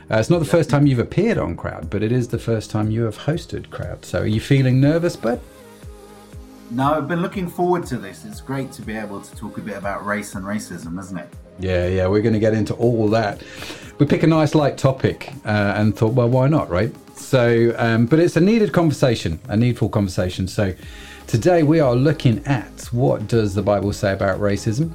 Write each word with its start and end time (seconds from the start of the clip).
Uh, 0.10 0.18
it's 0.18 0.30
not 0.30 0.38
the 0.38 0.46
first 0.46 0.70
time 0.70 0.86
you've 0.86 1.00
appeared 1.00 1.40
on 1.40 1.56
Crowd, 1.56 1.90
but 1.90 2.04
it 2.04 2.12
is 2.12 2.28
the 2.28 2.38
first 2.38 2.70
time 2.70 2.92
you 2.92 3.04
have 3.04 3.18
hosted 3.18 3.72
Crowd. 3.72 4.06
So, 4.06 4.22
are 4.22 4.28
you 4.28 4.40
feeling 4.40 4.80
nervous, 4.80 5.16
bud? 5.16 5.42
No, 6.70 6.94
I've 6.94 7.08
been 7.08 7.24
looking 7.24 7.48
forward 7.48 7.88
to 7.88 7.98
this. 7.98 8.24
It's 8.24 8.40
great 8.40 8.72
to 8.74 8.84
be 8.84 8.96
able 8.96 9.22
to 9.22 9.36
talk 9.36 9.58
a 9.58 9.62
bit 9.62 9.78
about 9.78 10.06
race 10.06 10.36
and 10.36 10.46
racism, 10.46 11.00
isn't 11.00 11.18
it? 11.18 11.30
Yeah, 11.60 11.88
yeah, 11.88 12.08
we're 12.08 12.22
going 12.22 12.34
to 12.34 12.40
get 12.40 12.54
into 12.54 12.76
all 12.76 13.08
that. 13.10 13.42
We 13.98 14.06
pick 14.06 14.22
a 14.22 14.28
nice 14.28 14.54
light 14.54 14.78
topic 14.78 15.32
uh, 15.44 15.74
and 15.76 15.96
thought, 15.96 16.14
well, 16.14 16.30
why 16.30 16.50
not, 16.50 16.70
right? 16.70 16.94
So, 17.18 17.74
um, 17.78 18.06
but 18.06 18.20
it's 18.20 18.36
a 18.36 18.42
needed 18.42 18.74
conversation, 18.74 19.40
a 19.48 19.58
needful 19.58 19.90
conversation. 19.90 20.48
So, 20.48 20.76
today 21.26 21.64
we 21.64 21.80
are 21.80 21.96
looking 21.96 22.46
at 22.46 22.90
what 22.92 23.28
does 23.28 23.56
the 23.56 23.64
Bible 23.64 23.92
say 23.92 24.14
about 24.14 24.40
racism. 24.40 24.94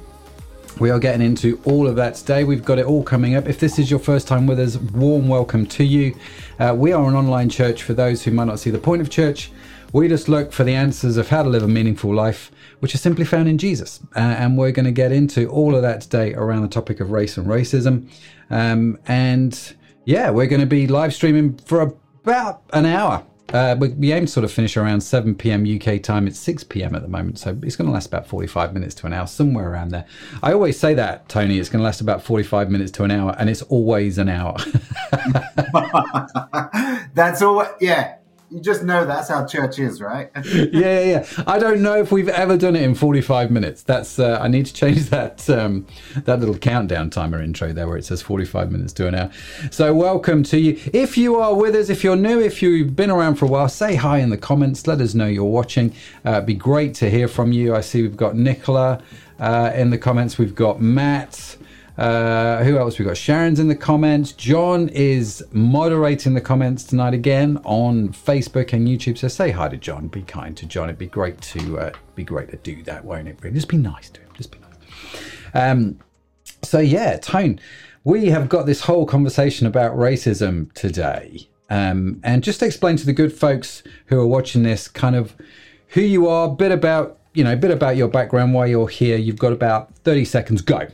We 0.79 0.89
are 0.89 0.99
getting 0.99 1.21
into 1.21 1.61
all 1.65 1.87
of 1.87 1.95
that 1.97 2.15
today. 2.15 2.43
We've 2.43 2.63
got 2.63 2.79
it 2.79 2.85
all 2.85 3.03
coming 3.03 3.35
up. 3.35 3.47
If 3.47 3.59
this 3.59 3.77
is 3.77 3.91
your 3.91 3.99
first 3.99 4.27
time 4.27 4.47
with 4.47 4.59
us, 4.59 4.77
warm 4.77 5.27
welcome 5.27 5.65
to 5.67 5.83
you. 5.83 6.15
Uh, 6.59 6.73
we 6.75 6.91
are 6.91 7.07
an 7.07 7.15
online 7.15 7.49
church 7.49 7.83
for 7.83 7.93
those 7.93 8.23
who 8.23 8.31
might 8.31 8.45
not 8.45 8.59
see 8.59 8.71
the 8.71 8.79
point 8.79 9.01
of 9.01 9.09
church. 9.09 9.51
We 9.93 10.07
just 10.07 10.29
look 10.29 10.51
for 10.51 10.63
the 10.63 10.73
answers 10.73 11.17
of 11.17 11.29
how 11.29 11.43
to 11.43 11.49
live 11.49 11.63
a 11.63 11.67
meaningful 11.67 12.13
life, 12.13 12.51
which 12.79 12.95
is 12.95 13.01
simply 13.01 13.25
found 13.25 13.47
in 13.47 13.57
Jesus. 13.57 13.99
Uh, 14.15 14.19
and 14.19 14.57
we're 14.57 14.71
going 14.71 14.85
to 14.85 14.91
get 14.91 15.11
into 15.11 15.49
all 15.49 15.75
of 15.75 15.81
that 15.81 16.01
today 16.01 16.33
around 16.33 16.61
the 16.61 16.67
topic 16.69 16.99
of 16.99 17.11
race 17.11 17.37
and 17.37 17.47
racism. 17.47 18.07
Um, 18.49 18.97
and 19.07 19.75
yeah, 20.05 20.29
we're 20.29 20.47
going 20.47 20.61
to 20.61 20.67
be 20.67 20.87
live 20.87 21.13
streaming 21.13 21.57
for 21.57 21.81
about 21.81 22.63
an 22.73 22.85
hour. 22.85 23.25
Uh, 23.53 23.75
we, 23.77 23.89
we 23.89 24.13
aim 24.13 24.25
to 24.25 24.31
sort 24.31 24.43
of 24.43 24.51
finish 24.51 24.77
around 24.77 25.01
7 25.01 25.35
p.m. 25.35 25.65
UK 25.65 26.01
time. 26.01 26.27
It's 26.27 26.39
6 26.39 26.63
p.m. 26.65 26.95
at 26.95 27.01
the 27.01 27.07
moment, 27.07 27.37
so 27.37 27.57
it's 27.63 27.75
going 27.75 27.87
to 27.87 27.91
last 27.91 28.07
about 28.07 28.25
45 28.25 28.73
minutes 28.73 28.95
to 28.95 29.07
an 29.07 29.13
hour, 29.13 29.27
somewhere 29.27 29.69
around 29.69 29.89
there. 29.89 30.05
I 30.41 30.53
always 30.53 30.79
say 30.79 30.93
that, 30.93 31.27
Tony, 31.27 31.59
it's 31.59 31.69
going 31.69 31.81
to 31.81 31.83
last 31.83 32.01
about 32.01 32.23
45 32.23 32.69
minutes 32.69 32.91
to 32.93 33.03
an 33.03 33.11
hour, 33.11 33.35
and 33.37 33.49
it's 33.49 33.61
always 33.63 34.17
an 34.17 34.29
hour. 34.29 34.55
That's 37.13 37.41
all. 37.41 37.65
Yeah, 37.81 38.15
you 38.51 38.59
just 38.59 38.83
know 38.83 39.05
that's 39.05 39.29
how 39.29 39.45
church 39.45 39.79
is, 39.79 40.01
right? 40.01 40.29
yeah, 40.45 40.99
yeah. 40.99 41.25
I 41.47 41.57
don't 41.57 41.81
know 41.81 41.97
if 41.97 42.11
we've 42.11 42.27
ever 42.27 42.57
done 42.57 42.75
it 42.75 42.83
in 42.83 42.95
45 42.95 43.49
minutes. 43.49 43.81
That's 43.81 44.19
uh, 44.19 44.39
I 44.41 44.49
need 44.49 44.65
to 44.65 44.73
change 44.73 45.05
that 45.09 45.49
um, 45.49 45.87
that 46.17 46.41
little 46.41 46.57
countdown 46.57 47.09
timer 47.09 47.41
intro 47.41 47.71
there 47.71 47.87
where 47.87 47.95
it 47.95 48.03
says 48.03 48.21
45 48.21 48.69
minutes 48.69 48.91
to 48.93 49.07
an 49.07 49.15
hour. 49.15 49.31
So 49.71 49.93
welcome 49.93 50.43
to 50.43 50.59
you. 50.59 50.77
If 50.91 51.17
you 51.17 51.37
are 51.37 51.55
with 51.55 51.75
us, 51.75 51.89
if 51.89 52.03
you're 52.03 52.17
new, 52.17 52.41
if 52.41 52.61
you've 52.61 52.93
been 52.93 53.09
around 53.09 53.35
for 53.35 53.45
a 53.45 53.47
while, 53.47 53.69
say 53.69 53.95
hi 53.95 54.17
in 54.17 54.29
the 54.29 54.37
comments. 54.37 54.85
Let 54.85 54.99
us 54.99 55.13
know 55.13 55.27
you're 55.27 55.45
watching. 55.45 55.95
Uh, 56.25 56.31
it'd 56.31 56.45
be 56.45 56.53
great 56.53 56.93
to 56.95 57.09
hear 57.09 57.29
from 57.29 57.53
you. 57.53 57.73
I 57.73 57.79
see 57.79 58.01
we've 58.01 58.17
got 58.17 58.35
Nicola 58.35 59.01
uh, 59.39 59.71
in 59.73 59.91
the 59.91 59.97
comments. 59.97 60.37
We've 60.37 60.55
got 60.55 60.81
Matt. 60.81 61.55
Uh, 61.97 62.63
who 62.63 62.77
else? 62.77 62.97
We've 62.97 63.07
got 63.07 63.17
Sharon's 63.17 63.59
in 63.59 63.67
the 63.67 63.75
comments. 63.75 64.31
John 64.31 64.89
is 64.89 65.43
moderating 65.51 66.33
the 66.33 66.41
comments 66.41 66.83
tonight 66.83 67.13
again 67.13 67.59
on 67.63 68.09
Facebook 68.09 68.73
and 68.73 68.87
YouTube. 68.87 69.17
So 69.17 69.27
say 69.27 69.51
hi 69.51 69.67
to 69.67 69.77
John. 69.77 70.07
Be 70.07 70.21
kind 70.21 70.55
to 70.57 70.65
John. 70.65 70.89
It'd 70.89 70.97
be 70.97 71.07
great 71.07 71.39
to 71.41 71.79
uh, 71.79 71.91
be 72.15 72.23
great 72.23 72.49
to 72.51 72.57
do 72.57 72.81
that, 72.83 73.03
won't 73.03 73.27
it? 73.27 73.41
Just 73.53 73.67
be 73.67 73.77
nice 73.77 74.09
to 74.11 74.21
him. 74.21 74.29
Just 74.33 74.51
be 74.51 74.59
nice. 74.59 75.21
Um, 75.53 75.99
so 76.63 76.79
yeah, 76.79 77.17
Tone, 77.17 77.59
we 78.03 78.27
have 78.27 78.49
got 78.49 78.65
this 78.65 78.81
whole 78.81 79.05
conversation 79.05 79.67
about 79.67 79.95
racism 79.95 80.71
today. 80.73 81.47
Um, 81.69 82.19
and 82.23 82.43
just 82.43 82.61
explain 82.61 82.97
to 82.97 83.05
the 83.05 83.13
good 83.13 83.31
folks 83.31 83.83
who 84.07 84.19
are 84.19 84.27
watching 84.27 84.63
this 84.63 84.87
kind 84.87 85.15
of 85.15 85.35
who 85.89 86.01
you 86.01 86.27
are, 86.27 86.47
a 86.47 86.51
bit 86.51 86.71
about, 86.71 87.19
you 87.33 87.43
know, 87.43 87.53
a 87.53 87.57
bit 87.57 87.71
about 87.71 87.95
your 87.95 88.07
background, 88.07 88.53
why 88.53 88.65
you're 88.65 88.87
here. 88.87 89.17
You've 89.17 89.39
got 89.39 89.53
about 89.53 89.93
30 89.97 90.25
seconds. 90.25 90.61
Go. 90.61 90.87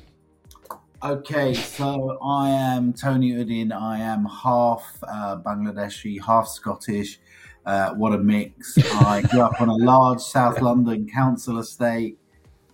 Okay, 1.04 1.54
so 1.54 2.18
I 2.24 2.50
am 2.50 2.92
Tony 2.92 3.34
Uddin. 3.34 3.72
I 3.72 4.00
am 4.00 4.26
half 4.26 4.84
uh, 5.08 5.38
Bangladeshi, 5.38 6.20
half 6.20 6.48
Scottish. 6.48 7.20
Uh, 7.68 7.94
what 7.94 8.14
a 8.14 8.18
mix. 8.18 8.76
I 8.96 9.22
grew 9.22 9.42
up 9.42 9.62
on 9.62 9.70
a 9.70 9.76
large 9.76 10.22
South 10.22 10.60
London 10.60 11.08
council 11.08 11.60
estate. 11.60 12.18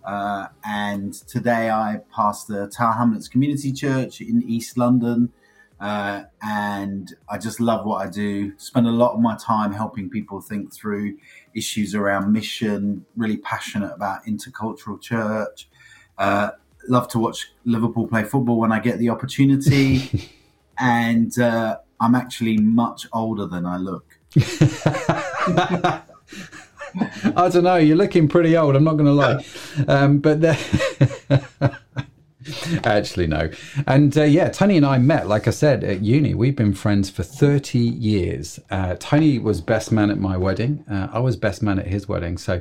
Uh, 0.06 0.46
and 0.64 1.12
today 1.12 1.68
I 1.68 2.00
pastor 2.16 2.66
Tower 2.66 2.94
Hamlets 2.94 3.28
Community 3.28 3.70
Church 3.74 4.22
in 4.22 4.42
East 4.48 4.78
London. 4.78 5.30
Uh, 5.78 6.22
and 6.40 7.14
I 7.28 7.36
just 7.36 7.60
love 7.60 7.84
what 7.84 8.06
I 8.06 8.08
do. 8.08 8.56
Spend 8.56 8.86
a 8.86 8.90
lot 8.90 9.12
of 9.12 9.20
my 9.20 9.36
time 9.36 9.70
helping 9.70 10.08
people 10.08 10.40
think 10.40 10.72
through 10.72 11.18
issues 11.54 11.94
around 11.94 12.32
mission, 12.32 13.04
really 13.16 13.36
passionate 13.36 13.92
about 13.92 14.24
intercultural 14.24 14.98
church. 14.98 15.68
Uh, 16.16 16.52
love 16.88 17.08
to 17.08 17.18
watch 17.18 17.52
Liverpool 17.64 18.06
play 18.06 18.24
football 18.24 18.58
when 18.58 18.72
I 18.72 18.80
get 18.80 18.98
the 18.98 19.10
opportunity. 19.10 20.30
and 20.78 21.38
uh, 21.38 21.78
I'm 22.00 22.14
actually 22.14 22.58
much 22.58 23.06
older 23.12 23.46
than 23.46 23.66
I 23.66 23.76
look. 23.76 24.18
I 27.36 27.48
don't 27.48 27.64
know. 27.64 27.76
You're 27.76 27.96
looking 27.96 28.28
pretty 28.28 28.56
old. 28.56 28.76
I'm 28.76 28.84
not 28.84 28.96
going 28.96 29.06
to 29.06 29.12
lie, 29.12 29.44
um, 29.88 30.18
but 30.18 30.44
actually 32.84 33.26
no. 33.26 33.50
And 33.86 34.16
uh, 34.16 34.22
yeah, 34.24 34.48
Tony 34.48 34.76
and 34.76 34.86
I 34.86 34.98
met, 34.98 35.26
like 35.26 35.48
I 35.48 35.50
said, 35.50 35.82
at 35.82 36.02
uni. 36.02 36.34
We've 36.34 36.54
been 36.54 36.74
friends 36.74 37.10
for 37.10 37.22
30 37.22 37.78
years. 37.78 38.60
Uh, 38.70 38.96
Tony 38.98 39.38
was 39.38 39.60
best 39.60 39.90
man 39.90 40.10
at 40.10 40.18
my 40.18 40.36
wedding. 40.36 40.84
Uh, 40.90 41.08
I 41.12 41.18
was 41.18 41.36
best 41.36 41.62
man 41.62 41.78
at 41.78 41.86
his 41.86 42.08
wedding. 42.08 42.38
So 42.38 42.60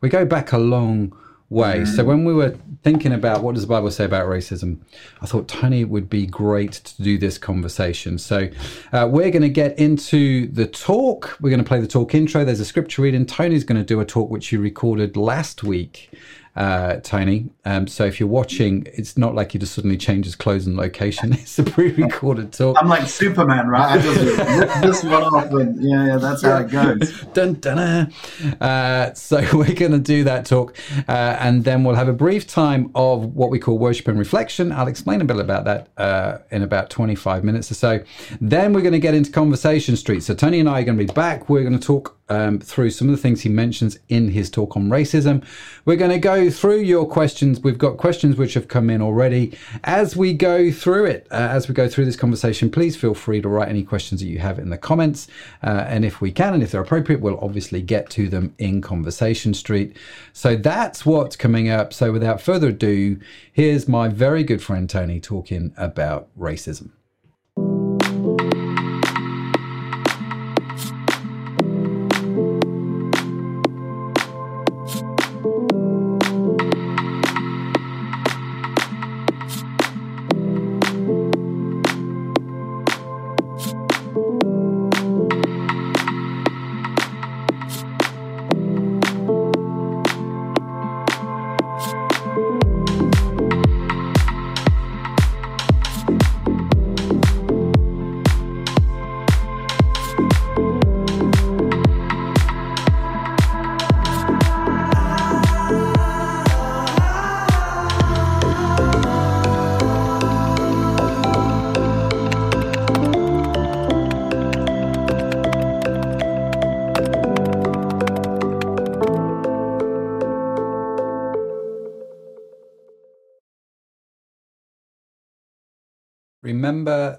we 0.00 0.08
go 0.08 0.24
back 0.24 0.52
a 0.52 0.58
long 0.58 1.14
way. 1.50 1.80
Mm. 1.80 1.86
So 1.86 2.04
when 2.04 2.24
we 2.24 2.34
were 2.34 2.56
thinking 2.82 3.12
about 3.12 3.42
what 3.42 3.54
does 3.54 3.62
the 3.62 3.68
Bible 3.68 3.90
say 3.90 4.04
about 4.04 4.26
racism, 4.26 4.78
I 5.20 5.26
thought 5.26 5.48
Tony 5.48 5.84
would 5.84 6.08
be 6.08 6.26
great 6.26 6.72
to 6.72 7.02
do 7.02 7.18
this 7.18 7.38
conversation. 7.38 8.18
So 8.18 8.48
uh, 8.92 9.08
we're 9.10 9.30
going 9.30 9.42
to 9.42 9.48
get 9.48 9.78
into 9.78 10.48
the 10.48 10.66
talk. 10.66 11.36
We're 11.40 11.50
going 11.50 11.62
to 11.62 11.68
play 11.68 11.80
the 11.80 11.86
talk 11.86 12.14
intro. 12.14 12.44
There's 12.44 12.60
a 12.60 12.64
scripture 12.64 13.02
reading. 13.02 13.26
Tony's 13.26 13.64
going 13.64 13.80
to 13.80 13.84
do 13.84 14.00
a 14.00 14.04
talk 14.04 14.30
which 14.30 14.52
you 14.52 14.60
recorded 14.60 15.16
last 15.16 15.62
week 15.62 16.10
uh, 16.56 16.96
Tony. 17.02 17.50
Um, 17.64 17.86
so 17.86 18.04
if 18.04 18.20
you're 18.20 18.28
watching, 18.28 18.86
it's 18.92 19.18
not 19.18 19.34
like 19.34 19.54
you 19.54 19.60
just 19.60 19.74
suddenly 19.74 19.96
changes 19.96 20.36
clothes 20.36 20.66
and 20.66 20.76
location. 20.76 21.32
It's 21.44 21.58
a 21.58 21.62
pre-recorded 21.62 22.52
talk. 22.52 22.76
I'm 22.80 22.88
like 22.88 23.06
Superman, 23.06 23.68
right? 23.68 23.98
I 23.98 24.02
just 24.02 24.20
this 24.82 25.04
one 25.04 25.22
off, 25.22 25.50
and 25.52 25.82
yeah, 25.82 26.06
yeah, 26.06 26.16
that's 26.16 26.42
how 26.42 26.56
it 26.58 26.70
goes. 26.70 27.22
dun, 27.34 27.54
dun, 27.54 28.12
uh, 28.60 29.14
so 29.14 29.40
we're 29.52 29.74
going 29.74 29.92
to 29.92 29.98
do 29.98 30.24
that 30.24 30.46
talk, 30.46 30.76
uh, 31.06 31.36
and 31.38 31.64
then 31.64 31.84
we'll 31.84 31.96
have 31.96 32.08
a 32.08 32.14
brief 32.14 32.46
time 32.46 32.90
of 32.94 33.34
what 33.34 33.50
we 33.50 33.58
call 33.58 33.78
worship 33.78 34.08
and 34.08 34.18
reflection. 34.18 34.72
I'll 34.72 34.88
explain 34.88 35.20
a 35.20 35.24
bit 35.24 35.38
about 35.38 35.64
that 35.64 35.88
uh, 35.96 36.38
in 36.50 36.62
about 36.62 36.88
25 36.88 37.44
minutes 37.44 37.70
or 37.70 37.74
so. 37.74 38.00
Then 38.40 38.72
we're 38.72 38.82
going 38.82 38.92
to 38.92 38.98
get 38.98 39.14
into 39.14 39.30
conversation 39.30 39.96
street. 39.96 40.22
So 40.22 40.34
Tony 40.34 40.60
and 40.60 40.68
I 40.68 40.80
are 40.80 40.84
going 40.84 40.98
to 40.98 41.04
be 41.04 41.12
back. 41.12 41.48
We're 41.48 41.62
going 41.62 41.78
to 41.78 41.86
talk 41.86 42.16
um, 42.28 42.58
through 42.58 42.90
some 42.90 43.08
of 43.08 43.16
the 43.16 43.20
things 43.20 43.42
he 43.42 43.48
mentions 43.48 43.98
in 44.08 44.28
his 44.28 44.50
talk 44.50 44.76
on 44.76 44.88
racism. 44.88 45.44
We're 45.84 45.96
going 45.96 46.10
to 46.10 46.18
go 46.18 46.50
through 46.50 46.80
your 46.80 47.06
questions. 47.06 47.60
We've 47.60 47.78
got 47.78 47.96
questions 47.96 48.36
which 48.36 48.54
have 48.54 48.68
come 48.68 48.90
in 48.90 49.02
already. 49.02 49.56
As 49.84 50.16
we 50.16 50.32
go 50.32 50.70
through 50.70 51.06
it, 51.06 51.26
uh, 51.30 51.34
as 51.34 51.68
we 51.68 51.74
go 51.74 51.88
through 51.88 52.06
this 52.06 52.16
conversation, 52.16 52.70
please 52.70 52.96
feel 52.96 53.14
free 53.14 53.40
to 53.42 53.48
write 53.48 53.68
any 53.68 53.82
questions 53.82 54.20
that 54.20 54.28
you 54.28 54.38
have 54.38 54.58
in 54.58 54.70
the 54.70 54.78
comments. 54.78 55.28
Uh, 55.62 55.84
and 55.86 56.04
if 56.04 56.20
we 56.20 56.32
can, 56.32 56.54
and 56.54 56.62
if 56.62 56.70
they're 56.70 56.80
appropriate, 56.80 57.20
we'll 57.20 57.40
obviously 57.40 57.82
get 57.82 58.08
to 58.10 58.28
them 58.28 58.54
in 58.58 58.80
Conversation 58.80 59.54
Street. 59.54 59.96
So 60.32 60.56
that's 60.56 61.04
what's 61.04 61.36
coming 61.36 61.68
up. 61.68 61.92
So 61.92 62.12
without 62.12 62.40
further 62.40 62.68
ado, 62.68 63.18
here's 63.52 63.86
my 63.86 64.08
very 64.08 64.44
good 64.44 64.62
friend 64.62 64.88
Tony 64.88 65.20
talking 65.20 65.74
about 65.76 66.28
racism. 66.38 66.90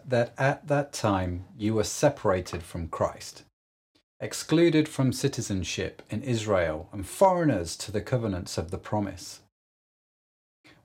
That 0.07 0.34
at 0.38 0.68
that 0.68 0.94
time 0.94 1.46
you 1.57 1.74
were 1.74 1.84
separated 1.84 2.63
from 2.63 2.88
Christ, 2.88 3.44
excluded 4.19 4.88
from 4.88 5.12
citizenship 5.12 6.02
in 6.10 6.22
Israel, 6.24 6.90
and 6.92 7.06
foreigners 7.07 7.75
to 7.78 7.92
the 7.92 8.02
covenants 8.02 8.57
of 8.57 8.72
the 8.72 8.78
promise, 8.78 9.42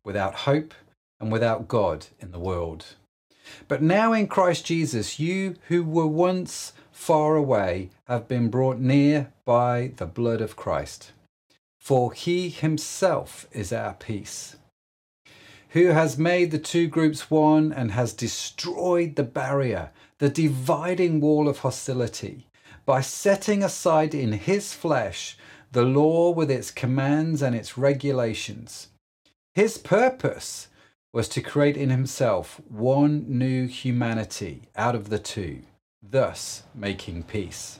without 0.04 0.34
hope 0.34 0.74
and 1.20 1.30
without 1.30 1.68
God 1.68 2.06
in 2.18 2.32
the 2.32 2.38
world. 2.38 2.94
But 3.68 3.82
now 3.82 4.12
in 4.12 4.26
Christ 4.26 4.66
Jesus, 4.66 5.18
you 5.18 5.56
who 5.68 5.82
were 5.82 6.06
once 6.06 6.72
far 6.92 7.36
away 7.36 7.90
have 8.04 8.28
been 8.28 8.48
brought 8.48 8.78
near 8.78 9.32
by 9.44 9.92
the 9.96 10.06
blood 10.06 10.40
of 10.40 10.56
Christ. 10.56 11.12
For 11.78 12.12
he 12.12 12.50
himself 12.50 13.46
is 13.52 13.72
our 13.72 13.94
peace, 13.94 14.56
who 15.70 15.86
has 15.86 16.18
made 16.18 16.50
the 16.50 16.58
two 16.58 16.88
groups 16.88 17.30
one 17.30 17.72
and 17.72 17.92
has 17.92 18.12
destroyed 18.12 19.16
the 19.16 19.22
barrier, 19.22 19.90
the 20.18 20.28
dividing 20.28 21.20
wall 21.20 21.48
of 21.48 21.58
hostility, 21.58 22.46
by 22.84 23.00
setting 23.00 23.62
aside 23.62 24.14
in 24.14 24.32
his 24.32 24.74
flesh 24.74 25.36
the 25.72 25.82
law 25.82 26.30
with 26.30 26.50
its 26.50 26.70
commands 26.70 27.40
and 27.40 27.54
its 27.54 27.78
regulations. 27.78 28.88
His 29.54 29.78
purpose 29.78 30.68
was 31.12 31.28
to 31.28 31.40
create 31.40 31.76
in 31.76 31.90
himself 31.90 32.60
one 32.68 33.24
new 33.28 33.66
humanity 33.66 34.62
out 34.76 34.94
of 34.94 35.08
the 35.08 35.18
two, 35.18 35.62
thus 36.02 36.64
making 36.74 37.24
peace. 37.24 37.78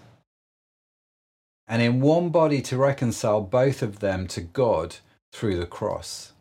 And 1.67 1.83
in 1.83 2.01
one 2.01 2.31
body 2.31 2.61
to 2.63 2.77
reconcile 2.77 3.41
both 3.41 3.83
of 3.83 4.01
them 4.01 4.27
to 4.29 4.41
God 4.41 4.97
through 5.33 5.59
the 5.59 5.67
cross, 5.67 6.33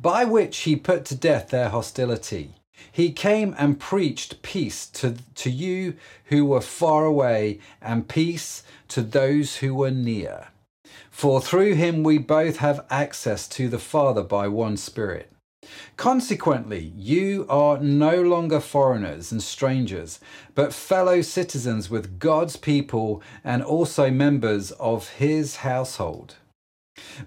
by 0.00 0.24
which 0.24 0.58
he 0.58 0.76
put 0.76 1.04
to 1.06 1.14
death 1.14 1.50
their 1.50 1.68
hostility. 1.70 2.54
He 2.92 3.12
came 3.12 3.54
and 3.58 3.80
preached 3.80 4.42
peace 4.42 4.86
to, 4.88 5.16
to 5.36 5.50
you 5.50 5.94
who 6.26 6.44
were 6.44 6.60
far 6.60 7.04
away 7.04 7.60
and 7.80 8.08
peace 8.08 8.62
to 8.88 9.02
those 9.02 9.56
who 9.56 9.74
were 9.74 9.90
near. 9.90 10.48
For 11.10 11.40
through 11.40 11.74
him 11.74 12.02
we 12.02 12.18
both 12.18 12.58
have 12.58 12.84
access 12.90 13.48
to 13.48 13.68
the 13.68 13.78
Father 13.78 14.22
by 14.22 14.48
one 14.48 14.76
Spirit. 14.76 15.32
Consequently, 15.96 16.92
you 16.94 17.46
are 17.48 17.78
no 17.78 18.22
longer 18.22 18.60
foreigners 18.60 19.32
and 19.32 19.42
strangers, 19.42 20.20
but 20.54 20.72
fellow 20.72 21.22
citizens 21.22 21.90
with 21.90 22.18
God's 22.18 22.56
people 22.56 23.22
and 23.42 23.62
also 23.62 24.10
members 24.10 24.70
of 24.72 25.08
his 25.08 25.56
household. 25.56 26.36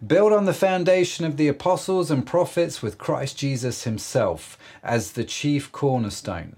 Build 0.06 0.34
on 0.34 0.46
the 0.46 0.54
foundation 0.54 1.26
of 1.26 1.38
the 1.38 1.48
apostles 1.48 2.10
and 2.12 2.26
prophets 2.26 2.82
with 2.82 2.98
Christ 2.98 3.38
Jesus 3.38 3.84
himself 3.84 4.58
as 4.84 5.12
the 5.12 5.24
chief 5.24 5.72
cornerstone. 5.72 6.56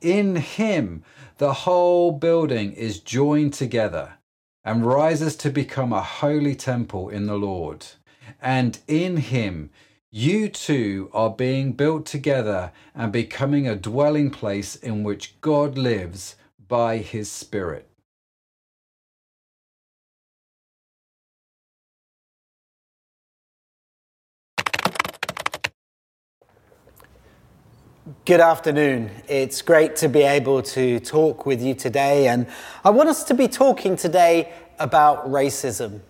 In 0.00 0.36
him, 0.36 1.04
the 1.38 1.52
whole 1.52 2.12
building 2.12 2.72
is 2.72 3.00
joined 3.00 3.54
together 3.54 4.14
and 4.64 4.84
rises 4.84 5.36
to 5.36 5.50
become 5.50 5.92
a 5.92 6.02
holy 6.02 6.54
temple 6.54 7.08
in 7.08 7.26
the 7.26 7.38
Lord. 7.38 7.86
And 8.40 8.78
in 8.88 9.18
him, 9.18 9.70
you 10.10 10.48
two 10.48 11.10
are 11.12 11.30
being 11.30 11.72
built 11.72 12.06
together 12.06 12.72
and 12.94 13.12
becoming 13.12 13.68
a 13.68 13.76
dwelling 13.76 14.30
place 14.30 14.74
in 14.74 15.04
which 15.04 15.40
God 15.40 15.76
lives 15.76 16.36
by 16.68 16.98
his 16.98 17.30
Spirit. 17.30 17.88
Good 28.24 28.38
afternoon. 28.38 29.10
It's 29.26 29.62
great 29.62 29.96
to 29.96 30.08
be 30.08 30.22
able 30.22 30.62
to 30.62 31.00
talk 31.00 31.44
with 31.44 31.60
you 31.60 31.74
today, 31.74 32.28
and 32.28 32.46
I 32.84 32.90
want 32.90 33.08
us 33.08 33.24
to 33.24 33.34
be 33.34 33.48
talking 33.48 33.96
today 33.96 34.52
about 34.78 35.28
racism. 35.28 36.02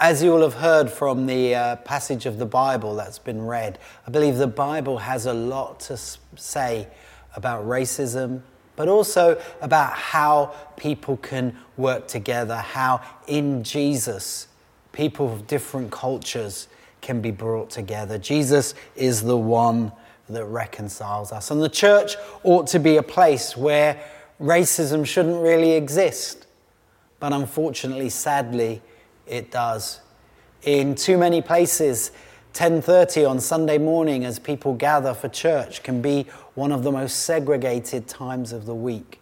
As 0.00 0.22
you 0.22 0.30
will 0.30 0.40
have 0.40 0.54
heard 0.54 0.90
from 0.90 1.26
the 1.26 1.54
uh, 1.54 1.76
passage 1.76 2.24
of 2.24 2.38
the 2.38 2.46
Bible 2.46 2.94
that's 2.94 3.18
been 3.18 3.42
read, 3.44 3.78
I 4.06 4.10
believe 4.10 4.38
the 4.38 4.46
Bible 4.46 4.96
has 4.96 5.26
a 5.26 5.34
lot 5.34 5.80
to 5.80 5.98
say 5.98 6.88
about 7.36 7.66
racism, 7.66 8.40
but 8.74 8.88
also 8.88 9.38
about 9.60 9.92
how 9.92 10.54
people 10.78 11.18
can 11.18 11.58
work 11.76 12.08
together, 12.08 12.56
how 12.56 13.02
in 13.26 13.64
Jesus, 13.64 14.48
people 14.92 15.30
of 15.30 15.46
different 15.46 15.90
cultures 15.90 16.68
can 17.02 17.20
be 17.20 17.30
brought 17.30 17.68
together. 17.68 18.16
Jesus 18.16 18.74
is 18.96 19.20
the 19.20 19.36
one 19.36 19.92
that 20.32 20.44
reconciles 20.44 21.32
us. 21.32 21.50
And 21.50 21.62
the 21.62 21.68
church 21.68 22.16
ought 22.42 22.66
to 22.68 22.78
be 22.78 22.96
a 22.96 23.02
place 23.02 23.56
where 23.56 24.00
racism 24.40 25.06
shouldn't 25.06 25.42
really 25.42 25.72
exist. 25.72 26.46
But 27.20 27.32
unfortunately, 27.32 28.08
sadly, 28.08 28.82
it 29.26 29.50
does. 29.50 30.00
In 30.62 30.94
too 30.94 31.16
many 31.16 31.40
places, 31.40 32.10
10:30 32.52 33.24
on 33.24 33.40
Sunday 33.40 33.78
morning 33.78 34.24
as 34.24 34.38
people 34.38 34.74
gather 34.74 35.14
for 35.14 35.28
church 35.28 35.82
can 35.82 36.02
be 36.02 36.26
one 36.54 36.72
of 36.72 36.82
the 36.82 36.92
most 36.92 37.20
segregated 37.20 38.08
times 38.08 38.52
of 38.52 38.66
the 38.66 38.74
week. 38.74 39.20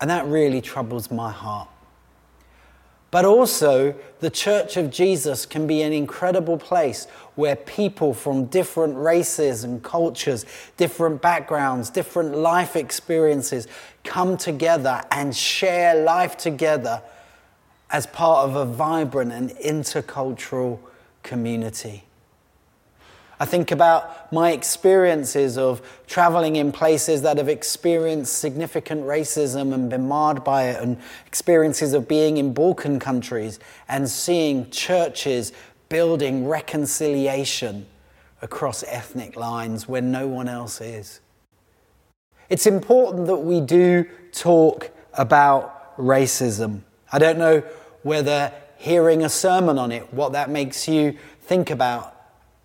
And 0.00 0.08
that 0.08 0.26
really 0.26 0.60
troubles 0.60 1.10
my 1.10 1.30
heart. 1.30 1.68
But 3.10 3.24
also, 3.24 3.94
the 4.20 4.30
Church 4.30 4.76
of 4.76 4.90
Jesus 4.90 5.44
can 5.44 5.66
be 5.66 5.82
an 5.82 5.92
incredible 5.92 6.56
place 6.58 7.06
where 7.34 7.56
people 7.56 8.14
from 8.14 8.44
different 8.44 8.96
races 8.96 9.64
and 9.64 9.82
cultures, 9.82 10.46
different 10.76 11.20
backgrounds, 11.20 11.90
different 11.90 12.36
life 12.36 12.76
experiences 12.76 13.66
come 14.04 14.36
together 14.36 15.02
and 15.10 15.34
share 15.34 16.04
life 16.04 16.36
together 16.36 17.02
as 17.90 18.06
part 18.06 18.48
of 18.48 18.54
a 18.54 18.64
vibrant 18.64 19.32
and 19.32 19.50
intercultural 19.56 20.78
community. 21.24 22.04
I 23.42 23.46
think 23.46 23.70
about 23.70 24.30
my 24.30 24.52
experiences 24.52 25.56
of 25.56 25.80
traveling 26.06 26.56
in 26.56 26.72
places 26.72 27.22
that 27.22 27.38
have 27.38 27.48
experienced 27.48 28.38
significant 28.38 29.04
racism 29.04 29.72
and 29.72 29.88
been 29.88 30.06
marred 30.06 30.44
by 30.44 30.64
it, 30.64 30.82
and 30.82 30.98
experiences 31.26 31.94
of 31.94 32.06
being 32.06 32.36
in 32.36 32.52
Balkan 32.52 32.98
countries 33.00 33.58
and 33.88 34.10
seeing 34.10 34.68
churches 34.68 35.54
building 35.88 36.46
reconciliation 36.46 37.86
across 38.42 38.84
ethnic 38.86 39.36
lines 39.36 39.88
when 39.88 40.12
no 40.12 40.28
one 40.28 40.46
else 40.46 40.82
is. 40.82 41.20
It's 42.50 42.66
important 42.66 43.26
that 43.26 43.38
we 43.38 43.62
do 43.62 44.04
talk 44.32 44.90
about 45.14 45.96
racism. 45.96 46.82
I 47.10 47.18
don't 47.18 47.38
know 47.38 47.60
whether 48.02 48.52
hearing 48.76 49.24
a 49.24 49.30
sermon 49.30 49.78
on 49.78 49.92
it, 49.92 50.12
what 50.12 50.32
that 50.32 50.50
makes 50.50 50.86
you 50.86 51.16
think 51.40 51.70
about 51.70 52.19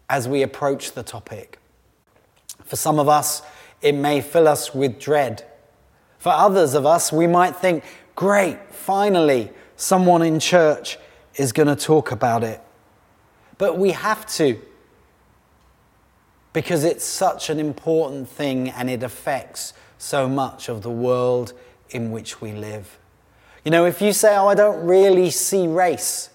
as 0.10 0.28
we 0.28 0.42
approach 0.42 0.94
the 0.94 1.04
topic. 1.04 1.60
For 2.64 2.76
some 2.76 3.00
of 3.00 3.10
us, 3.10 3.42
it 3.82 3.94
may 3.94 4.22
fill 4.22 4.48
us 4.48 4.74
with 4.74 5.00
dread. 5.00 5.46
For 6.18 6.32
others 6.32 6.74
of 6.74 6.86
us, 6.86 7.12
we 7.12 7.28
might 7.28 7.56
think, 7.56 7.84
great, 8.16 8.58
finally, 8.72 9.52
someone 9.76 10.22
in 10.22 10.40
church 10.40 10.98
is 11.36 11.52
going 11.52 11.68
to 11.68 11.76
talk 11.76 12.12
about 12.12 12.44
it. 12.44 12.62
But 13.58 13.78
we 13.78 13.92
have 13.92 14.26
to, 14.34 14.60
because 16.54 16.84
it's 16.84 17.06
such 17.06 17.50
an 17.50 17.60
important 17.60 18.28
thing 18.28 18.70
and 18.70 18.90
it 18.90 19.04
affects 19.04 19.74
so 19.98 20.28
much 20.28 20.70
of 20.70 20.82
the 20.82 20.90
world 20.90 21.54
in 21.90 22.12
which 22.12 22.42
we 22.42 22.52
live. 22.52 22.98
You 23.64 23.72
know, 23.72 23.86
if 23.86 24.02
you 24.02 24.14
say, 24.14 24.36
Oh, 24.38 24.48
I 24.48 24.56
don't 24.56 24.86
really 24.86 25.30
see 25.32 25.68
race, 25.68 26.30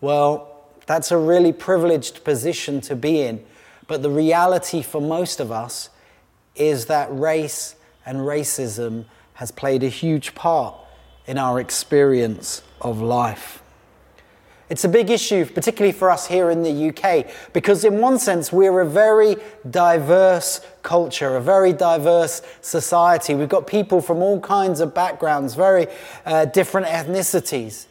well, 0.00 0.51
that's 0.86 1.10
a 1.10 1.16
really 1.16 1.52
privileged 1.52 2.24
position 2.24 2.80
to 2.82 2.96
be 2.96 3.22
in. 3.22 3.44
But 3.86 4.02
the 4.02 4.10
reality 4.10 4.82
for 4.82 5.00
most 5.00 5.40
of 5.40 5.52
us 5.52 5.90
is 6.54 6.86
that 6.86 7.08
race 7.10 7.76
and 8.04 8.18
racism 8.18 9.04
has 9.34 9.50
played 9.50 9.82
a 9.82 9.88
huge 9.88 10.34
part 10.34 10.74
in 11.26 11.38
our 11.38 11.60
experience 11.60 12.62
of 12.80 13.00
life. 13.00 13.62
It's 14.72 14.84
a 14.84 14.88
big 14.88 15.10
issue, 15.10 15.44
particularly 15.44 15.92
for 15.92 16.10
us 16.10 16.26
here 16.26 16.48
in 16.48 16.62
the 16.62 16.88
UK, 16.88 17.26
because 17.52 17.84
in 17.84 17.98
one 17.98 18.18
sense, 18.18 18.50
we're 18.50 18.80
a 18.80 18.88
very 18.88 19.36
diverse 19.68 20.62
culture, 20.82 21.36
a 21.36 21.42
very 21.42 21.74
diverse 21.74 22.40
society. 22.62 23.34
We've 23.34 23.50
got 23.50 23.66
people 23.66 24.00
from 24.00 24.22
all 24.22 24.40
kinds 24.40 24.80
of 24.80 24.94
backgrounds, 24.94 25.54
very 25.54 25.88
uh, 26.24 26.46
different 26.46 26.86
ethnicities. 26.86 27.84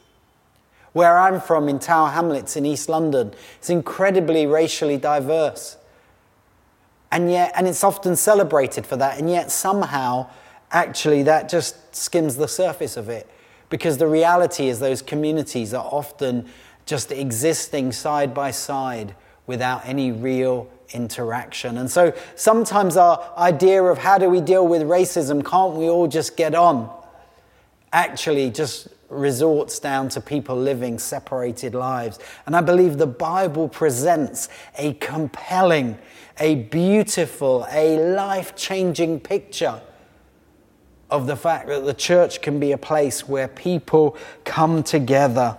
Where 0.94 1.18
I'm 1.18 1.40
from 1.40 1.70
in 1.70 1.80
Tower 1.80 2.10
Hamlets 2.10 2.56
in 2.56 2.66
East 2.66 2.90
London, 2.90 3.34
it's 3.58 3.70
incredibly 3.70 4.46
racially 4.46 4.98
diverse. 4.98 5.78
And 7.12 7.30
yet, 7.30 7.52
and 7.56 7.68
it's 7.68 7.84
often 7.84 8.16
celebrated 8.16 8.86
for 8.86 8.96
that, 8.98 9.20
and 9.20 9.30
yet 9.30 9.52
somehow, 9.52 10.30
actually, 10.72 11.24
that 11.24 11.50
just 11.50 11.96
skims 11.96 12.36
the 12.36 12.48
surface 12.48 12.98
of 12.98 13.10
it. 13.10 13.30
Because 13.70 13.98
the 13.98 14.08
reality 14.08 14.68
is, 14.68 14.80
those 14.80 15.02
communities 15.02 15.74
are 15.74 15.86
often 15.86 16.48
just 16.86 17.12
existing 17.12 17.92
side 17.92 18.34
by 18.34 18.52
side 18.52 19.16
without 19.48 19.86
any 19.86 20.12
real 20.12 20.70
interaction. 20.94 21.78
And 21.78 21.90
so 21.90 22.14
sometimes 22.36 22.98
our 22.98 23.32
idea 23.38 23.84
of 23.84 23.98
how 23.98 24.18
do 24.18 24.30
we 24.30 24.42
deal 24.42 24.68
with 24.68 24.82
racism, 24.82 25.46
can't 25.46 25.74
we 25.74 25.90
all 25.90 26.08
just 26.08 26.36
get 26.36 26.54
on, 26.54 26.90
actually 27.94 28.50
just 28.50 28.88
resorts 29.12 29.78
down 29.78 30.10
to 30.10 30.22
people 30.22 30.56
living 30.56 30.98
separated 30.98 31.76
lives. 31.76 32.18
And 32.46 32.56
I 32.56 32.62
believe 32.62 32.98
the 32.98 33.08
Bible 33.08 33.68
presents 33.68 34.50
a 34.78 34.94
compelling, 34.94 35.98
a 36.40 36.56
beautiful, 36.56 37.68
a 37.72 38.14
life 38.16 38.56
changing 38.56 39.20
picture 39.20 39.82
of 41.10 41.28
the 41.28 41.36
fact 41.36 41.68
that 41.68 41.86
the 41.86 41.94
church 41.94 42.42
can 42.42 42.60
be 42.60 42.72
a 42.72 42.78
place 42.78 43.28
where 43.28 43.50
people 43.50 44.16
come 44.46 44.82
together 44.82 45.58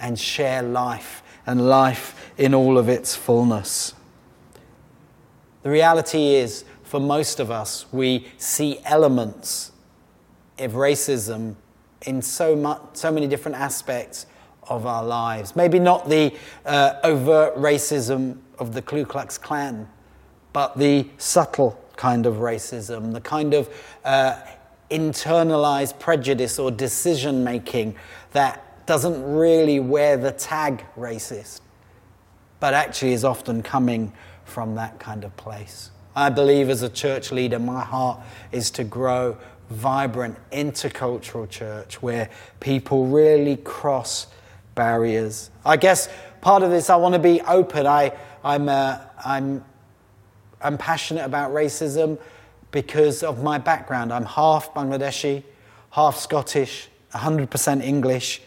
and 0.00 0.18
share 0.18 0.62
life 0.62 1.22
and 1.46 1.68
life 1.68 2.32
in 2.36 2.52
all 2.52 2.76
of 2.76 2.88
its 2.88 3.14
fullness. 3.14 3.94
The 5.62 5.70
reality 5.70 6.34
is, 6.34 6.64
for 6.82 6.98
most 6.98 7.38
of 7.38 7.50
us, 7.50 7.86
we 7.92 8.26
see 8.36 8.80
elements 8.84 9.70
of 10.58 10.72
racism 10.72 11.54
in 12.06 12.22
so, 12.22 12.56
much, 12.56 12.80
so 12.94 13.10
many 13.10 13.26
different 13.26 13.56
aspects 13.56 14.26
of 14.68 14.86
our 14.86 15.04
lives. 15.04 15.56
Maybe 15.56 15.78
not 15.78 16.08
the 16.08 16.34
uh, 16.64 16.94
overt 17.04 17.56
racism 17.56 18.38
of 18.58 18.74
the 18.74 18.82
Ku 18.82 19.04
Klux 19.04 19.38
Klan, 19.38 19.88
but 20.52 20.78
the 20.78 21.08
subtle 21.18 21.78
kind 21.96 22.26
of 22.26 22.36
racism, 22.36 23.12
the 23.12 23.20
kind 23.20 23.54
of 23.54 23.68
uh, 24.04 24.40
internalized 24.90 25.98
prejudice 25.98 26.58
or 26.58 26.70
decision 26.70 27.42
making 27.42 27.94
that 28.32 28.86
doesn't 28.86 29.22
really 29.34 29.80
wear 29.80 30.16
the 30.16 30.32
tag 30.32 30.84
racist, 30.96 31.60
but 32.60 32.74
actually 32.74 33.12
is 33.12 33.24
often 33.24 33.62
coming 33.62 34.12
from 34.44 34.74
that 34.74 34.98
kind 34.98 35.24
of 35.24 35.36
place. 35.36 35.90
I 36.14 36.28
believe 36.28 36.68
as 36.68 36.82
a 36.82 36.90
church 36.90 37.32
leader, 37.32 37.58
my 37.58 37.80
heart 37.80 38.20
is 38.50 38.70
to 38.72 38.84
grow 38.84 39.38
vibrant 39.72 40.36
intercultural 40.50 41.48
church 41.48 42.02
where 42.02 42.30
people 42.60 43.06
really 43.06 43.56
cross 43.56 44.26
barriers. 44.74 45.50
I 45.64 45.76
guess 45.76 46.08
part 46.40 46.62
of 46.62 46.70
this, 46.70 46.90
I 46.90 46.96
want 46.96 47.14
to 47.14 47.18
be 47.18 47.40
open. 47.42 47.86
I, 47.86 48.12
I'm, 48.44 48.68
uh, 48.68 48.98
I'm, 49.24 49.64
I'm 50.60 50.78
passionate 50.78 51.24
about 51.24 51.52
racism 51.52 52.18
because 52.70 53.22
of 53.22 53.42
my 53.42 53.58
background. 53.58 54.12
I'm 54.12 54.24
half 54.24 54.72
Bangladeshi, 54.74 55.42
half 55.90 56.16
Scottish, 56.16 56.88
100% 57.12 57.82
English, 57.82 58.42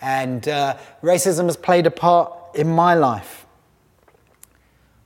and 0.00 0.46
uh, 0.48 0.76
racism 1.02 1.46
has 1.46 1.56
played 1.56 1.86
a 1.86 1.90
part 1.90 2.32
in 2.54 2.68
my 2.68 2.94
life. 2.94 3.46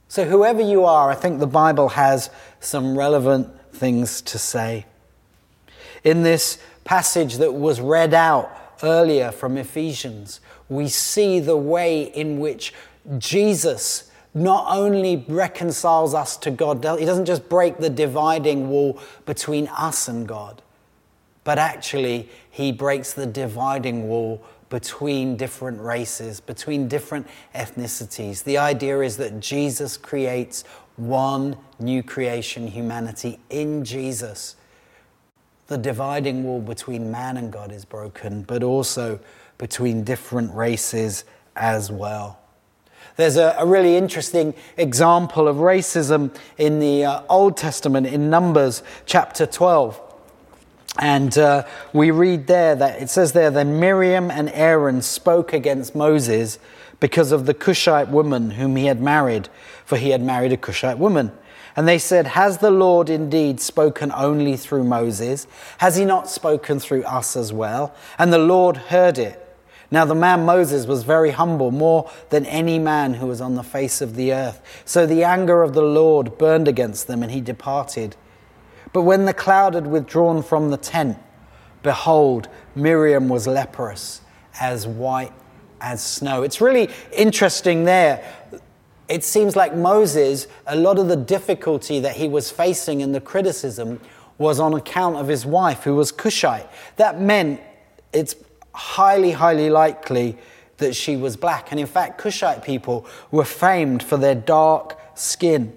So, 0.09 0.25
whoever 0.25 0.63
you 0.63 0.85
are, 0.85 1.11
I 1.11 1.15
think 1.15 1.41
the 1.41 1.47
Bible 1.47 1.91
has 1.91 2.31
some 2.61 2.97
relevant 2.97 3.49
things 3.73 4.21
to 4.23 4.39
say. 4.39 4.87
In 6.07 6.23
this 6.23 6.59
passage 6.85 7.39
that 7.39 7.53
was 7.53 7.81
read 7.81 8.15
out 8.15 8.57
earlier 8.85 9.33
from 9.33 9.57
Ephesians, 9.57 10.41
we 10.69 10.87
see 10.87 11.41
the 11.41 11.57
way 11.57 12.05
in 12.05 12.39
which 12.39 12.73
Jesus 13.19 14.09
not 14.33 14.67
only 14.69 15.25
reconciles 15.27 16.15
us 16.15 16.37
to 16.37 16.53
God, 16.53 16.77
he 17.01 17.05
doesn't 17.05 17.25
just 17.25 17.49
break 17.49 17.79
the 17.79 17.91
dividing 17.91 18.69
wall 18.69 19.01
between 19.25 19.67
us 19.77 20.07
and 20.07 20.29
God, 20.29 20.63
but 21.43 21.59
actually 21.59 22.31
he 22.53 22.71
breaks 22.71 23.13
the 23.13 23.27
dividing 23.27 24.07
wall 24.07 24.45
between 24.71 25.37
different 25.37 25.81
races, 25.81 26.39
between 26.39 26.87
different 26.87 27.27
ethnicities. 27.53 28.45
The 28.45 28.59
idea 28.59 29.01
is 29.01 29.17
that 29.17 29.41
Jesus 29.41 29.97
creates 29.97 30.63
one 30.95 31.57
new 31.81 32.05
creation, 32.05 32.69
humanity 32.69 33.41
in 33.51 33.85
Jesus 33.85 34.55
the 35.67 35.79
dividing 35.79 36.45
wall 36.45 36.61
between 36.61 37.11
man 37.11 37.37
and 37.37 37.53
God 37.53 37.73
is 37.73 37.85
broken, 37.85 38.43
but 38.43 38.63
also 38.63 39.19
between 39.59 40.05
different 40.05 40.55
races 40.55 41.25
as 41.57 41.91
well. 41.91 42.39
There's 43.17 43.37
a, 43.37 43.57
a 43.59 43.67
really 43.67 43.97
interesting 43.97 44.55
example 44.77 45.49
of 45.49 45.57
racism 45.57 46.37
in 46.59 46.81
the 46.81 47.05
uh, 47.05 47.23
Old 47.31 47.57
Testament 47.57 48.07
in 48.07 48.29
Numbers 48.29 48.83
chapter 49.07 49.47
12. 49.47 50.01
And 50.99 51.37
uh, 51.37 51.67
we 51.93 52.11
read 52.11 52.47
there 52.47 52.75
that 52.75 53.03
it 53.03 53.11
says 53.11 53.33
there 53.33 53.51
that 53.51 53.67
Miriam 53.67 54.31
and 54.31 54.51
Aaron 54.51 55.03
spoke 55.03 55.53
against 55.53 55.95
Moses 55.95 56.59
because 57.01 57.33
of 57.33 57.47
the 57.47 57.55
Cushite 57.55 58.09
woman 58.09 58.53
whom 58.53 58.77
he 58.77 58.87
had 58.87 59.01
married, 59.01 59.49
for 59.85 59.97
he 59.97 60.11
had 60.11 60.23
married 60.23 60.53
a 60.53 60.57
Cushite 60.57 60.99
woman. 60.99 61.33
And 61.77 61.87
they 61.87 61.99
said, 61.99 62.29
Has 62.29 62.59
the 62.59 62.71
Lord 62.71 63.11
indeed 63.11 63.61
spoken 63.61 64.11
only 64.13 64.57
through 64.57 64.85
Moses? 64.85 65.47
Has 65.79 65.97
he 65.97 66.07
not 66.07 66.29
spoken 66.29 66.81
through 66.81 67.05
us 67.05 67.37
as 67.37 67.53
well? 67.53 67.95
And 68.19 68.33
the 68.33 68.39
Lord 68.39 68.77
heard 68.77 69.19
it. 69.19 69.43
Now, 69.91 70.05
the 70.05 70.15
man 70.15 70.45
Moses 70.45 70.87
was 70.87 71.05
very 71.05 71.31
humble, 71.31 71.71
more 71.71 72.11
than 72.31 72.45
any 72.47 72.79
man 72.79 73.15
who 73.15 73.27
was 73.27 73.41
on 73.41 73.55
the 73.55 73.63
face 73.63 74.01
of 74.01 74.17
the 74.17 74.33
earth. 74.33 74.61
So 74.85 75.07
the 75.07 75.23
anger 75.23 75.63
of 75.63 75.75
the 75.75 75.83
Lord 75.83 76.39
burned 76.39 76.67
against 76.67 77.07
them, 77.07 77.23
and 77.23 77.31
he 77.31 77.41
departed. 77.41 78.17
But 78.93 79.03
when 79.03 79.27
the 79.27 79.35
cloud 79.35 79.75
had 79.75 79.87
withdrawn 79.87 80.43
from 80.43 80.71
the 80.71 80.77
tent, 80.77 81.19
behold, 81.83 82.49
Miriam 82.75 83.29
was 83.29 83.47
leprous, 83.47 84.23
as 84.59 84.89
white 84.89 85.33
as 85.81 86.03
snow. 86.03 86.43
It's 86.43 86.61
really 86.61 86.89
interesting 87.13 87.85
there 87.85 88.25
it 89.09 89.25
seems 89.25 89.55
like 89.55 89.75
Moses, 89.75 90.49
a 90.67 90.77
lot 90.77 90.99
of 90.99 91.09
the 91.09 91.17
difficulty 91.17 92.01
that 92.01 92.17
he 92.17 92.29
was 92.29 92.51
facing 92.51 93.03
and 93.03 93.15
the 93.15 93.21
criticism 93.21 94.01
was 94.39 94.61
on 94.61 94.75
account 94.75 95.17
of 95.17 95.29
his 95.29 95.47
wife, 95.47 95.85
who 95.85 95.95
was 95.95 96.13
Cushite. 96.13 96.69
That 96.97 97.21
meant 97.21 97.61
it's 98.13 98.35
highly, 98.75 99.31
highly 99.31 99.71
likely 99.71 100.37
that 100.79 100.95
she 100.95 101.17
was 101.17 101.37
black. 101.37 101.71
And 101.71 101.81
in 101.81 101.87
fact, 101.87 102.19
Cushite 102.19 102.63
people 102.63 103.07
were 103.31 103.45
famed 103.45 104.03
for 104.03 104.17
their 104.17 104.35
dark 104.35 104.99
skin. 105.15 105.75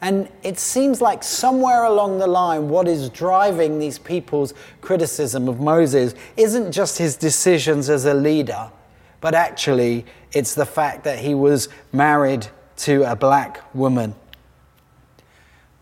And 0.00 0.28
it 0.42 0.58
seems 0.58 1.00
like 1.00 1.22
somewhere 1.22 1.84
along 1.84 2.18
the 2.18 2.26
line, 2.26 2.68
what 2.68 2.88
is 2.88 3.08
driving 3.08 3.78
these 3.78 3.98
people's 3.98 4.52
criticism 4.80 5.48
of 5.48 5.60
Moses 5.60 6.14
isn't 6.36 6.72
just 6.72 6.98
his 6.98 7.16
decisions 7.16 7.88
as 7.88 8.04
a 8.04 8.12
leader 8.12 8.70
but 9.22 9.34
actually 9.34 10.04
it's 10.32 10.54
the 10.54 10.66
fact 10.66 11.04
that 11.04 11.20
he 11.20 11.34
was 11.34 11.70
married 11.92 12.48
to 12.76 13.10
a 13.10 13.16
black 13.16 13.62
woman. 13.74 14.14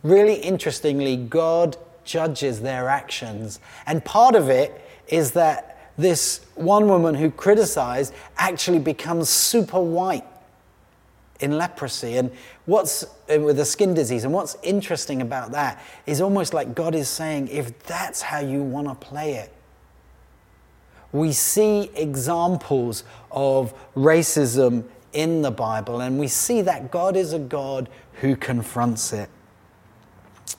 Really 0.04 0.34
interestingly, 0.34 1.16
God 1.16 1.76
judges 2.04 2.60
their 2.60 2.88
actions. 2.88 3.58
And 3.86 4.04
part 4.04 4.34
of 4.36 4.48
it 4.48 4.86
is 5.08 5.32
that 5.32 5.92
this 5.96 6.44
one 6.54 6.86
woman 6.88 7.14
who 7.14 7.30
criticized 7.30 8.14
actually 8.36 8.78
becomes 8.78 9.28
super 9.28 9.80
white 9.80 10.24
in 11.40 11.56
leprosy 11.56 12.16
and 12.18 12.30
what's 12.66 13.04
uh, 13.04 13.40
with 13.40 13.58
a 13.58 13.64
skin 13.64 13.94
disease 13.94 14.24
and 14.24 14.32
what's 14.32 14.56
interesting 14.62 15.22
about 15.22 15.52
that 15.52 15.82
is 16.04 16.20
almost 16.20 16.52
like 16.52 16.74
god 16.74 16.94
is 16.94 17.08
saying 17.08 17.48
if 17.48 17.78
that's 17.84 18.20
how 18.20 18.40
you 18.40 18.62
want 18.62 18.86
to 18.86 18.94
play 18.94 19.36
it 19.36 19.50
we 21.12 21.32
see 21.32 21.90
examples 21.94 23.04
of 23.30 23.74
racism 23.94 24.84
in 25.12 25.42
the 25.42 25.50
Bible, 25.50 26.00
and 26.00 26.18
we 26.18 26.28
see 26.28 26.62
that 26.62 26.90
God 26.90 27.16
is 27.16 27.32
a 27.32 27.38
God 27.38 27.88
who 28.14 28.36
confronts 28.36 29.12
it. 29.12 29.28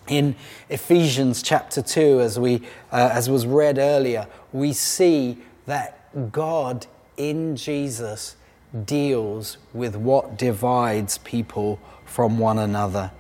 In 0.07 0.35
Ephesians 0.69 1.41
chapter 1.41 1.81
2, 1.81 2.21
as, 2.21 2.39
we, 2.39 2.61
uh, 2.91 3.09
as 3.13 3.29
was 3.29 3.45
read 3.45 3.77
earlier, 3.77 4.27
we 4.51 4.73
see 4.73 5.37
that 5.67 6.31
God 6.31 6.87
in 7.17 7.55
Jesus 7.55 8.35
deals 8.85 9.57
with 9.73 9.95
what 9.95 10.37
divides 10.37 11.17
people 11.19 11.79
from 12.05 12.39
one 12.39 12.59
another. 12.59 13.11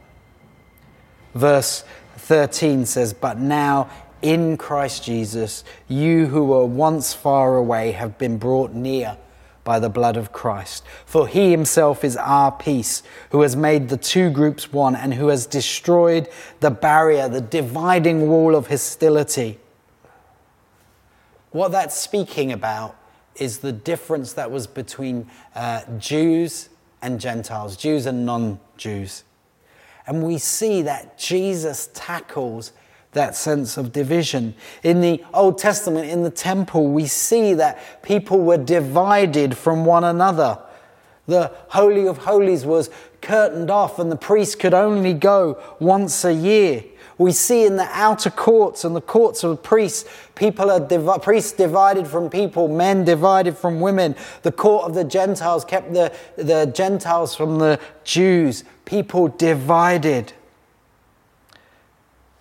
Verse 1.33 1.83
13 2.17 2.85
says, 2.85 3.13
But 3.13 3.37
now 3.37 3.89
in 4.21 4.57
Christ 4.57 5.03
Jesus, 5.03 5.63
you 5.87 6.27
who 6.27 6.45
were 6.45 6.65
once 6.65 7.13
far 7.13 7.55
away 7.55 7.91
have 7.91 8.17
been 8.17 8.37
brought 8.37 8.73
near 8.73 9.17
by 9.63 9.79
the 9.79 9.89
blood 9.89 10.17
of 10.17 10.31
Christ. 10.31 10.83
For 11.05 11.27
he 11.27 11.51
himself 11.51 12.03
is 12.03 12.17
our 12.17 12.51
peace, 12.51 13.03
who 13.29 13.41
has 13.41 13.55
made 13.55 13.89
the 13.89 13.97
two 13.97 14.29
groups 14.29 14.71
one 14.73 14.95
and 14.95 15.13
who 15.13 15.27
has 15.27 15.45
destroyed 15.45 16.27
the 16.59 16.71
barrier, 16.71 17.29
the 17.29 17.41
dividing 17.41 18.27
wall 18.27 18.55
of 18.55 18.67
hostility. 18.67 19.59
What 21.51 21.71
that's 21.71 21.95
speaking 21.95 22.51
about 22.51 22.95
is 23.35 23.59
the 23.59 23.71
difference 23.71 24.33
that 24.33 24.51
was 24.51 24.67
between 24.67 25.29
uh, 25.53 25.81
Jews 25.97 26.69
and 27.01 27.19
Gentiles, 27.19 27.75
Jews 27.75 28.05
and 28.05 28.25
non 28.25 28.59
Jews. 28.77 29.23
And 30.07 30.23
we 30.23 30.37
see 30.37 30.81
that 30.83 31.17
Jesus 31.17 31.89
tackles 31.93 32.73
that 33.13 33.35
sense 33.35 33.77
of 33.77 33.91
division. 33.91 34.55
In 34.83 35.01
the 35.01 35.23
Old 35.33 35.57
Testament, 35.57 36.09
in 36.09 36.23
the 36.23 36.29
temple, 36.29 36.87
we 36.87 37.07
see 37.07 37.53
that 37.55 38.01
people 38.03 38.39
were 38.39 38.57
divided 38.57 39.57
from 39.57 39.85
one 39.85 40.03
another. 40.03 40.59
The 41.27 41.51
Holy 41.69 42.07
of 42.07 42.19
Holies 42.19 42.65
was 42.65 42.89
curtained 43.21 43.69
off, 43.69 43.99
and 43.99 44.11
the 44.11 44.15
priest 44.15 44.59
could 44.59 44.73
only 44.73 45.13
go 45.13 45.61
once 45.79 46.25
a 46.25 46.33
year. 46.33 46.83
We 47.17 47.33
see 47.33 47.65
in 47.65 47.75
the 47.75 47.87
outer 47.91 48.31
courts 48.31 48.83
and 48.83 48.95
the 48.95 49.01
courts 49.01 49.43
of 49.43 49.61
priests, 49.61 50.09
people 50.33 50.71
are 50.71 51.19
priests 51.19 51.51
divided 51.51 52.07
from 52.07 52.31
people, 52.31 52.67
men 52.67 53.05
divided 53.05 53.57
from 53.57 53.79
women. 53.79 54.15
The 54.41 54.51
court 54.51 54.85
of 54.85 54.95
the 54.95 55.03
Gentiles 55.03 55.63
kept 55.63 55.93
the, 55.93 56.11
the 56.35 56.65
Gentiles 56.65 57.35
from 57.35 57.59
the 57.59 57.79
Jews, 58.03 58.63
people 58.85 59.27
divided. 59.27 60.33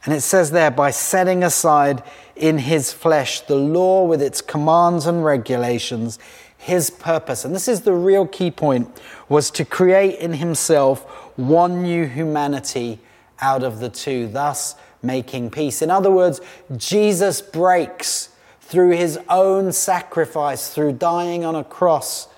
And 0.04 0.14
it 0.14 0.22
says 0.22 0.50
there, 0.50 0.70
by 0.70 0.90
setting 0.90 1.44
aside 1.44 2.02
in 2.34 2.58
his 2.58 2.92
flesh 2.92 3.40
the 3.42 3.56
law 3.56 4.04
with 4.04 4.22
its 4.22 4.40
commands 4.40 5.06
and 5.06 5.24
regulations, 5.24 6.18
his 6.56 6.90
purpose, 6.90 7.44
and 7.44 7.54
this 7.54 7.68
is 7.68 7.82
the 7.82 7.92
real 7.92 8.26
key 8.26 8.50
point, 8.50 8.88
was 9.28 9.50
to 9.52 9.64
create 9.64 10.18
in 10.18 10.34
himself 10.34 11.02
one 11.36 11.82
new 11.82 12.06
humanity 12.06 12.98
out 13.40 13.62
of 13.62 13.80
the 13.80 13.88
two, 13.88 14.28
thus 14.28 14.74
making 15.02 15.50
peace. 15.50 15.82
In 15.82 15.90
other 15.90 16.10
words, 16.10 16.40
Jesus 16.76 17.40
breaks 17.40 18.30
through 18.60 18.90
his 18.90 19.18
own 19.28 19.72
sacrifice, 19.72 20.72
through 20.72 20.92
dying 20.92 21.44
on 21.44 21.54
a 21.54 21.64
cross. 21.64 22.28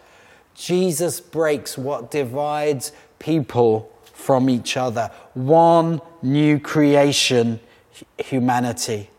Jesus 0.54 1.20
breaks 1.20 1.76
what 1.76 2.10
divides 2.10 2.92
people 3.18 3.91
from 4.22 4.48
each 4.48 4.76
other. 4.76 5.10
One 5.34 6.00
new 6.22 6.58
creation, 6.60 7.60
humanity. 8.18 9.10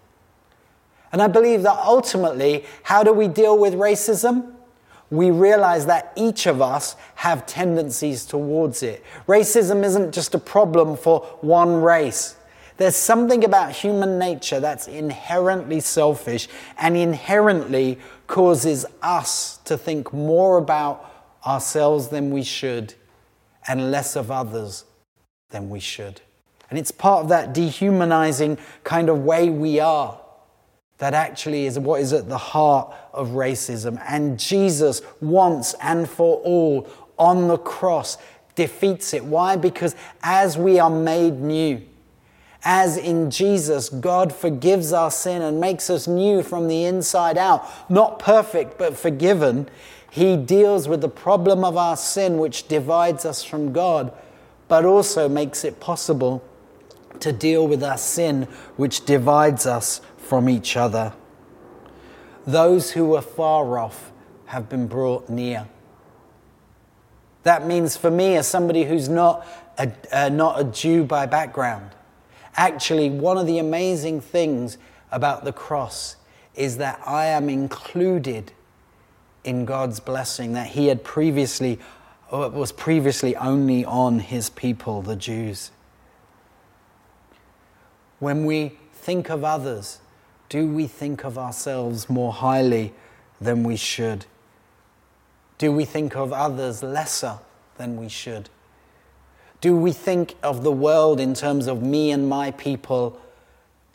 And 1.11 1.21
I 1.21 1.27
believe 1.27 1.61
that 1.63 1.77
ultimately, 1.77 2.65
how 2.83 3.03
do 3.03 3.13
we 3.13 3.27
deal 3.27 3.57
with 3.57 3.73
racism? 3.73 4.53
we 5.13 5.29
realize 5.29 5.85
that 5.85 6.11
each 6.15 6.47
of 6.47 6.59
us 6.59 6.95
have 7.13 7.45
tendencies 7.45 8.25
towards 8.25 8.81
it. 8.81 9.03
Racism 9.27 9.83
isn't 9.83 10.11
just 10.11 10.33
a 10.33 10.39
problem 10.39 10.97
for 10.97 11.19
one 11.41 11.83
race. 11.83 12.35
There's 12.77 12.95
something 12.95 13.43
about 13.43 13.73
human 13.73 14.17
nature 14.17 14.59
that's 14.59 14.87
inherently 14.87 15.81
selfish 15.81 16.47
and 16.79 16.97
inherently 16.97 17.99
causes 18.25 18.87
us 19.03 19.57
to 19.65 19.77
think 19.77 20.11
more 20.11 20.57
about 20.57 21.07
ourselves 21.45 22.07
than 22.07 22.31
we 22.31 22.41
should 22.41 22.95
and 23.67 23.91
less 23.91 24.15
of 24.15 24.31
others 24.31 24.83
than 25.53 25.69
we 25.69 25.79
should. 25.79 26.19
And 26.69 26.77
it's 26.77 26.91
part 26.91 27.23
of 27.23 27.29
that 27.29 27.53
dehumanizing 27.53 28.57
kind 28.83 29.07
of 29.07 29.23
way 29.23 29.49
we 29.49 29.79
are 29.79 30.19
that 31.03 31.13
actually 31.13 31.65
is 31.65 31.77
what 31.77 31.99
is 31.99 32.13
at 32.13 32.29
the 32.29 32.37
heart 32.37 32.93
of 33.11 33.29
racism. 33.31 34.01
And 34.07 34.39
Jesus, 34.39 35.01
once 35.19 35.75
and 35.81 36.09
for 36.09 36.37
all, 36.37 36.87
on 37.17 37.47
the 37.47 37.57
cross, 37.57 38.17
defeats 38.55 39.13
it. 39.13 39.25
Why? 39.25 39.55
Because 39.55 39.95
as 40.21 40.57
we 40.57 40.79
are 40.79 40.89
made 40.89 41.41
new, 41.41 41.81
as 42.63 42.95
in 42.95 43.29
Jesus, 43.29 43.89
God 43.89 44.33
forgives 44.33 44.93
our 44.93 45.11
sin 45.11 45.41
and 45.41 45.59
makes 45.59 45.89
us 45.89 46.07
new 46.07 46.41
from 46.41 46.69
the 46.69 46.85
inside 46.85 47.37
out, 47.37 47.67
not 47.89 48.19
perfect, 48.19 48.77
but 48.77 48.95
forgiven. 48.95 49.67
He 50.09 50.37
deals 50.37 50.87
with 50.87 51.01
the 51.01 51.09
problem 51.09 51.65
of 51.65 51.75
our 51.75 51.97
sin, 51.97 52.37
which 52.37 52.69
divides 52.69 53.25
us 53.25 53.43
from 53.43 53.73
God, 53.73 54.13
but 54.67 54.85
also 54.85 55.29
makes 55.29 55.63
it 55.63 55.79
possible 55.79 56.43
to 57.19 57.31
deal 57.31 57.67
with 57.67 57.83
our 57.83 57.97
sin, 57.97 58.43
which 58.75 59.05
divides 59.05 59.65
us 59.65 60.01
from 60.17 60.49
each 60.49 60.75
other. 60.75 61.13
Those 62.45 62.91
who 62.91 63.05
were 63.05 63.21
far 63.21 63.77
off 63.77 64.11
have 64.47 64.69
been 64.69 64.87
brought 64.87 65.29
near. 65.29 65.67
That 67.43 67.65
means 67.67 67.97
for 67.97 68.11
me, 68.11 68.35
as 68.35 68.47
somebody 68.47 68.83
who's 68.83 69.09
not 69.09 69.45
a, 69.77 69.91
uh, 70.11 70.29
not 70.29 70.59
a 70.59 70.63
Jew 70.63 71.03
by 71.03 71.25
background, 71.25 71.91
actually, 72.55 73.09
one 73.09 73.37
of 73.37 73.47
the 73.47 73.59
amazing 73.59 74.21
things 74.21 74.77
about 75.11 75.43
the 75.43 75.53
cross 75.53 76.15
is 76.55 76.77
that 76.77 77.01
I 77.05 77.25
am 77.25 77.49
included 77.49 78.51
in 79.43 79.65
God's 79.65 79.99
blessing 79.99 80.53
that 80.53 80.67
He 80.67 80.87
had 80.87 81.03
previously, 81.03 81.79
was 82.33 82.71
previously 82.71 83.35
only 83.35 83.85
on 83.85 84.19
His 84.19 84.49
people, 84.49 85.03
the 85.03 85.15
Jews. 85.15 85.69
When 88.17 88.45
we 88.45 88.77
think 88.93 89.29
of 89.29 89.43
others, 89.43 89.99
do 90.49 90.67
we 90.67 90.87
think 90.87 91.23
of 91.23 91.37
ourselves 91.37 92.09
more 92.09 92.33
highly 92.33 92.93
than 93.39 93.63
we 93.63 93.75
should? 93.75 94.25
Do 95.59 95.71
we 95.71 95.85
think 95.85 96.15
of 96.15 96.33
others 96.33 96.81
lesser 96.81 97.37
than 97.77 97.97
we 97.97 98.09
should? 98.09 98.49
Do 99.61 99.75
we 99.75 99.91
think 99.91 100.35
of 100.41 100.63
the 100.63 100.71
world 100.71 101.19
in 101.19 101.35
terms 101.35 101.67
of 101.67 101.83
me 101.83 102.11
and 102.11 102.27
my 102.27 102.51
people 102.51 103.21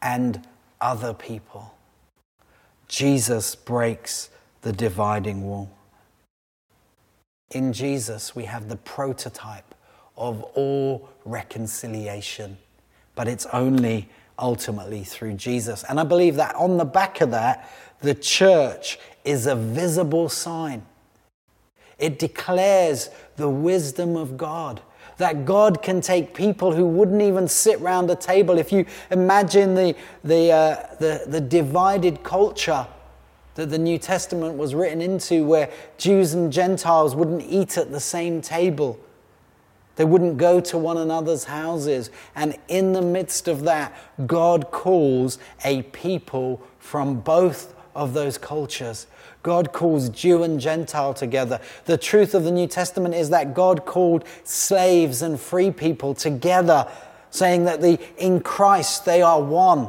and 0.01 0.47
other 0.81 1.13
people? 1.13 1.75
Jesus 2.87 3.55
breaks 3.55 4.31
the 4.63 4.73
dividing 4.73 5.43
wall. 5.43 5.78
In 7.51 7.73
Jesus, 7.73 8.37
we 8.37 8.45
have 8.45 8.69
the 8.69 8.77
prototype 8.77 9.75
of 10.17 10.43
all 10.55 11.09
reconciliation, 11.25 12.59
but 13.15 13.27
it's 13.27 13.47
only 13.53 14.09
ultimately 14.39 15.03
through 15.03 15.35
Jesus. 15.35 15.85
And 15.89 15.99
I 15.99 16.05
believe 16.05 16.37
that 16.37 16.55
on 16.57 16.77
the 16.77 16.85
back 16.85 17.21
of 17.21 17.31
that, 17.31 17.69
the 18.01 18.15
church 18.15 18.99
is 19.25 19.47
a 19.47 19.57
visible 19.57 20.29
sign. 20.29 20.85
It 21.99 22.19
declares 22.19 23.11
the 23.37 23.49
wisdom 23.49 24.17
of 24.17 24.37
God. 24.37 24.81
That 25.17 25.45
God 25.45 25.83
can 25.83 26.01
take 26.01 26.33
people 26.33 26.73
who 26.73 26.87
wouldn't 26.87 27.23
even 27.23 27.49
sit 27.49 27.81
round 27.81 28.09
a 28.09 28.15
table. 28.15 28.57
If 28.57 28.71
you 28.71 28.87
imagine 29.11 29.75
the, 29.75 29.97
the, 30.23 30.53
uh, 30.53 30.95
the, 31.01 31.25
the 31.27 31.41
divided 31.41 32.23
culture 32.23 32.87
that 33.59 33.71
the 33.71 33.79
New 33.79 33.99
Testament 33.99 34.57
was 34.57 34.73
written 34.73 35.01
into, 35.01 35.45
where 35.45 35.69
Jews 35.97 36.33
and 36.33 36.53
Gentiles 36.53 37.17
wouldn't 37.17 37.43
eat 37.43 37.77
at 37.77 37.91
the 37.91 37.99
same 37.99 38.41
table, 38.41 39.01
they 39.97 40.05
wouldn't 40.05 40.37
go 40.37 40.61
to 40.61 40.79
one 40.79 40.97
another's 40.97 41.43
houses. 41.43 42.09
And 42.37 42.57
in 42.69 42.93
the 42.93 43.03
midst 43.03 43.49
of 43.49 43.65
that, 43.65 43.93
God 44.29 44.71
calls 44.71 45.41
a 45.65 45.83
people 45.83 46.63
from 46.79 47.19
both 47.19 47.75
of 47.97 48.15
those 48.15 48.39
cultures. 48.39 49.09
God 49.43 49.73
calls 49.73 50.09
Jew 50.09 50.45
and 50.45 50.61
Gentile 50.61 51.13
together. 51.13 51.61
The 51.87 51.99
truth 51.99 52.37
of 52.37 52.45
the 52.45 52.53
New 52.53 52.69
Testament 52.69 53.17
is 53.17 53.31
that 53.31 53.55
God 53.55 53.85
called 53.85 54.23
slaves 54.45 55.21
and 55.21 55.41
free 55.41 55.73
people 55.73 56.15
together, 56.15 56.87
saying 57.31 57.65
that 57.65 57.81
the, 57.81 57.99
in 58.19 58.39
Christ 58.39 59.05
they 59.05 59.21
are 59.21 59.43
one. 59.43 59.89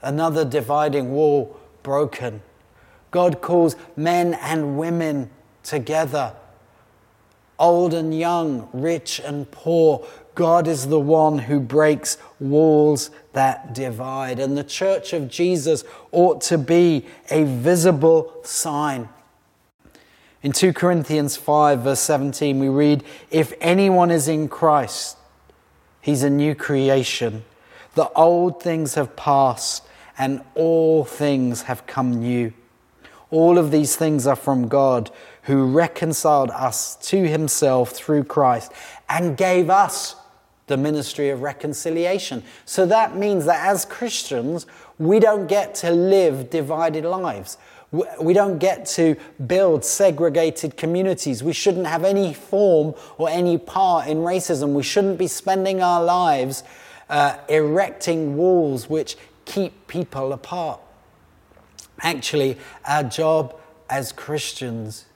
Another 0.00 0.44
dividing 0.44 1.10
wall 1.10 1.58
broken. 1.82 2.40
God 3.12 3.40
calls 3.40 3.76
men 3.96 4.34
and 4.34 4.76
women 4.76 5.30
together 5.62 6.34
old 7.62 7.94
and 7.94 8.18
young, 8.18 8.68
rich 8.72 9.20
and 9.24 9.50
poor. 9.50 10.04
God 10.34 10.66
is 10.66 10.88
the 10.88 10.98
one 10.98 11.38
who 11.38 11.60
breaks 11.60 12.18
walls 12.40 13.10
that 13.32 13.72
divide. 13.72 14.40
And 14.40 14.58
the 14.58 14.64
church 14.64 15.12
of 15.12 15.28
Jesus 15.28 15.84
ought 16.10 16.40
to 16.42 16.58
be 16.58 17.06
a 17.30 17.44
visible 17.44 18.34
sign. 18.42 19.08
In 20.42 20.50
2 20.50 20.72
Corinthians 20.72 21.36
5, 21.36 21.80
verse 21.80 22.00
17, 22.00 22.58
we 22.58 22.68
read, 22.68 23.04
If 23.30 23.52
anyone 23.60 24.10
is 24.10 24.26
in 24.26 24.48
Christ, 24.48 25.16
he's 26.00 26.24
a 26.24 26.30
new 26.30 26.56
creation. 26.56 27.44
The 27.94 28.10
old 28.10 28.60
things 28.60 28.94
have 28.94 29.14
passed, 29.14 29.86
and 30.18 30.42
all 30.56 31.04
things 31.04 31.62
have 31.62 31.86
come 31.86 32.14
new. 32.14 32.52
All 33.32 33.56
of 33.56 33.70
these 33.70 33.96
things 33.96 34.26
are 34.26 34.36
from 34.36 34.68
God 34.68 35.10
who 35.44 35.64
reconciled 35.64 36.50
us 36.50 36.96
to 37.08 37.26
himself 37.26 37.90
through 37.90 38.24
Christ 38.24 38.70
and 39.08 39.38
gave 39.38 39.70
us 39.70 40.16
the 40.66 40.76
ministry 40.76 41.30
of 41.30 41.40
reconciliation. 41.40 42.42
So 42.66 42.84
that 42.86 43.16
means 43.16 43.46
that 43.46 43.66
as 43.66 43.86
Christians, 43.86 44.66
we 44.98 45.18
don't 45.18 45.46
get 45.46 45.74
to 45.76 45.90
live 45.90 46.50
divided 46.50 47.06
lives. 47.06 47.56
We 48.20 48.34
don't 48.34 48.58
get 48.58 48.84
to 48.96 49.16
build 49.46 49.82
segregated 49.82 50.76
communities. 50.76 51.42
We 51.42 51.54
shouldn't 51.54 51.86
have 51.86 52.04
any 52.04 52.34
form 52.34 52.94
or 53.16 53.30
any 53.30 53.56
part 53.56 54.08
in 54.08 54.18
racism. 54.18 54.74
We 54.74 54.82
shouldn't 54.82 55.18
be 55.18 55.26
spending 55.26 55.82
our 55.82 56.04
lives 56.04 56.64
uh, 57.08 57.38
erecting 57.48 58.36
walls 58.36 58.90
which 58.90 59.16
keep 59.46 59.88
people 59.88 60.34
apart. 60.34 60.80
Actually, 62.02 62.58
our 62.84 63.02
job 63.02 63.58
as 63.88 64.12
Christians 64.12 65.06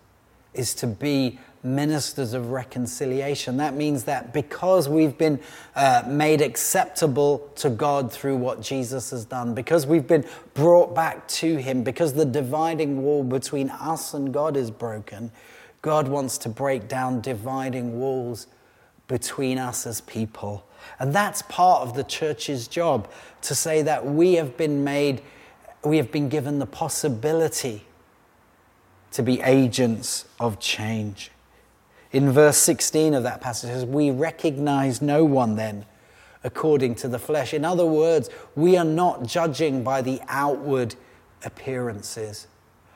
is 0.54 0.74
to 0.74 0.86
be 0.86 1.38
ministers 1.62 2.32
of 2.32 2.50
reconciliation. 2.50 3.56
That 3.56 3.74
means 3.74 4.04
that 4.04 4.32
because 4.32 4.88
we've 4.88 5.18
been 5.18 5.40
uh, 5.74 6.04
made 6.06 6.40
acceptable 6.40 7.50
to 7.56 7.68
God 7.68 8.12
through 8.12 8.36
what 8.36 8.62
Jesus 8.62 9.10
has 9.10 9.24
done, 9.24 9.54
because 9.54 9.86
we've 9.86 10.06
been 10.06 10.24
brought 10.54 10.94
back 10.94 11.26
to 11.28 11.56
Him, 11.56 11.82
because 11.82 12.14
the 12.14 12.24
dividing 12.24 13.02
wall 13.02 13.24
between 13.24 13.70
us 13.70 14.14
and 14.14 14.32
God 14.32 14.56
is 14.56 14.70
broken, 14.70 15.32
God 15.82 16.08
wants 16.08 16.38
to 16.38 16.48
break 16.48 16.88
down 16.88 17.20
dividing 17.20 17.98
walls 17.98 18.46
between 19.08 19.58
us 19.58 19.86
as 19.86 20.00
people. 20.02 20.66
And 20.98 21.12
that's 21.12 21.42
part 21.42 21.82
of 21.82 21.94
the 21.94 22.04
church's 22.04 22.68
job 22.68 23.10
to 23.42 23.54
say 23.54 23.82
that 23.82 24.06
we 24.06 24.34
have 24.34 24.56
been 24.56 24.84
made, 24.84 25.22
we 25.86 25.96
have 25.96 26.10
been 26.10 26.28
given 26.28 26.58
the 26.58 26.66
possibility 26.66 27.86
to 29.12 29.22
be 29.22 29.40
agents 29.40 30.26
of 30.38 30.58
change. 30.58 31.30
In 32.12 32.30
verse 32.30 32.56
16 32.58 33.14
of 33.14 33.22
that 33.22 33.40
passage, 33.40 33.70
it 33.70 33.74
says, 33.74 33.84
We 33.84 34.10
recognize 34.10 35.00
no 35.00 35.24
one 35.24 35.56
then 35.56 35.86
according 36.44 36.94
to 36.94 37.08
the 37.08 37.18
flesh. 37.18 37.52
In 37.52 37.64
other 37.64 37.84
words, 37.84 38.30
we 38.54 38.76
are 38.76 38.84
not 38.84 39.26
judging 39.26 39.82
by 39.82 40.00
the 40.00 40.20
outward 40.28 40.94
appearances. 41.44 42.46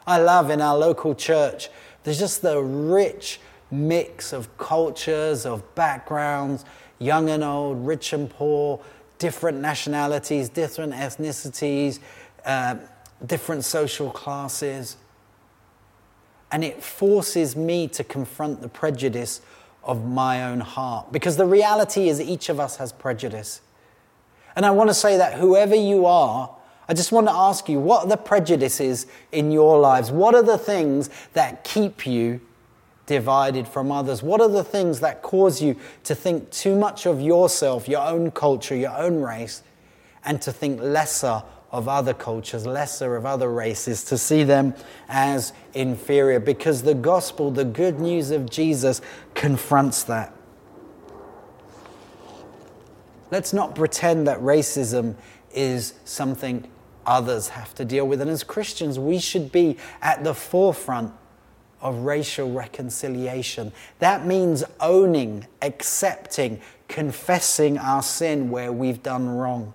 I 0.07 0.18
love 0.18 0.50
in 0.50 0.61
our 0.61 0.79
local 0.79 1.14
church, 1.14 1.68
there's 2.05 2.18
just 2.18 2.42
the 2.42 2.61
rich 2.62 3.40
mix 3.70 4.33
of 4.33 4.57
cultures, 4.57 5.46
of 5.46 5.74
backgrounds, 5.74 6.64
young 6.98 7.29
and 7.29 7.42
old, 7.42 7.85
rich 7.85 8.12
and 8.12 8.31
poor, 8.31 8.81
different 9.18 9.61
nationalities, 9.61 10.48
different 10.48 10.92
ethnicities, 10.92 11.98
uh, 12.44 12.76
different 13.24 13.64
social 13.64 14.11
classes. 14.11 14.96
And 16.53 16.64
it 16.64 16.83
forces 16.83 17.55
me 17.55 17.87
to 17.88 18.03
confront 18.03 18.61
the 18.61 18.68
prejudice 18.68 19.40
of 19.85 20.07
my 20.07 20.44
own 20.44 20.61
heart. 20.61 21.12
Because 21.12 21.37
the 21.37 21.46
reality 21.46 22.09
is, 22.09 22.20
each 22.20 22.48
of 22.48 22.59
us 22.61 22.76
has 22.76 22.92
prejudice. 22.92 23.61
And 24.57 24.66
I 24.66 24.70
want 24.70 24.90
to 24.90 24.94
say 24.94 25.16
that 25.16 25.35
whoever 25.35 25.74
you 25.74 26.07
are, 26.07 26.55
I 26.88 26.94
just 26.94 27.12
want 27.12 27.29
to 27.29 27.33
ask 27.33 27.68
you 27.68 27.79
what 27.79 28.05
are 28.05 28.09
the 28.09 28.16
prejudices 28.16 29.07
in 29.31 29.53
your 29.53 29.79
lives? 29.79 30.11
What 30.11 30.35
are 30.35 30.42
the 30.42 30.59
things 30.59 31.09
that 31.35 31.62
keep 31.62 32.05
you 32.05 32.40
divided 33.07 33.68
from 33.68 33.92
others? 33.92 34.24
What 34.24 34.40
are 34.40 34.48
the 34.48 34.64
things 34.64 34.98
that 35.00 35.22
cause 35.22 35.62
you 35.62 35.76
to 36.05 36.16
think 36.16 36.50
too 36.50 36.74
much 36.74 37.07
of 37.07 37.20
yourself, 37.20 37.88
your 37.88 38.03
own 38.03 38.33
culture, 38.33 38.74
your 38.74 38.96
own 38.96 39.22
race, 39.22 39.62
and 40.24 40.42
to 40.42 40.53
think 40.53 40.81
lesser 40.81 41.44
of 41.72 41.88
other 41.88 42.14
cultures, 42.14 42.66
lesser 42.66 43.16
of 43.16 43.24
other 43.24 43.50
races, 43.50 44.04
to 44.04 44.18
see 44.18 44.42
them 44.42 44.74
as 45.09 45.52
inferior? 45.74 46.40
Because 46.40 46.83
the 46.83 46.94
gospel, 46.94 47.50
the 47.50 47.64
good 47.64 48.00
news 48.00 48.30
of 48.30 48.50
Jesus, 48.50 49.00
confronts 49.35 50.02
that. 50.04 50.35
Let's 53.30 53.52
not 53.52 53.74
pretend 53.74 54.26
that 54.26 54.40
racism 54.40 55.14
is 55.52 55.94
something 56.04 56.68
others 57.06 57.48
have 57.48 57.74
to 57.76 57.85
deal 57.85 58.06
with. 58.06 58.20
And 58.20 58.30
as 58.30 58.42
Christians, 58.42 58.98
we 58.98 59.18
should 59.18 59.52
be 59.52 59.76
at 60.02 60.24
the 60.24 60.35
forefront 60.35 61.12
of 61.80 62.00
racial 62.00 62.50
reconciliation. 62.50 63.72
That 64.00 64.26
means 64.26 64.64
owning, 64.80 65.46
accepting, 65.62 66.61
confessing 66.88 67.78
our 67.78 68.02
sin 68.02 68.50
where 68.50 68.72
we've 68.72 69.02
done 69.02 69.28
wrong. 69.28 69.74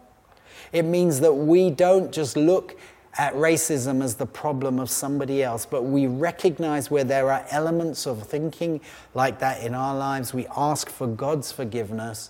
It 0.76 0.84
means 0.84 1.22
that 1.22 1.32
we 1.32 1.70
don't 1.70 2.12
just 2.12 2.36
look 2.36 2.78
at 3.18 3.34
racism 3.34 4.04
as 4.04 4.16
the 4.16 4.26
problem 4.26 4.78
of 4.78 4.90
somebody 4.90 5.42
else, 5.42 5.66
but 5.66 5.84
we 5.84 6.06
recognize 6.06 6.92
where 6.92 7.06
there 7.06 7.32
are 7.32 7.46
elements 7.50 8.06
of 8.06 8.28
thinking 8.28 8.82
like 9.14 9.40
that 9.40 9.64
in 9.64 9.74
our 9.74 9.96
lives. 9.96 10.34
We 10.34 10.48
ask 10.54 10.90
for 10.90 11.08
God's 11.08 11.50
forgiveness. 11.50 12.30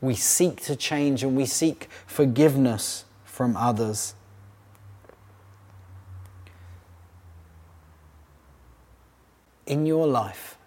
We 0.00 0.14
seek 0.14 0.62
to 0.62 0.76
change 0.76 1.24
and 1.24 1.36
we 1.36 1.46
seek 1.46 1.88
forgiveness 2.06 3.06
from 3.24 3.56
others. 3.56 4.14
in 9.70 9.86
your 9.86 10.04
life, 10.04 10.58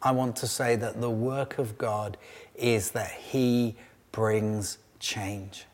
I 0.00 0.10
want 0.10 0.36
to 0.36 0.46
say 0.46 0.76
that 0.76 0.98
the 0.98 1.10
work 1.10 1.58
of 1.58 1.76
God 1.76 2.16
is 2.54 2.92
that 2.92 3.10
He 3.10 3.76
brings 4.12 4.78
change. 4.98 5.66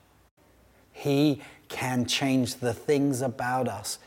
He 1.00 1.40
can 1.70 2.04
change 2.04 2.56
the 2.56 2.74
things 2.74 3.22
about 3.22 3.68
us 3.68 3.98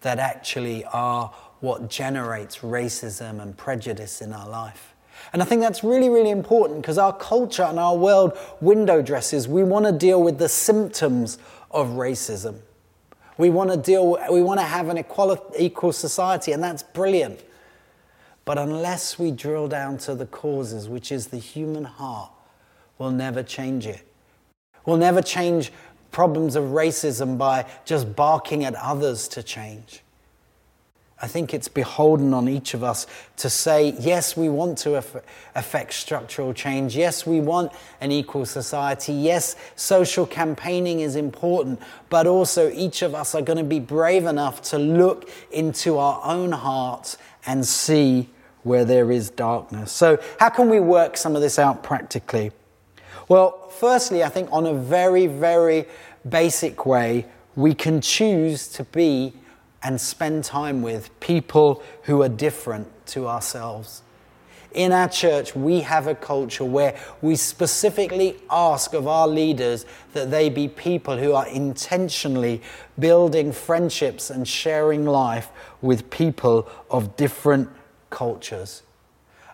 that 0.00 0.18
actually 0.18 0.84
are 0.86 1.32
what 1.60 1.88
generates 1.88 2.58
racism 2.58 3.40
and 3.40 3.56
prejudice 3.56 4.20
in 4.20 4.32
our 4.32 4.48
life. 4.48 4.92
And 5.32 5.40
I 5.40 5.44
think 5.44 5.60
that's 5.60 5.84
really, 5.84 6.08
really 6.08 6.30
important 6.30 6.82
because 6.82 6.98
our 6.98 7.16
culture 7.16 7.62
and 7.62 7.78
our 7.78 7.96
world 7.96 8.36
window 8.60 9.02
dresses, 9.02 9.46
we 9.46 9.62
want 9.62 9.86
to 9.86 9.92
deal 9.92 10.20
with 10.20 10.38
the 10.38 10.48
symptoms 10.48 11.38
of 11.70 11.90
racism. 11.90 12.56
We 13.38 13.48
want 13.48 13.70
to 13.70 13.76
deal, 13.76 14.18
we 14.28 14.42
want 14.42 14.58
to 14.58 14.66
have 14.66 14.88
an 14.88 14.98
equal 14.98 15.38
equal 15.56 15.92
society, 15.92 16.50
and 16.50 16.60
that's 16.60 16.82
brilliant. 16.82 17.40
But 18.44 18.58
unless 18.58 19.16
we 19.16 19.30
drill 19.30 19.68
down 19.68 19.98
to 19.98 20.16
the 20.16 20.26
causes, 20.26 20.88
which 20.88 21.12
is 21.12 21.28
the 21.28 21.38
human 21.38 21.84
heart, 21.84 22.32
we'll 22.98 23.12
never 23.12 23.44
change 23.44 23.86
it. 23.86 24.04
We'll 24.84 24.96
never 24.96 25.22
change 25.22 25.72
problems 26.12 26.54
of 26.54 26.64
racism 26.64 27.36
by 27.36 27.66
just 27.84 28.14
barking 28.14 28.64
at 28.64 28.74
others 28.76 29.26
to 29.28 29.42
change. 29.42 30.02
I 31.22 31.28
think 31.28 31.54
it's 31.54 31.68
beholden 31.68 32.34
on 32.34 32.48
each 32.48 32.74
of 32.74 32.82
us 32.82 33.06
to 33.36 33.48
say, 33.48 33.94
yes, 34.00 34.36
we 34.36 34.48
want 34.48 34.76
to 34.78 34.96
affect 35.54 35.92
structural 35.92 36.52
change. 36.52 36.96
Yes, 36.96 37.24
we 37.24 37.40
want 37.40 37.70
an 38.00 38.10
equal 38.10 38.44
society. 38.44 39.12
Yes, 39.12 39.54
social 39.76 40.26
campaigning 40.26 40.98
is 40.98 41.14
important, 41.14 41.80
but 42.10 42.26
also 42.26 42.72
each 42.72 43.02
of 43.02 43.14
us 43.14 43.36
are 43.36 43.42
going 43.42 43.58
to 43.58 43.64
be 43.64 43.78
brave 43.78 44.26
enough 44.26 44.62
to 44.62 44.78
look 44.78 45.30
into 45.52 45.96
our 45.96 46.20
own 46.24 46.50
hearts 46.50 47.16
and 47.46 47.64
see 47.64 48.28
where 48.64 48.84
there 48.84 49.12
is 49.12 49.30
darkness. 49.30 49.92
So, 49.92 50.18
how 50.40 50.48
can 50.48 50.68
we 50.68 50.80
work 50.80 51.16
some 51.16 51.36
of 51.36 51.42
this 51.42 51.56
out 51.56 51.84
practically? 51.84 52.50
Well, 53.28 53.68
firstly, 53.70 54.22
I 54.22 54.28
think 54.28 54.48
on 54.52 54.66
a 54.66 54.74
very, 54.74 55.26
very 55.26 55.86
basic 56.28 56.86
way, 56.86 57.26
we 57.54 57.74
can 57.74 58.00
choose 58.00 58.68
to 58.68 58.84
be 58.84 59.34
and 59.82 60.00
spend 60.00 60.44
time 60.44 60.82
with 60.82 61.18
people 61.20 61.82
who 62.02 62.22
are 62.22 62.28
different 62.28 62.88
to 63.06 63.26
ourselves. 63.26 64.02
In 64.72 64.92
our 64.92 65.08
church, 65.08 65.54
we 65.54 65.80
have 65.80 66.06
a 66.06 66.14
culture 66.14 66.64
where 66.64 66.98
we 67.20 67.36
specifically 67.36 68.36
ask 68.50 68.94
of 68.94 69.06
our 69.06 69.28
leaders 69.28 69.84
that 70.14 70.30
they 70.30 70.48
be 70.48 70.66
people 70.66 71.18
who 71.18 71.34
are 71.34 71.46
intentionally 71.48 72.62
building 72.98 73.52
friendships 73.52 74.30
and 74.30 74.48
sharing 74.48 75.04
life 75.04 75.50
with 75.82 76.08
people 76.08 76.66
of 76.90 77.16
different 77.16 77.68
cultures. 78.08 78.82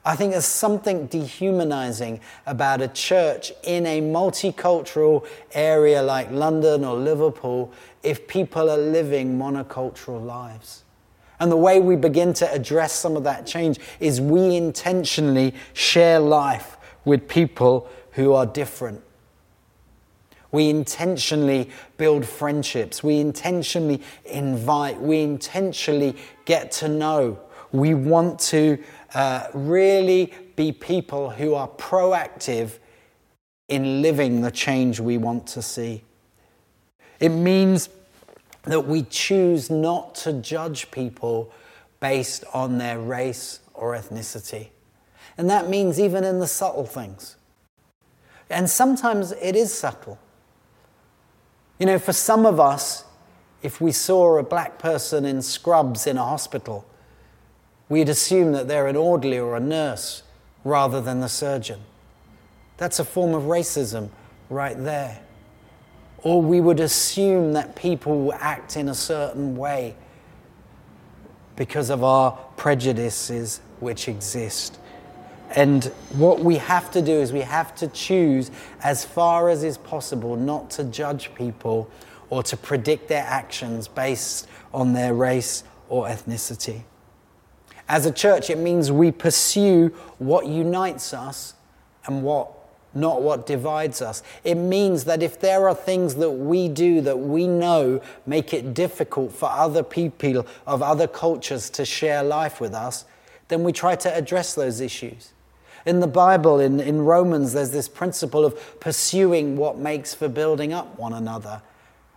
I 0.05 0.17
think 0.17 0.33
there's 0.33 0.45
something 0.45 1.07
dehumanizing 1.07 2.21
about 2.47 2.81
a 2.81 2.89
church 2.89 3.53
in 3.65 3.87
a 3.87 4.01
multicultural 4.01 5.27
area 5.53 6.03
like 6.03 6.31
London 6.31 6.85
or 6.85 6.97
Liverpool 6.97 7.73
if 8.03 8.29
people 8.29 8.71
are 8.71 8.79
living 8.79 9.39
monocultural 9.39 10.25
lives. 10.25 10.85
And 11.41 11.53
the 11.53 11.57
way 11.57 11.81
we 11.81 11.97
begin 11.97 12.33
to 12.35 12.53
address 12.53 12.93
some 12.93 13.17
of 13.17 13.25
that 13.25 13.47
change 13.47 13.79
is 14.01 14.21
we 14.21 14.57
intentionally 14.57 15.55
share 15.73 16.19
life 16.19 16.77
with 17.05 17.29
people 17.29 17.89
who 18.13 18.33
are 18.33 18.47
different. 18.47 19.03
We 20.51 20.71
intentionally 20.71 21.71
build 21.97 22.25
friendships. 22.25 23.05
We 23.05 23.19
intentionally 23.19 24.03
invite. 24.25 25.01
We 25.01 25.21
intentionally 25.21 26.17
get 26.45 26.73
to 26.73 26.89
know 26.89 27.39
we 27.73 27.95
want 27.95 28.39
to 28.41 28.83
uh, 29.15 29.49
really 29.55 30.33
be 30.57 30.73
people 30.73 31.31
who 31.31 31.55
are 31.55 31.69
proactive 31.69 32.79
in 33.69 34.03
living 34.03 34.41
the 34.41 34.51
change 34.51 35.01
we 35.01 35.19
want 35.19 35.47
to 35.47 35.63
see. 35.63 36.03
It 37.21 37.31
means 37.31 37.89
that 38.65 38.87
we 38.87 39.03
choose 39.05 39.71
not 39.71 40.15
to 40.15 40.33
judge 40.33 40.91
people 40.91 41.53
based 42.01 42.45
on 42.53 42.79
their 42.79 42.99
race 42.99 43.61
or 43.75 43.95
ethnicity. 43.95 44.69
And 45.37 45.49
that 45.49 45.69
means 45.69 46.01
even 46.01 46.25
in 46.25 46.39
the 46.39 46.47
subtle 46.47 46.85
things. 46.87 47.37
And 48.51 48.69
sometimes 48.69 49.33
it 49.33 49.55
is 49.55 49.73
subtle. 49.73 50.19
You 51.79 51.87
know, 51.87 51.99
for 51.99 52.13
some 52.13 52.45
of 52.47 52.59
us, 52.59 53.05
if 53.63 53.81
we 53.81 53.93
saw 53.93 54.39
a 54.39 54.43
black 54.43 54.79
person 54.79 55.25
in 55.25 55.43
scrubs 55.43 56.07
in 56.07 56.17
a 56.17 56.25
hospital, 56.25 56.85
we'd 57.89 58.09
assume 58.09 58.53
that 58.53 58.69
they're 58.69 58.87
an 58.87 58.97
orderly 58.97 59.39
or 59.39 59.57
a 59.57 59.61
nurse 59.61 60.23
rather 60.65 61.01
than 61.01 61.21
the 61.21 61.29
surgeon. 61.29 61.81
That's 62.77 62.99
a 62.99 63.05
form 63.05 63.35
of 63.35 63.45
racism 63.45 64.11
right 64.51 64.77
there. 64.77 65.21
Or 66.23 66.43
we 66.43 66.61
would 66.61 66.81
assume 66.81 67.53
that 67.53 67.77
people 67.77 68.33
act 68.35 68.77
in 68.77 68.89
a 68.89 68.95
certain 68.95 69.57
way 69.57 69.95
because 71.57 71.91
of 71.91 72.05
our 72.05 72.33
prejudices 72.57 73.61
which 73.81 74.09
exist. 74.09 74.79
And 75.57 75.85
what 76.13 76.41
we 76.41 76.57
have 76.57 76.91
to 76.91 77.03
do 77.03 77.13
is 77.13 77.33
we 77.33 77.41
have 77.41 77.75
to 77.77 77.89
choose, 77.89 78.51
as 78.83 79.05
far 79.05 79.49
as 79.49 79.65
is 79.65 79.79
possible, 79.79 80.37
not 80.37 80.71
to 80.71 80.85
judge 80.85 81.35
people 81.35 81.91
or 82.31 82.43
to 82.45 82.57
predict 82.57 83.09
their 83.09 83.25
actions 83.25 83.89
based 83.89 84.47
on 84.75 84.93
their 84.93 85.15
race 85.15 85.65
or 85.89 86.07
ethnicity. 86.07 86.83
As 87.89 88.05
a 88.05 88.13
church, 88.13 88.51
it 88.51 88.59
means 88.59 88.93
we 88.93 89.11
pursue 89.11 89.89
what 90.19 90.47
unites 90.47 91.15
us 91.15 91.55
and 92.07 92.23
what 92.23 92.53
not 92.95 93.23
what 93.23 93.47
divides 93.47 94.01
us. 94.01 94.23
It 94.45 94.55
means 94.55 95.05
that 95.05 95.23
if 95.23 95.39
there 95.39 95.69
are 95.69 95.75
things 95.75 96.17
that 96.17 96.31
we 96.31 96.69
do 96.69 97.01
that 97.03 97.19
we 97.19 97.47
know 97.47 98.01
make 98.27 98.55
it 98.55 98.75
difficult 98.75 99.33
for 99.33 99.49
other 99.51 99.83
people 99.83 100.47
of 100.67 100.83
other 100.83 101.07
cultures 101.07 101.69
to 101.71 101.85
share 101.85 102.23
life 102.23 102.61
with 102.61 102.75
us, 102.75 103.05
then 103.49 103.63
we 103.63 103.73
try 103.73 103.95
to 103.97 104.15
address 104.15 104.55
those 104.55 104.81
issues. 104.81 105.33
In 105.87 106.01
the 106.01 106.07
Bible, 106.07 106.61
in, 106.61 106.81
in 106.81 107.03
Romans, 107.03 107.53
there's 107.53 107.71
this 107.71 107.89
principle 107.89 108.45
of 108.45 108.81
pursuing 108.81 109.57
what 109.57 109.79
makes 109.79 110.13
for 110.13 110.29
building 110.29 110.73
up 110.73 110.99
one 110.99 111.13
another. 111.13 111.63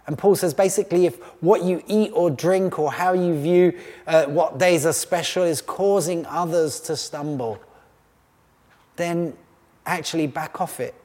And 0.08 0.18
Paul 0.18 0.36
says 0.36 0.54
basically, 0.54 1.06
if 1.06 1.22
what 1.42 1.64
you 1.64 1.84
eat 1.88 2.12
or 2.14 2.30
drink 2.30 2.80
or 2.80 2.92
how 2.92 3.14
you 3.14 3.40
view 3.40 3.80
uh, 4.08 4.26
what 4.26 4.58
days 4.58 4.86
are 4.86 4.94
special 4.94 5.44
is 5.44 5.62
causing 5.62 6.26
others 6.26 6.80
to 6.82 6.98
stumble, 6.98 7.62
then 8.96 9.38
actually 9.86 10.28
back 10.28 10.60
off 10.60 10.80
it 10.80 10.96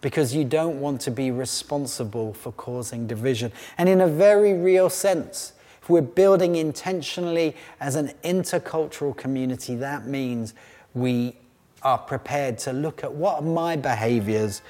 because 0.00 0.34
you 0.34 0.44
don't 0.44 0.80
want 0.80 1.00
to 1.00 1.10
be 1.10 1.30
responsible 1.30 2.32
for 2.34 2.52
causing 2.52 3.06
division. 3.06 3.52
And 3.78 3.88
in 3.88 4.00
a 4.00 4.06
very 4.06 4.52
real 4.52 4.90
sense, 4.90 5.52
if 5.82 5.88
we're 5.88 6.02
building 6.02 6.56
intentionally 6.56 7.56
as 7.80 7.96
an 7.96 8.12
intercultural 8.24 9.16
community, 9.16 9.76
that 9.76 10.06
means 10.06 10.54
we 10.94 11.36
are 11.82 11.98
prepared 11.98 12.58
to 12.58 12.72
look 12.72 13.04
at 13.04 13.12
what 13.12 13.36
are 13.36 13.42
my 13.42 13.76
behaviors 13.76 14.62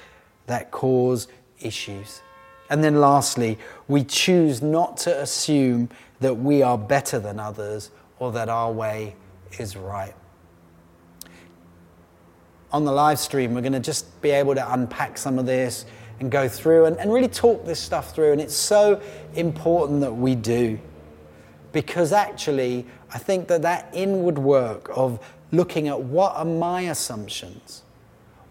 that 0.45 0.71
cause 0.71 1.27
issues. 1.59 2.21
And 2.69 2.83
then 2.83 2.99
lastly, 2.99 3.57
we 3.87 4.03
choose 4.03 4.61
not 4.61 4.97
to 4.97 5.21
assume 5.21 5.89
that 6.19 6.35
we 6.35 6.61
are 6.61 6.77
better 6.77 7.19
than 7.19 7.39
others 7.39 7.91
or 8.19 8.31
that 8.33 8.49
our 8.49 8.71
way 8.71 9.15
is 9.59 9.77
right. 9.77 10.13
On 12.71 12.83
the 12.83 12.91
live 12.91 13.19
stream, 13.19 13.53
we're 13.53 13.61
going 13.61 13.73
to 13.73 13.79
just 13.79 14.21
be 14.21 14.31
able 14.31 14.55
to 14.55 14.73
unpack 14.73 15.17
some 15.17 15.39
of 15.39 15.45
this 15.45 15.85
and 16.19 16.31
go 16.31 16.49
through 16.49 16.85
and, 16.85 16.97
and 16.97 17.13
really 17.13 17.27
talk 17.27 17.65
this 17.65 17.79
stuff 17.79 18.13
through. 18.13 18.33
And 18.33 18.41
it's 18.41 18.55
so 18.55 19.01
important 19.35 20.01
that 20.01 20.13
we 20.13 20.35
do 20.35 20.79
because 21.71 22.11
actually, 22.11 22.85
I 23.13 23.19
think 23.19 23.47
that 23.49 23.61
that 23.61 23.89
inward 23.93 24.37
work 24.37 24.89
of 24.93 25.19
looking 25.51 25.87
at 25.87 26.01
what 26.01 26.35
are 26.35 26.45
my 26.45 26.81
assumptions, 26.81 27.83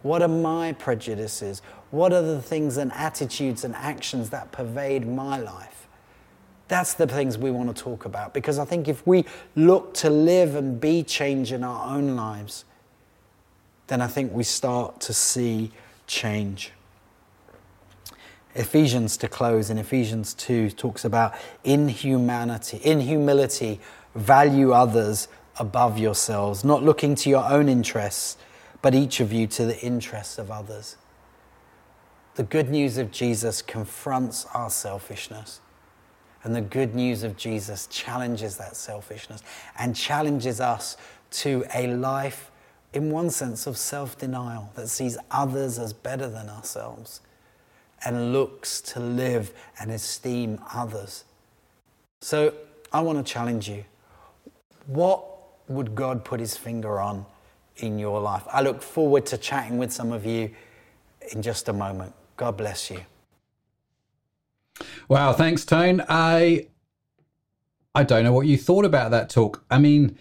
what 0.03 0.23
are 0.23 0.29
my 0.29 0.73
prejudices, 0.75 1.61
what 1.91 2.13
are 2.13 2.23
the 2.23 2.43
things 2.43 2.77
and 2.77 2.93
attitudes 2.93 3.65
and 3.65 3.75
actions 3.75 4.31
that 4.31 4.53
pervade 4.53 5.07
my 5.07 5.39
life. 5.39 5.87
That's 6.69 6.95
the 6.95 7.07
things 7.07 7.39
we 7.39 7.51
want 7.51 7.75
to 7.75 7.83
talk 7.83 8.05
about 8.05 8.35
because 8.35 8.59
I 8.59 8.65
think 8.65 8.89
if 8.89 9.07
we 9.07 9.25
look 9.55 9.95
to 9.95 10.11
live 10.11 10.57
and 10.57 10.81
be 10.81 11.03
change 11.03 11.53
in 11.53 11.63
our 11.63 11.97
own 11.97 12.17
lives, 12.17 12.65
then 13.87 14.01
I 14.01 14.09
think 14.09 14.33
we 14.33 14.43
start 14.43 15.01
to 15.03 15.13
see 15.13 15.71
change. 16.09 16.73
Ephesians 18.57 19.17
to 19.19 19.29
close 19.29 19.71
in 19.71 19.79
Ephesians 19.79 20.35
2 20.35 20.71
talks 20.71 21.05
about 21.05 21.35
in 21.63 21.89
humanity, 21.89 22.79
in 22.79 23.01
humility, 23.01 23.81
value 24.15 24.73
others 24.73 25.29
above 25.59 25.99
yourselves, 25.99 26.65
not 26.65 26.83
looking 26.83 27.15
to 27.15 27.31
your 27.31 27.45
own 27.45 27.69
interests, 27.69 28.37
but 28.83 28.95
each 28.95 29.21
of 29.21 29.33
you 29.33 29.47
to 29.47 29.67
the 29.67 29.79
interests 29.81 30.39
of 30.39 30.51
others. 30.51 30.97
The 32.37 32.43
good 32.43 32.69
news 32.69 32.99
of 32.99 33.11
Jesus 33.11 33.63
confronts 33.63 34.47
our 34.53 34.69
selfishness. 34.69 35.61
And 36.45 36.55
the 36.55 36.61
good 36.61 36.95
news 36.95 37.23
of 37.23 37.35
Jesus 37.39 37.87
challenges 37.87 38.59
that 38.59 38.77
selfishness 38.77 39.43
and 39.79 39.97
challenges 39.97 40.61
us 40.61 40.99
to 41.31 41.65
a 41.75 41.87
life, 41.89 42.51
in 42.93 43.11
one 43.11 43.31
sense, 43.31 43.67
of 43.67 43.79
self 43.79 44.19
denial 44.19 44.71
that 44.75 44.89
sees 44.89 45.17
others 45.31 45.79
as 45.79 45.95
better 45.95 46.29
than 46.29 46.51
ourselves 46.51 47.23
and 48.05 48.35
looks 48.35 48.83
to 48.83 49.01
live 49.01 49.55
and 49.81 49.91
esteem 49.91 50.61
others. 50.75 51.25
So 52.21 52.53
I 52.93 53.01
want 53.01 53.27
to 53.27 53.33
challenge 53.33 53.67
you. 53.67 53.83
What 54.89 55.25
would 55.69 55.95
God 55.95 56.23
put 56.23 56.39
his 56.39 56.55
finger 56.55 57.01
on 57.01 57.25
in 57.79 57.99
your 57.99 58.21
life? 58.21 58.45
I 58.53 58.61
look 58.61 58.83
forward 58.83 59.25
to 59.27 59.39
chatting 59.39 59.79
with 59.79 59.91
some 59.91 60.13
of 60.13 60.27
you 60.27 60.51
in 61.33 61.41
just 61.41 61.71
a 61.71 61.73
moment. 61.73 62.13
God 62.37 62.57
bless 62.57 62.91
you. 62.91 63.01
Wow, 65.09 65.33
thanks, 65.33 65.65
Tone. 65.65 66.05
I 66.09 66.67
I 67.95 68.05
don't 68.05 68.25
know 68.25 68.33
what 68.33 68.47
you 68.47 68.59
thought 68.59 68.85
about 68.85 69.11
that 69.13 69.31
talk. 69.31 69.65
I 69.71 69.79
mean, 69.79 70.19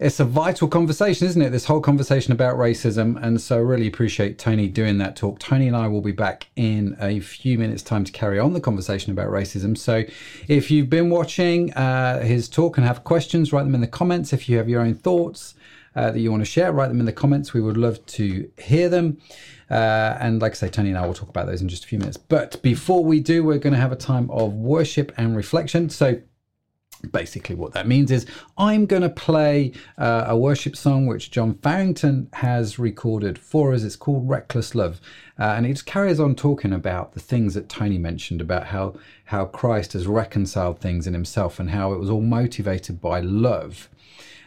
it's 0.00 0.18
a 0.18 0.24
vital 0.24 0.66
conversation, 0.66 1.26
isn't 1.28 1.40
it? 1.40 1.50
This 1.50 1.66
whole 1.66 1.80
conversation 1.80 2.32
about 2.32 2.56
racism. 2.56 3.22
And 3.22 3.40
so 3.40 3.56
I 3.56 3.60
really 3.60 3.86
appreciate 3.86 4.38
Tony 4.38 4.66
doing 4.66 4.98
that 4.98 5.14
talk. 5.14 5.38
Tony 5.38 5.68
and 5.68 5.76
I 5.76 5.86
will 5.88 6.00
be 6.00 6.10
back 6.10 6.48
in 6.56 6.96
a 6.98 7.20
few 7.20 7.58
minutes' 7.58 7.82
time 7.82 8.04
to 8.04 8.10
carry 8.10 8.38
on 8.38 8.54
the 8.54 8.60
conversation 8.60 9.12
about 9.12 9.28
racism. 9.28 9.76
So 9.76 10.04
if 10.48 10.70
you've 10.70 10.90
been 10.90 11.10
watching 11.10 11.72
uh, 11.74 12.22
his 12.22 12.48
talk 12.48 12.76
and 12.78 12.86
have 12.86 13.04
questions, 13.04 13.52
write 13.52 13.64
them 13.64 13.74
in 13.74 13.82
the 13.82 13.86
comments. 13.86 14.32
If 14.32 14.48
you 14.48 14.56
have 14.56 14.68
your 14.68 14.80
own 14.80 14.94
thoughts 14.94 15.54
uh, 15.96 16.10
that 16.10 16.20
you 16.20 16.30
want 16.30 16.42
to 16.42 16.50
share, 16.50 16.72
write 16.72 16.88
them 16.88 17.00
in 17.00 17.06
the 17.06 17.12
comments. 17.12 17.52
We 17.52 17.60
would 17.60 17.76
love 17.76 18.04
to 18.06 18.50
hear 18.58 18.88
them. 18.88 19.18
Uh, 19.70 20.16
and 20.20 20.40
like 20.40 20.52
I 20.52 20.54
say, 20.54 20.68
Tony 20.68 20.90
and 20.90 20.98
I 20.98 21.06
will 21.06 21.14
talk 21.14 21.28
about 21.28 21.46
those 21.46 21.62
in 21.62 21.68
just 21.68 21.84
a 21.84 21.88
few 21.88 21.98
minutes. 21.98 22.16
But 22.16 22.60
before 22.62 23.04
we 23.04 23.20
do, 23.20 23.44
we're 23.44 23.58
going 23.58 23.74
to 23.74 23.80
have 23.80 23.92
a 23.92 23.96
time 23.96 24.30
of 24.30 24.52
worship 24.54 25.12
and 25.16 25.36
reflection. 25.36 25.90
So 25.90 26.20
basically 27.12 27.54
what 27.54 27.72
that 27.72 27.86
means 27.86 28.10
is 28.10 28.26
i'm 28.58 28.86
going 28.86 29.02
to 29.02 29.08
play 29.08 29.72
uh, 29.98 30.24
a 30.28 30.36
worship 30.36 30.76
song 30.76 31.06
which 31.06 31.30
john 31.30 31.54
farrington 31.54 32.28
has 32.34 32.78
recorded 32.78 33.38
for 33.38 33.72
us 33.72 33.82
it's 33.82 33.96
called 33.96 34.28
reckless 34.28 34.74
love 34.74 35.00
uh, 35.38 35.54
and 35.56 35.64
it 35.64 35.70
just 35.70 35.86
carries 35.86 36.20
on 36.20 36.34
talking 36.34 36.72
about 36.72 37.12
the 37.12 37.20
things 37.20 37.54
that 37.54 37.68
tony 37.68 37.98
mentioned 37.98 38.40
about 38.40 38.66
how 38.66 38.94
how 39.26 39.44
christ 39.46 39.94
has 39.94 40.06
reconciled 40.06 40.78
things 40.78 41.06
in 41.06 41.14
himself 41.14 41.58
and 41.58 41.70
how 41.70 41.92
it 41.92 41.98
was 41.98 42.10
all 42.10 42.20
motivated 42.20 43.00
by 43.00 43.20
love 43.20 43.88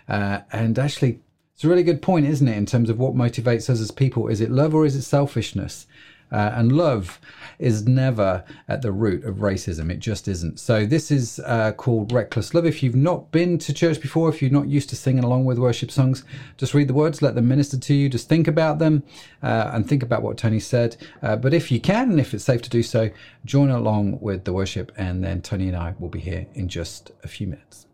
uh, 0.07 0.39
and 0.51 0.77
actually 0.77 1.19
it's 1.53 1.63
a 1.63 1.67
really 1.67 1.83
good 1.83 2.01
point 2.01 2.25
isn't 2.25 2.47
it 2.47 2.57
in 2.57 2.65
terms 2.65 2.89
of 2.89 2.99
what 2.99 3.15
motivates 3.15 3.69
us 3.69 3.79
as 3.79 3.91
people 3.91 4.27
is 4.27 4.41
it 4.41 4.51
love 4.51 4.73
or 4.73 4.85
is 4.85 4.95
it 4.95 5.03
selfishness 5.03 5.87
uh, 6.33 6.51
and 6.55 6.71
love 6.71 7.19
is 7.59 7.87
never 7.87 8.43
at 8.67 8.81
the 8.81 8.91
root 8.91 9.23
of 9.23 9.37
racism. 9.37 9.91
It 9.91 9.99
just 9.99 10.27
isn't. 10.27 10.59
So 10.59 10.85
this 10.85 11.11
is 11.11 11.39
uh, 11.45 11.73
called 11.73 12.11
Reckless 12.11 12.55
Love. 12.55 12.65
If 12.65 12.81
you've 12.81 12.95
not 12.95 13.31
been 13.31 13.59
to 13.59 13.73
church 13.73 14.01
before, 14.01 14.29
if 14.29 14.41
you're 14.41 14.51
not 14.51 14.67
used 14.67 14.89
to 14.89 14.95
singing 14.95 15.23
along 15.23 15.45
with 15.45 15.59
worship 15.59 15.91
songs, 15.91 16.23
just 16.57 16.73
read 16.73 16.87
the 16.87 16.93
words, 16.93 17.21
let 17.21 17.35
them 17.35 17.47
minister 17.47 17.77
to 17.77 17.93
you, 17.93 18.09
just 18.09 18.27
think 18.27 18.47
about 18.47 18.79
them 18.79 19.03
uh, 19.43 19.69
and 19.73 19.87
think 19.87 20.01
about 20.01 20.23
what 20.23 20.37
Tony 20.37 20.59
said. 20.59 20.97
Uh, 21.21 21.35
but 21.35 21.53
if 21.53 21.71
you 21.71 21.79
can, 21.79 22.09
and 22.09 22.19
if 22.19 22.33
it's 22.33 22.43
safe 22.43 22.63
to 22.63 22.69
do 22.69 22.81
so, 22.81 23.11
join 23.45 23.69
along 23.69 24.19
with 24.19 24.43
the 24.43 24.53
worship 24.53 24.91
and 24.97 25.23
then 25.23 25.41
Tony 25.41 25.67
and 25.67 25.77
I 25.77 25.93
will 25.99 26.09
be 26.09 26.19
here 26.19 26.47
in 26.55 26.67
just 26.67 27.11
a 27.23 27.27
few 27.27 27.45
minutes. 27.45 27.85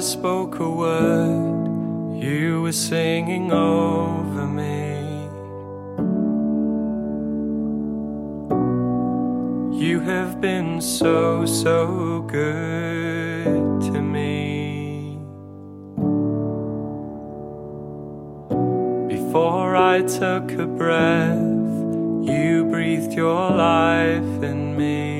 I 0.00 0.02
spoke 0.02 0.58
a 0.60 0.70
word, 0.70 2.16
you 2.16 2.62
were 2.62 2.72
singing 2.72 3.52
over 3.52 4.46
me. 4.46 4.96
You 9.78 10.00
have 10.00 10.40
been 10.40 10.80
so, 10.80 11.44
so 11.44 12.22
good 12.22 13.82
to 13.92 14.00
me. 14.00 15.18
Before 19.06 19.76
I 19.76 20.00
took 20.00 20.50
a 20.52 20.66
breath, 20.66 21.36
you 22.26 22.66
breathed 22.70 23.12
your 23.12 23.50
life 23.50 24.42
in 24.42 24.78
me. 24.78 25.19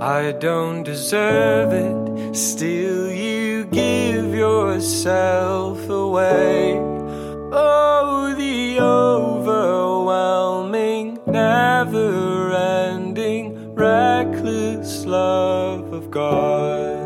I 0.00 0.32
don't 0.32 0.82
deserve 0.82 1.74
it. 1.74 2.34
Still, 2.34 3.10
you 3.10 3.66
give 3.66 4.34
yourself 4.34 5.86
away. 5.90 6.78
Oh, 7.52 8.34
the 8.34 8.80
overwhelming, 8.80 11.18
never 11.26 12.54
ending, 12.54 13.74
reckless 13.74 15.04
love 15.04 15.92
of 15.92 16.10
God. 16.10 16.99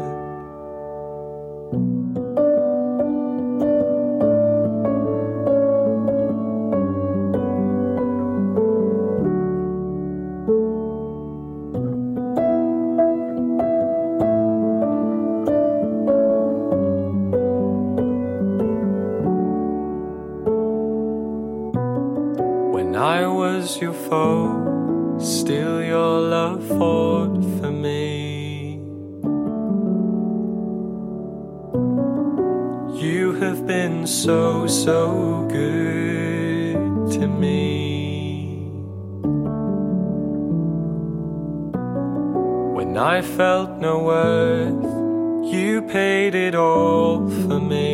Your 23.65 23.95
foe, 23.95 25.19
still 25.19 25.83
your 25.83 26.21
love 26.21 26.63
fought 26.69 27.43
for 27.59 27.71
me. 27.71 28.75
You 33.03 33.33
have 33.41 33.67
been 33.67 34.07
so, 34.07 34.67
so 34.67 35.47
good 35.49 36.75
to 37.13 37.27
me. 37.27 38.69
When 42.77 42.99
I 42.99 43.23
felt 43.23 43.71
no 43.79 43.95
worth, 44.01 45.53
you 45.55 45.81
paid 45.83 46.35
it 46.35 46.55
all 46.55 47.31
for 47.31 47.61
me. 47.61 47.94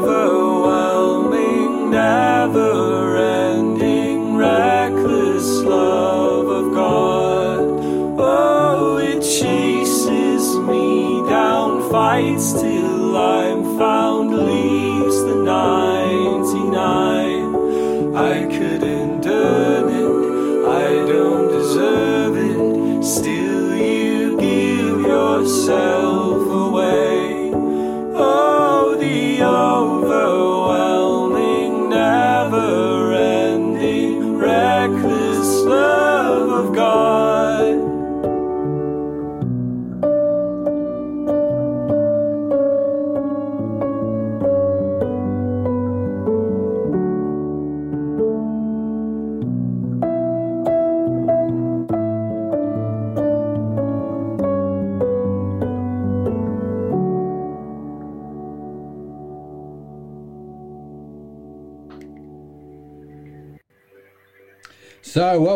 down, 12.21 12.60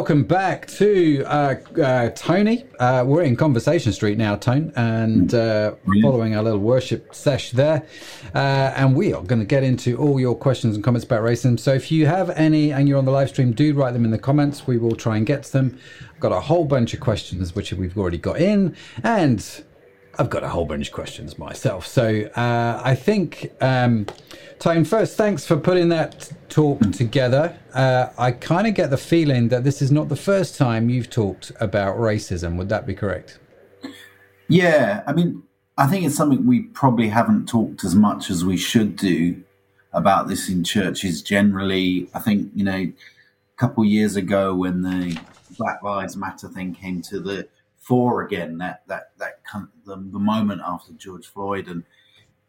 welcome 0.05 0.23
back 0.23 0.67
to 0.67 1.23
uh, 1.25 1.55
uh, 1.81 2.09
Tony. 2.11 2.63
Uh, 2.79 3.03
we're 3.07 3.23
in 3.23 3.35
Conversation 3.35 3.91
Street 3.91 4.19
now, 4.19 4.35
Tone, 4.35 4.71
and 4.75 5.33
uh, 5.33 5.73
following 6.03 6.35
our 6.35 6.43
little 6.43 6.59
worship 6.59 7.15
sesh 7.15 7.49
there. 7.49 7.83
Uh, 8.35 8.71
and 8.75 8.95
we 8.95 9.13
are 9.13 9.23
going 9.23 9.39
to 9.39 9.47
get 9.47 9.63
into 9.63 9.97
all 9.97 10.19
your 10.19 10.35
questions 10.35 10.75
and 10.75 10.83
comments 10.83 11.05
about 11.05 11.23
racism. 11.23 11.59
So, 11.59 11.73
if 11.73 11.91
you 11.91 12.05
have 12.05 12.29
any 12.29 12.71
and 12.71 12.87
you're 12.87 12.99
on 12.99 13.05
the 13.05 13.11
live 13.11 13.29
stream, 13.29 13.51
do 13.51 13.73
write 13.73 13.93
them 13.93 14.05
in 14.05 14.11
the 14.11 14.19
comments. 14.19 14.67
We 14.67 14.77
will 14.77 14.95
try 14.95 15.17
and 15.17 15.25
get 15.25 15.41
to 15.45 15.51
them. 15.51 15.79
I've 16.13 16.19
got 16.19 16.31
a 16.31 16.39
whole 16.39 16.65
bunch 16.65 16.93
of 16.93 16.99
questions, 16.99 17.55
which 17.55 17.73
we've 17.73 17.97
already 17.97 18.19
got 18.19 18.39
in, 18.39 18.75
and 19.01 19.43
I've 20.17 20.29
got 20.29 20.43
a 20.43 20.49
whole 20.49 20.65
bunch 20.65 20.87
of 20.87 20.93
questions 20.93 21.37
myself. 21.37 21.85
So, 21.87 22.29
uh, 22.35 22.81
I 22.83 22.95
think. 22.95 23.51
Um, 23.61 24.05
Tone, 24.59 24.85
first, 24.85 25.17
thanks 25.17 25.45
for 25.45 25.57
putting 25.57 25.89
that 25.89 26.31
talk 26.47 26.79
together. 26.93 27.57
Uh, 27.73 28.07
I 28.17 28.31
kind 28.31 28.65
of 28.65 28.73
get 28.73 28.89
the 28.89 28.97
feeling 28.97 29.49
that 29.49 29.65
this 29.65 29.81
is 29.81 29.91
not 29.91 30.07
the 30.07 30.15
first 30.15 30.57
time 30.57 30.89
you've 30.89 31.09
talked 31.09 31.51
about 31.59 31.97
racism. 31.97 32.55
Would 32.55 32.69
that 32.69 32.87
be 32.87 32.93
correct? 32.93 33.37
Yeah, 34.47 35.03
I 35.07 35.13
mean, 35.13 35.43
I 35.77 35.87
think 35.87 36.05
it's 36.05 36.15
something 36.15 36.45
we 36.45 36.61
probably 36.61 37.09
haven't 37.09 37.49
talked 37.49 37.83
as 37.83 37.95
much 37.95 38.29
as 38.29 38.45
we 38.45 38.55
should 38.55 38.95
do 38.95 39.43
about 39.91 40.29
this 40.29 40.47
in 40.49 40.63
churches 40.63 41.21
generally. 41.21 42.09
I 42.13 42.19
think, 42.19 42.49
you 42.55 42.63
know, 42.63 42.71
a 42.77 42.93
couple 43.57 43.83
years 43.83 44.15
ago 44.15 44.55
when 44.55 44.81
the 44.81 45.19
Black 45.57 45.83
Lives 45.83 46.15
Matter 46.15 46.47
thing 46.47 46.73
came 46.73 47.01
to 47.03 47.19
the 47.19 47.47
fore 47.85 48.23
again, 48.23 48.57
that 48.57 48.83
that 48.87 49.11
that 49.17 49.39
the, 49.85 49.95
the 49.95 50.19
moment 50.19 50.61
after 50.65 50.91
George 50.93 51.27
Floyd 51.27 51.67
and 51.67 51.83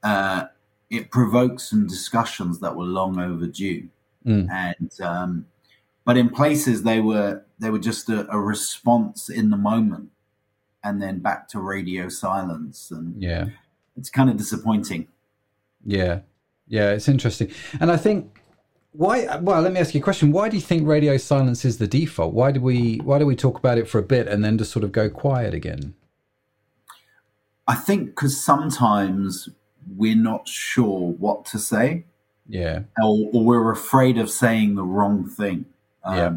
uh, 0.03 0.47
it 0.89 1.11
provoked 1.11 1.61
some 1.61 1.87
discussions 1.87 2.61
that 2.61 2.75
were 2.77 2.85
long 2.85 3.21
overdue. 3.21 3.89
Mm. 4.25 4.51
And 4.51 5.01
um, 5.01 5.47
but 6.05 6.17
in 6.17 6.31
places 6.31 6.83
they 6.83 7.01
were 7.01 7.45
they 7.59 7.71
were 7.71 7.79
just 7.79 8.09
a, 8.09 8.31
a, 8.31 8.39
response 8.39 9.29
in 9.29 9.51
the 9.51 9.57
moment, 9.57 10.11
and 10.83 11.03
then 11.03 11.19
back 11.21 11.49
to 11.49 11.61
radio 11.61 12.09
silence. 12.09 12.91
And 12.91 13.23
yeah, 13.23 13.47
it's 13.97 14.11
kind 14.11 14.31
of 14.31 14.37
disappointing. 14.37 15.09
Yeah, 15.85 16.21
yeah, 16.67 16.93
it's 16.93 17.09
interesting, 17.09 17.51
and 17.79 17.93
I 17.93 17.97
think 17.97 18.41
why 18.97 19.37
well 19.37 19.61
let 19.61 19.73
me 19.73 19.81
ask 19.81 19.95
you 19.95 20.01
a 20.01 20.05
question 20.05 20.33
why 20.33 20.49
do 20.49 20.57
you 20.57 20.63
think 20.63 20.87
radio 20.87 21.17
silence 21.17 21.65
is 21.65 21.79
the 21.79 21.87
default 21.87 22.33
why 22.33 22.51
do 22.51 22.61
we 22.61 22.97
why 22.99 23.19
do 23.19 23.27
we 23.27 23.37
talk 23.37 23.59
about 23.59 23.79
it 23.79 23.89
for 23.89 23.99
a 23.99 24.03
bit 24.03 24.27
and 24.27 24.45
then 24.45 24.57
just 24.57 24.73
sort 24.73 24.85
of 24.85 24.93
go 24.93 25.09
quiet 25.11 25.55
again 25.55 25.95
i 27.67 27.75
think 27.75 28.07
because 28.11 28.41
sometimes 28.43 29.49
we're 29.95 30.17
not 30.17 30.49
sure 30.49 31.13
what 31.13 31.45
to 31.47 31.59
say. 31.59 32.05
Yeah. 32.49 32.83
Or, 33.03 33.31
or 33.33 33.45
we're 33.45 33.71
afraid 33.71 34.19
of 34.19 34.31
saying 34.31 34.75
the 34.75 34.85
wrong 34.85 35.29
thing. 35.29 35.67
Um, 36.05 36.17
yeah. 36.17 36.33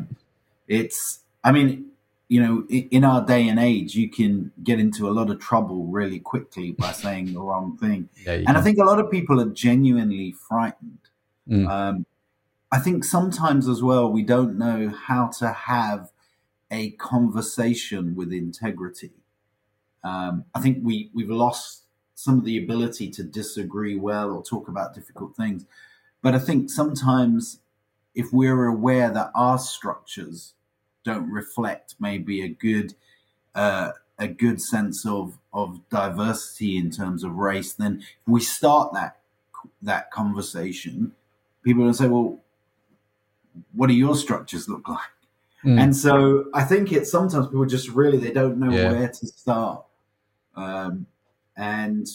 It's, 0.67 1.19
I 1.43 1.51
mean, 1.51 1.85
you 2.27 2.41
know, 2.41 2.63
in 2.69 3.03
our 3.03 3.25
day 3.25 3.47
and 3.47 3.59
age, 3.59 3.95
you 3.95 4.09
can 4.09 4.51
get 4.63 4.79
into 4.79 5.09
a 5.09 5.11
lot 5.11 5.29
of 5.29 5.39
trouble 5.39 5.85
really 5.85 6.19
quickly 6.19 6.71
by 6.77 6.91
saying 6.91 7.33
the 7.33 7.41
wrong 7.41 7.77
thing. 7.77 8.09
Yeah, 8.25 8.33
and 8.33 8.47
can. 8.47 8.55
I 8.55 8.61
think 8.61 8.77
a 8.77 8.83
lot 8.83 8.99
of 8.99 9.09
people 9.09 9.39
are 9.41 9.49
genuinely 9.49 10.31
frightened. 10.47 10.99
Mm. 11.49 11.67
Um, 11.67 12.05
I 12.71 12.79
think 12.79 13.03
sometimes 13.03 13.67
as 13.67 13.81
well, 13.81 14.11
we 14.11 14.23
don't 14.23 14.57
know 14.57 14.89
how 14.89 15.27
to 15.39 15.51
have 15.51 16.11
a 16.69 16.91
conversation 16.91 18.15
with 18.15 18.31
integrity. 18.31 19.11
Um, 20.03 20.45
I 20.53 20.61
think 20.61 20.79
we, 20.83 21.09
we've 21.13 21.29
lost 21.29 21.83
some 22.13 22.37
of 22.37 22.45
the 22.45 22.61
ability 22.61 23.09
to 23.09 23.23
disagree 23.23 23.95
well 23.95 24.31
or 24.31 24.43
talk 24.43 24.67
about 24.67 24.93
difficult 24.93 25.35
things. 25.35 25.65
But 26.21 26.35
I 26.35 26.39
think 26.39 26.69
sometimes 26.69 27.59
if 28.13 28.31
we're 28.31 28.65
aware 28.65 29.09
that 29.09 29.31
our 29.33 29.57
structures 29.57 30.53
don't 31.03 31.31
reflect 31.31 31.95
maybe 31.99 32.43
a 32.43 32.49
good 32.49 32.93
uh, 33.55 33.91
a 34.17 34.27
good 34.27 34.61
sense 34.61 35.05
of 35.05 35.39
of 35.53 35.79
diversity 35.89 36.77
in 36.77 36.91
terms 36.91 37.23
of 37.23 37.35
race, 37.35 37.73
then 37.73 37.99
if 38.01 38.27
we 38.27 38.41
start 38.41 38.93
that 38.93 39.19
that 39.81 40.11
conversation, 40.11 41.13
people 41.63 41.85
will 41.85 41.93
say, 41.93 42.09
"Well, 42.09 42.39
what 43.73 43.87
do 43.87 43.93
your 43.93 44.15
structures 44.15 44.67
look 44.69 44.87
like?" 44.87 44.99
Mm. 45.63 45.79
And 45.79 45.95
so 45.95 46.45
I 46.53 46.63
think 46.63 46.91
it's 46.91 47.11
sometimes 47.11 47.47
people 47.47 47.65
just 47.65 47.89
really 47.89 48.17
they 48.17 48.31
don't 48.31 48.57
know 48.57 48.71
yeah. 48.71 48.91
where 48.91 49.07
to 49.07 49.27
start. 49.27 49.85
Um, 50.55 51.05
and 51.57 52.07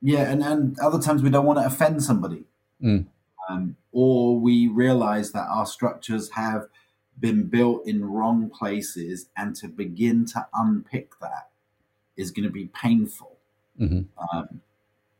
yeah, 0.00 0.30
and, 0.30 0.42
and 0.42 0.78
other 0.78 1.00
times 1.00 1.22
we 1.22 1.30
don't 1.30 1.46
want 1.46 1.58
to 1.58 1.66
offend 1.66 2.02
somebody. 2.02 2.44
Mm. 2.82 3.06
Um, 3.48 3.76
or 3.92 4.38
we 4.38 4.68
realize 4.68 5.32
that 5.32 5.46
our 5.48 5.66
structures 5.66 6.30
have 6.30 6.66
been 7.18 7.44
built 7.44 7.86
in 7.86 8.04
wrong 8.04 8.50
places, 8.50 9.26
and 9.36 9.54
to 9.56 9.68
begin 9.68 10.26
to 10.26 10.46
unpick 10.54 11.18
that 11.20 11.48
is 12.16 12.30
going 12.30 12.44
to 12.44 12.50
be 12.50 12.66
painful. 12.66 13.36
Mm-hmm. 13.80 14.02
Um, 14.36 14.60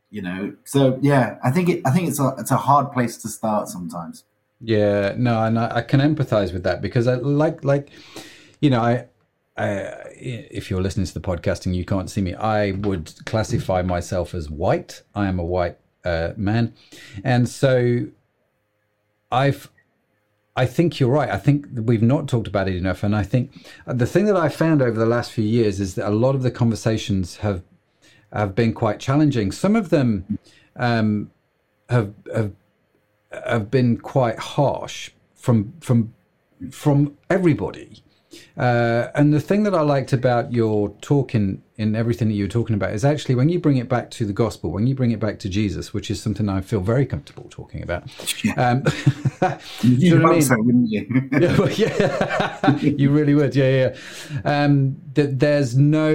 you 0.09 0.21
know, 0.21 0.55
so 0.63 0.97
yeah, 1.01 1.37
I 1.43 1.51
think 1.51 1.69
it. 1.69 1.81
I 1.85 1.91
think 1.91 2.07
it's 2.07 2.19
a 2.19 2.35
it's 2.37 2.51
a 2.51 2.57
hard 2.57 2.91
place 2.91 3.17
to 3.17 3.27
start 3.27 3.67
sometimes. 3.67 4.23
Yeah, 4.61 5.13
no, 5.17 5.43
and 5.43 5.59
I, 5.59 5.77
I 5.77 5.81
can 5.81 5.99
empathize 5.99 6.53
with 6.53 6.63
that 6.63 6.81
because 6.81 7.07
I 7.07 7.15
like 7.15 7.63
like, 7.63 7.89
you 8.61 8.69
know, 8.69 8.81
I 8.81 9.05
uh, 9.57 10.03
if 10.11 10.69
you're 10.69 10.81
listening 10.81 11.05
to 11.05 11.13
the 11.13 11.21
podcast 11.21 11.65
and 11.65 11.75
you 11.75 11.85
can't 11.85 12.09
see 12.09 12.21
me, 12.21 12.33
I 12.33 12.71
would 12.71 13.13
classify 13.25 13.81
myself 13.81 14.33
as 14.33 14.49
white. 14.49 15.03
I 15.13 15.27
am 15.27 15.39
a 15.39 15.45
white 15.45 15.77
uh, 16.03 16.31
man, 16.35 16.73
and 17.23 17.47
so 17.47 18.07
I've. 19.31 19.69
I 20.57 20.65
think 20.65 21.01
you're 21.01 21.09
right. 21.09 21.29
I 21.29 21.37
think 21.37 21.67
we've 21.73 22.01
not 22.01 22.29
talked 22.29 22.47
about 22.47 22.69
it 22.69 22.77
enough, 22.77 23.03
and 23.03 23.13
I 23.13 23.23
think 23.23 23.51
the 23.85 24.05
thing 24.05 24.25
that 24.25 24.37
I 24.37 24.47
found 24.47 24.81
over 24.81 24.97
the 24.97 25.05
last 25.05 25.31
few 25.31 25.43
years 25.43 25.81
is 25.81 25.95
that 25.95 26.07
a 26.07 26.11
lot 26.11 26.33
of 26.33 26.43
the 26.43 26.51
conversations 26.51 27.37
have 27.37 27.61
have 28.31 28.55
been 28.55 28.73
quite 28.73 28.99
challenging. 28.99 29.51
Some 29.51 29.75
of 29.75 29.89
them 29.89 30.39
um, 30.77 31.31
have 31.89 32.13
have 32.33 32.53
have 33.45 33.71
been 33.71 33.97
quite 33.97 34.39
harsh 34.39 35.11
from 35.35 35.73
from 35.79 36.13
from 36.71 37.17
everybody 37.29 38.03
uh, 38.57 39.09
and 39.15 39.33
the 39.33 39.39
thing 39.39 39.63
that 39.63 39.73
I 39.73 39.81
liked 39.81 40.13
about 40.13 40.53
your 40.53 40.89
talk 41.01 41.35
in, 41.35 41.61
in 41.77 41.95
everything 41.95 42.29
that 42.29 42.35
you 42.35 42.45
were 42.45 42.49
talking 42.49 42.75
about 42.75 42.93
is 42.93 43.03
actually 43.03 43.35
when 43.35 43.49
you 43.49 43.59
bring 43.59 43.77
it 43.77 43.89
back 43.89 44.09
to 44.11 44.25
the 44.25 44.33
gospel, 44.33 44.71
when 44.71 44.87
you 44.87 44.95
bring 44.95 45.11
it 45.11 45.19
back 45.19 45.39
to 45.39 45.49
Jesus, 45.49 45.93
which 45.93 46.09
is 46.09 46.21
something 46.21 46.47
I 46.47 46.61
feel 46.61 46.79
very 46.79 47.05
comfortable 47.05 47.47
talking 47.49 47.83
about. 47.83 48.03
Um, 48.57 48.83
you 49.81 50.17
know 50.17 50.29
I 50.29 50.31
mean? 50.33 50.41
so, 50.41 50.55
wouldn't 50.57 50.89
you? 50.89 51.29
yeah, 51.31 51.57
well, 51.57 51.71
yeah. 51.71 52.75
you 52.79 53.09
really 53.11 53.35
would. 53.35 53.55
Yeah, 53.55 53.93
yeah. 54.43 54.63
Um, 54.63 55.01
that 55.13 55.39
there's 55.39 55.75
no, 55.75 56.13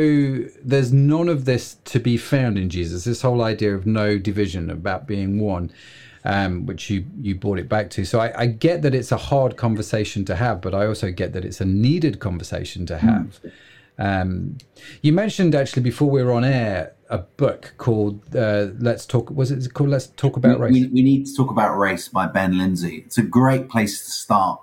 there's 0.63 0.93
none 0.93 1.29
of 1.29 1.45
this 1.45 1.77
to 1.87 1.99
be 1.99 2.17
found 2.17 2.59
in 2.59 2.71
Jesus. 2.71 3.05
This 3.05 3.23
whole 3.23 3.43
idea 3.43 3.75
of 3.75 3.87
no 3.87 4.19
division, 4.19 4.71
about 4.71 5.07
being 5.07 5.41
one 5.41 5.71
um, 6.25 6.67
which 6.67 6.91
you 6.91 7.05
you 7.21 7.35
brought 7.35 7.59
it 7.59 7.69
back 7.69 7.91
to. 7.91 8.05
So 8.05 8.21
I, 8.21 8.43
I, 8.43 8.47
get 8.47 8.83
that 8.83 8.95
it's 8.95 9.13
a 9.13 9.17
hard 9.17 9.57
conversation 9.57 10.25
to 10.27 10.37
have, 10.37 10.61
but 10.61 10.75
I 10.75 10.87
also 10.87 11.11
get 11.11 11.33
that 11.33 11.45
it's 11.45 11.61
a 11.61 11.65
needed 11.65 12.21
conversation 12.21 12.87
to 12.87 12.99
have. 12.99 13.41
Mm. 13.43 13.53
Um, 13.99 14.59
you 15.03 15.13
mentioned 15.13 15.55
actually 15.55 15.83
before 15.83 16.11
we 16.11 16.23
were 16.23 16.33
on 16.33 16.45
air 16.45 16.95
a 17.11 17.19
book 17.19 17.75
called 17.77 18.35
uh, 18.35 18.69
"Let's 18.79 19.07
Talk." 19.07 19.31
Was 19.31 19.51
it 19.51 19.73
called 19.75 19.91
"Let's 19.91 20.09
Talk 20.09 20.37
About 20.37 20.61
Race"? 20.61 20.73
We, 20.73 20.87
we, 20.87 21.03
need 21.03 21.27
to 21.27 21.35
talk 21.35 21.51
about 21.51 21.77
race 21.77 22.09
by 22.09 22.27
Ben 22.27 22.57
Lindsay. 22.57 23.03
It's 23.05 23.19
a 23.19 23.23
great 23.23 23.69
place 23.69 24.05
to 24.05 24.11
start. 24.11 24.61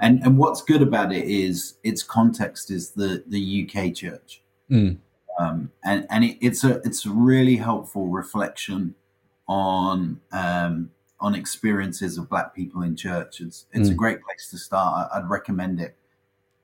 And 0.00 0.20
and 0.22 0.38
what's 0.38 0.62
good 0.62 0.82
about 0.82 1.12
it 1.12 1.24
is 1.24 1.74
its 1.82 2.02
context 2.02 2.70
is 2.70 2.90
the 2.90 3.24
the 3.26 3.68
UK 3.68 3.94
church. 3.94 4.42
Mm. 4.70 4.98
Um, 5.38 5.72
and 5.84 6.06
and 6.10 6.24
it, 6.24 6.38
it's 6.40 6.62
a 6.62 6.80
it's 6.84 7.06
a 7.06 7.10
really 7.10 7.56
helpful 7.56 8.06
reflection 8.06 8.94
on 9.48 10.20
um, 10.32 10.90
on 11.20 11.34
experiences 11.34 12.18
of 12.18 12.28
Black 12.28 12.54
people 12.54 12.82
in 12.82 12.94
church. 12.94 13.40
It's 13.40 13.66
it's 13.72 13.88
mm. 13.88 13.92
a 13.92 13.94
great 13.94 14.22
place 14.22 14.48
to 14.50 14.58
start. 14.58 15.08
I'd 15.12 15.28
recommend 15.28 15.80
it. 15.80 15.96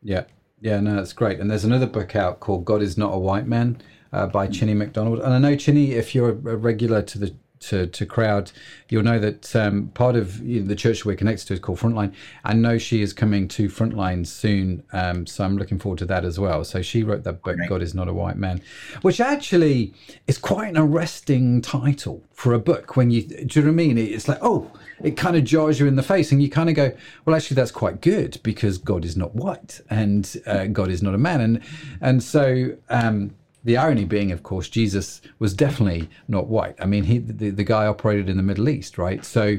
Yeah, 0.03 0.25
yeah, 0.61 0.81
no, 0.81 0.97
that's 0.97 1.13
great. 1.13 1.41
And 1.41 1.51
there's 1.51 1.65
another 1.65 1.87
book 1.87 2.15
out 2.15 2.41
called 2.41 2.65
"God 2.65 2.83
Is 2.83 2.97
Not 2.97 3.15
a 3.15 3.19
White 3.19 3.47
Man" 3.47 3.81
uh, 4.13 4.27
by 4.27 4.47
Chine 4.47 4.77
McDonald. 4.79 5.21
And 5.21 5.33
I 5.33 5.39
know 5.39 5.57
Chine, 5.57 5.77
if 5.77 6.15
you're 6.15 6.31
a 6.31 6.57
regular 6.57 7.03
to 7.03 7.19
the 7.19 7.35
to, 7.69 7.87
to 7.87 8.07
crowd, 8.07 8.53
you'll 8.89 9.03
know 9.03 9.19
that 9.19 9.55
um, 9.57 9.89
part 9.95 10.17
of 10.17 10.41
you 10.41 10.61
know, 10.61 10.67
the 10.67 10.77
church 10.77 11.05
we're 11.05 11.17
connected 11.17 11.47
to 11.49 11.55
is 11.55 11.61
called 11.61 11.79
Frontline. 11.79 12.15
I 12.45 12.55
know 12.55 12.79
she 12.79 13.03
is 13.03 13.13
coming 13.13 13.49
to 13.49 13.69
Frontline 13.69 14.27
soon, 14.27 14.83
um, 14.93 15.27
so 15.27 15.45
I'm 15.45 15.57
looking 15.57 15.79
forward 15.79 15.99
to 16.01 16.07
that 16.07 16.25
as 16.25 16.39
well. 16.39 16.65
So 16.65 16.83
she 16.83 17.03
wrote 17.03 17.25
that 17.25 17.43
book, 17.43 17.57
God 17.69 17.83
is 17.83 17.95
Not 17.95 18.09
a 18.09 18.13
White 18.13 18.37
Man, 18.37 18.61
which 19.03 19.21
actually 19.21 19.95
is 20.27 20.39
quite 20.39 20.69
an 20.69 20.79
arresting 20.79 21.61
title 21.63 22.23
for 22.33 22.53
a 22.53 22.59
book. 22.59 22.97
When 22.97 23.11
you 23.11 23.23
do 23.23 23.37
you 23.37 23.67
know 23.67 23.69
what 23.69 23.73
I 23.73 23.87
mean? 23.87 23.99
It's 23.99 24.29
like 24.29 24.39
oh, 24.43 24.71
it 25.03 25.17
kind 25.17 25.37
of 25.37 25.45
jars 25.45 25.81
you 25.81 25.87
in 25.87 25.97
the 25.97 26.03
face, 26.03 26.33
and 26.33 26.43
you 26.43 26.51
kind 26.51 26.69
of 26.69 26.75
go, 26.75 26.93
well, 27.25 27.35
actually, 27.35 27.57
that's 27.57 27.71
quite 27.71 28.01
good 28.01 28.39
because 28.43 28.79
God 28.79 29.05
is 29.05 29.17
not 29.17 29.35
white 29.35 29.81
and 29.91 30.37
uh, 30.47 30.67
God 30.67 30.91
is 30.91 31.03
not 31.03 31.15
a 31.15 31.19
man, 31.19 31.41
and 31.41 31.61
and 32.01 32.23
so. 32.23 32.77
Um, 32.89 33.35
the 33.65 33.79
irony 33.79 34.05
being, 34.05 34.31
of 34.31 34.43
course, 34.43 34.69
Jesus 34.69 35.23
was 35.39 35.55
definitely 35.55 36.09
not 36.29 36.49
white. 36.49 36.77
I 36.79 36.85
mean, 36.85 37.05
he 37.05 37.19
the, 37.19 37.51
the 37.51 37.65
guy 37.65 37.87
operated 37.87 38.29
in 38.29 38.37
the 38.37 38.43
Middle 38.43 38.69
East, 38.69 38.99
right? 38.99 39.25
So, 39.25 39.59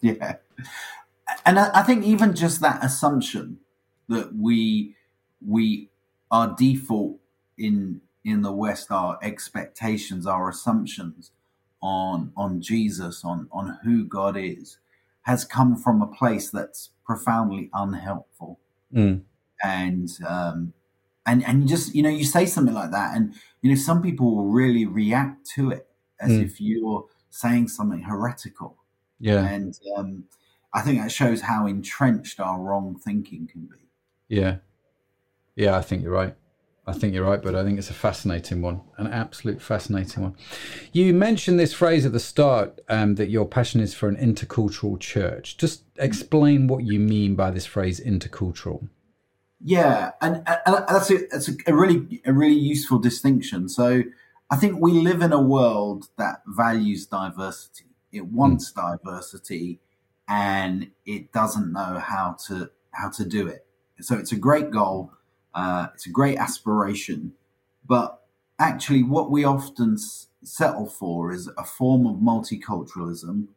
yeah. 0.00 0.36
and 1.44 1.58
I, 1.58 1.70
I 1.74 1.82
think 1.82 2.04
even 2.04 2.34
just 2.34 2.60
that 2.62 2.82
assumption 2.82 3.58
that 4.08 4.34
we 4.34 4.96
we 5.46 5.90
our 6.30 6.54
default 6.56 7.18
in 7.58 8.00
in 8.24 8.42
the 8.42 8.52
West, 8.52 8.90
our 8.90 9.18
expectations, 9.22 10.26
our 10.26 10.48
assumptions 10.48 11.32
on 11.82 12.32
on 12.36 12.62
Jesus, 12.62 13.24
on 13.24 13.48
on 13.52 13.78
who 13.84 14.04
God 14.04 14.36
is, 14.38 14.78
has 15.22 15.44
come 15.44 15.76
from 15.76 16.00
a 16.00 16.06
place 16.06 16.50
that's 16.50 16.90
profoundly 17.04 17.68
unhelpful. 17.74 18.58
Mm. 18.94 19.22
And 19.62 20.08
um, 20.26 20.72
and 21.30 21.44
and 21.46 21.68
just 21.68 21.94
you 21.94 22.02
know, 22.02 22.08
you 22.20 22.24
say 22.24 22.44
something 22.46 22.74
like 22.74 22.90
that, 22.90 23.16
and 23.16 23.34
you 23.62 23.70
know, 23.70 23.76
some 23.76 24.00
people 24.02 24.34
will 24.34 24.46
really 24.46 24.86
react 24.86 25.46
to 25.54 25.70
it 25.70 25.86
as 26.20 26.30
Mm. 26.30 26.44
if 26.44 26.60
you're 26.60 27.06
saying 27.30 27.68
something 27.68 28.02
heretical. 28.02 28.76
Yeah. 29.18 29.46
And 29.46 29.78
um, 29.96 30.24
I 30.72 30.80
think 30.82 31.00
that 31.00 31.12
shows 31.12 31.40
how 31.42 31.66
entrenched 31.66 32.40
our 32.40 32.58
wrong 32.60 32.98
thinking 33.04 33.46
can 33.46 33.62
be. 33.66 33.88
Yeah. 34.28 34.56
Yeah, 35.56 35.76
I 35.76 35.82
think 35.82 36.02
you're 36.02 36.12
right. 36.12 36.34
I 36.86 36.92
think 36.92 37.14
you're 37.14 37.28
right, 37.28 37.42
but 37.42 37.54
I 37.54 37.62
think 37.62 37.78
it's 37.78 37.90
a 37.90 37.94
fascinating 37.94 38.62
one, 38.62 38.80
an 38.96 39.06
absolute 39.06 39.60
fascinating 39.62 40.22
one. 40.22 40.34
You 40.92 41.12
mentioned 41.14 41.58
this 41.60 41.74
phrase 41.74 42.04
at 42.06 42.12
the 42.12 42.18
start 42.20 42.80
um, 42.88 43.14
that 43.16 43.28
your 43.28 43.46
passion 43.46 43.80
is 43.80 43.94
for 43.94 44.08
an 44.08 44.16
intercultural 44.16 44.98
church. 44.98 45.56
Just 45.56 45.84
explain 45.98 46.66
what 46.66 46.84
you 46.84 46.98
mean 46.98 47.34
by 47.36 47.50
this 47.50 47.66
phrase 47.66 48.00
intercultural. 48.00 48.88
Yeah, 49.62 50.12
and, 50.22 50.36
and 50.36 50.84
that's 50.88 51.10
a, 51.10 51.18
that's 51.30 51.50
a, 51.66 51.74
really 51.74 52.22
a 52.24 52.32
really 52.32 52.54
useful 52.58 52.98
distinction. 52.98 53.68
So 53.68 54.02
I 54.50 54.56
think 54.56 54.80
we 54.80 54.92
live 54.92 55.20
in 55.20 55.32
a 55.32 55.40
world 55.40 56.08
that 56.16 56.42
values 56.46 57.06
diversity. 57.06 57.84
It 58.10 58.26
wants 58.26 58.72
diversity, 58.72 59.78
and 60.28 60.90
it 61.04 61.32
doesn't 61.32 61.72
know 61.72 61.98
how 61.98 62.36
to 62.46 62.70
how 62.92 63.10
to 63.10 63.24
do 63.24 63.46
it. 63.46 63.66
So 64.00 64.16
it's 64.16 64.32
a 64.32 64.36
great 64.36 64.70
goal. 64.70 65.12
Uh, 65.54 65.88
it's 65.94 66.06
a 66.06 66.10
great 66.10 66.38
aspiration, 66.38 67.32
but 67.86 68.22
actually, 68.58 69.02
what 69.02 69.30
we 69.30 69.44
often 69.44 69.94
s- 69.94 70.28
settle 70.42 70.86
for 70.86 71.32
is 71.32 71.50
a 71.58 71.64
form 71.64 72.06
of 72.06 72.16
multiculturalism. 72.16 73.48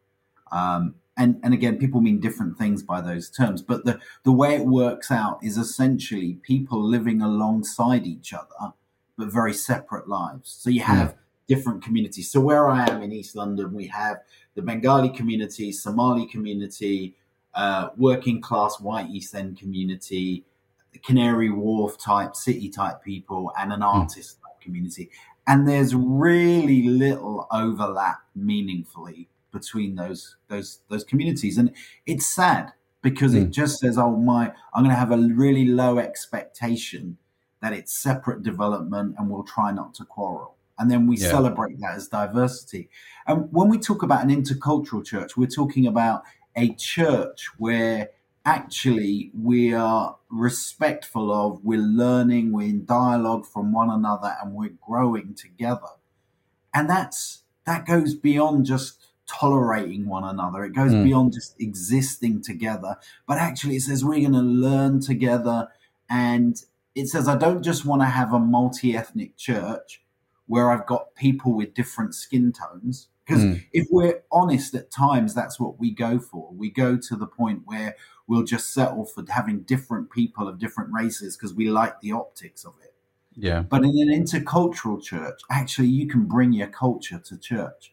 Um, 0.51 0.95
and 1.17 1.39
and 1.43 1.53
again, 1.53 1.77
people 1.77 2.01
mean 2.01 2.19
different 2.19 2.57
things 2.57 2.81
by 2.81 3.01
those 3.01 3.29
terms, 3.29 3.61
but 3.61 3.85
the 3.85 3.99
the 4.23 4.31
way 4.31 4.55
it 4.55 4.65
works 4.65 5.11
out 5.11 5.39
is 5.43 5.57
essentially 5.57 6.35
people 6.41 6.81
living 6.81 7.21
alongside 7.21 8.07
each 8.07 8.33
other, 8.33 8.73
but 9.17 9.31
very 9.31 9.53
separate 9.53 10.07
lives. 10.07 10.49
So 10.49 10.69
you 10.69 10.81
have 10.81 11.15
different 11.47 11.83
communities. 11.83 12.31
So 12.31 12.39
where 12.39 12.69
I 12.69 12.89
am 12.89 13.03
in 13.03 13.11
East 13.11 13.35
London, 13.35 13.73
we 13.73 13.87
have 13.87 14.21
the 14.55 14.61
Bengali 14.61 15.09
community, 15.09 15.71
Somali 15.71 16.25
community, 16.25 17.15
uh, 17.53 17.89
working 17.95 18.41
class 18.41 18.79
white 18.79 19.09
East 19.09 19.35
End 19.35 19.57
community, 19.57 20.43
the 20.93 20.99
Canary 20.99 21.51
Wharf 21.51 21.97
type 21.99 22.35
city 22.35 22.69
type 22.69 23.03
people, 23.03 23.51
and 23.59 23.71
an 23.71 23.83
artist 23.83 24.39
type 24.41 24.59
community. 24.61 25.11
And 25.45 25.67
there's 25.67 25.93
really 25.93 26.87
little 26.87 27.47
overlap 27.51 28.21
meaningfully 28.35 29.27
between 29.53 29.95
those 29.95 30.35
those 30.49 30.81
those 30.89 31.05
communities, 31.05 31.57
and 31.57 31.71
it's 32.05 32.27
sad 32.27 32.73
because 33.01 33.33
it 33.35 33.49
Mm. 33.49 33.51
just 33.51 33.79
says, 33.79 33.97
"Oh 33.97 34.17
my, 34.17 34.53
I'm 34.73 34.83
going 34.83 34.89
to 34.95 34.99
have 34.99 35.11
a 35.11 35.17
really 35.17 35.65
low 35.65 35.99
expectation 35.99 37.17
that 37.61 37.71
it's 37.73 37.93
separate 37.95 38.43
development, 38.43 39.15
and 39.17 39.29
we'll 39.29 39.43
try 39.43 39.71
not 39.71 39.93
to 39.95 40.05
quarrel." 40.05 40.55
And 40.79 40.89
then 40.91 41.07
we 41.07 41.17
Yeah. 41.17 41.29
celebrate 41.29 41.79
that 41.79 41.95
as 41.95 42.07
diversity. 42.09 42.89
And 43.27 43.47
when 43.53 43.69
we 43.69 43.77
talk 43.77 44.03
about 44.03 44.23
an 44.23 44.29
intercultural 44.31 45.05
church, 45.05 45.37
we're 45.37 45.47
talking 45.47 45.87
about 45.87 46.23
a 46.55 46.73
church 46.75 47.47
where 47.57 48.09
actually 48.45 49.31
we 49.39 49.73
are 49.73 50.17
respectful 50.29 51.31
of, 51.31 51.63
we're 51.63 51.79
learning, 51.79 52.51
we're 52.51 52.67
in 52.67 52.85
dialogue 52.85 53.45
from 53.45 53.71
one 53.71 53.89
another, 53.89 54.35
and 54.41 54.53
we're 54.53 54.75
growing 54.81 55.33
together. 55.35 55.93
And 56.73 56.89
that's 56.89 57.43
that 57.65 57.85
goes 57.85 58.13
beyond 58.15 58.65
just 58.65 58.97
tolerating 59.27 60.07
one 60.07 60.23
another. 60.23 60.63
It 60.63 60.73
goes 60.73 60.91
Mm. 60.91 61.03
beyond 61.03 61.33
just 61.33 61.55
existing 61.59 62.41
together. 62.41 62.97
But 63.27 63.37
actually, 63.37 63.77
it 63.77 63.81
says 63.81 64.03
we're 64.03 64.19
going 64.19 64.33
to 64.33 64.39
learn 64.41 64.99
together. 64.99 65.69
And 66.09 66.61
it 66.95 67.07
says, 67.07 67.27
I 67.27 67.37
don't 67.37 67.63
just 67.63 67.85
want 67.85 68.01
to 68.01 68.07
have 68.07 68.33
a 68.33 68.39
multi 68.39 68.95
ethnic 68.95 69.37
church 69.37 70.03
where 70.47 70.71
I've 70.71 70.85
got 70.85 71.15
people 71.15 71.53
with 71.53 71.73
different 71.73 72.13
skin 72.15 72.51
tones. 72.51 73.07
Because 73.25 73.43
Mm. 73.43 73.63
if 73.71 73.87
we're 73.89 74.21
honest, 74.31 74.75
at 74.75 74.91
times 74.91 75.33
that's 75.33 75.57
what 75.59 75.79
we 75.79 75.91
go 75.91 76.19
for. 76.19 76.51
We 76.53 76.69
go 76.69 76.97
to 76.97 77.15
the 77.15 77.25
point 77.25 77.61
where 77.65 77.95
we'll 78.27 78.43
just 78.43 78.73
settle 78.73 79.05
for 79.05 79.23
having 79.29 79.61
different 79.61 80.09
people 80.11 80.47
of 80.47 80.59
different 80.59 80.91
races 80.93 81.37
because 81.37 81.53
we 81.53 81.69
like 81.69 82.01
the 82.01 82.11
optics 82.11 82.65
of 82.65 82.73
it. 82.83 82.93
Yeah. 83.35 83.61
But 83.61 83.83
in 83.83 83.97
an 83.97 84.09
intercultural 84.09 85.01
church, 85.01 85.39
actually, 85.49 85.87
you 85.87 86.07
can 86.07 86.25
bring 86.25 86.51
your 86.53 86.67
culture 86.67 87.17
to 87.19 87.37
church. 87.37 87.92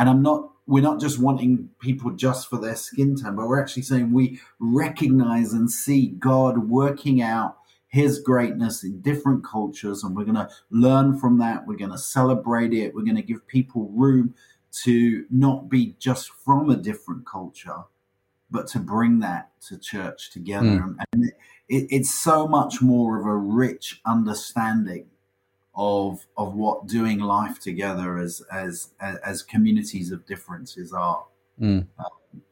And 0.00 0.08
I'm 0.08 0.22
not, 0.22 0.50
we're 0.66 0.82
not 0.82 0.98
just 0.98 1.18
wanting 1.18 1.68
people 1.78 2.10
just 2.12 2.48
for 2.48 2.58
their 2.58 2.74
skin 2.74 3.16
tone, 3.16 3.36
but 3.36 3.46
we're 3.46 3.60
actually 3.60 3.82
saying 3.82 4.14
we 4.14 4.40
recognize 4.58 5.52
and 5.52 5.70
see 5.70 6.06
God 6.06 6.70
working 6.70 7.20
out 7.20 7.58
his 7.86 8.18
greatness 8.18 8.82
in 8.82 9.02
different 9.02 9.44
cultures. 9.44 10.02
And 10.02 10.16
we're 10.16 10.24
going 10.24 10.36
to 10.36 10.48
learn 10.70 11.18
from 11.18 11.36
that. 11.40 11.66
We're 11.66 11.76
going 11.76 11.90
to 11.90 11.98
celebrate 11.98 12.72
it. 12.72 12.94
We're 12.94 13.04
going 13.04 13.16
to 13.16 13.22
give 13.22 13.46
people 13.46 13.90
room 13.92 14.34
to 14.84 15.26
not 15.30 15.68
be 15.68 15.96
just 15.98 16.30
from 16.30 16.70
a 16.70 16.76
different 16.76 17.26
culture, 17.26 17.82
but 18.50 18.68
to 18.68 18.78
bring 18.78 19.18
that 19.18 19.50
to 19.68 19.76
church 19.76 20.30
together. 20.30 20.78
Hmm. 20.78 20.92
And 21.12 21.24
it, 21.26 21.34
it, 21.68 21.86
it's 21.90 22.14
so 22.14 22.48
much 22.48 22.80
more 22.80 23.20
of 23.20 23.26
a 23.26 23.36
rich 23.36 24.00
understanding 24.06 25.10
of 25.74 26.26
of 26.36 26.54
what 26.54 26.86
doing 26.86 27.20
life 27.20 27.60
together 27.60 28.18
as 28.18 28.42
as 28.52 28.90
as, 29.00 29.42
communities 29.42 30.10
of 30.10 30.26
differences 30.26 30.92
are. 30.92 31.24
Mm. 31.60 31.86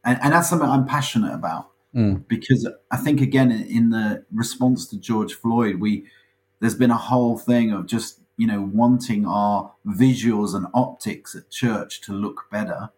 And, 0.05 0.19
and 0.23 0.33
that's 0.33 0.49
something 0.49 0.69
I'm 0.69 0.87
passionate 0.87 1.35
about 1.35 1.71
Mm. 1.95 2.29
because 2.29 2.69
I 2.91 2.99
think 2.99 3.23
again 3.23 3.51
in, 3.51 3.63
in 3.67 3.91
the 3.91 4.25
response 4.31 4.87
to 4.89 4.99
George 4.99 5.33
Floyd, 5.33 5.77
we 5.77 6.05
there's 6.61 6.75
been 6.75 6.91
a 6.91 6.97
whole 6.97 7.39
thing 7.39 7.73
of 7.73 7.87
just 7.87 8.21
you 8.37 8.47
know 8.47 8.61
wanting 8.61 9.27
our 9.27 9.73
visuals 9.87 10.55
and 10.55 10.67
optics 10.75 11.35
at 11.35 11.51
church 11.51 12.03
to 12.03 12.13
look 12.13 12.45
better, 12.51 12.91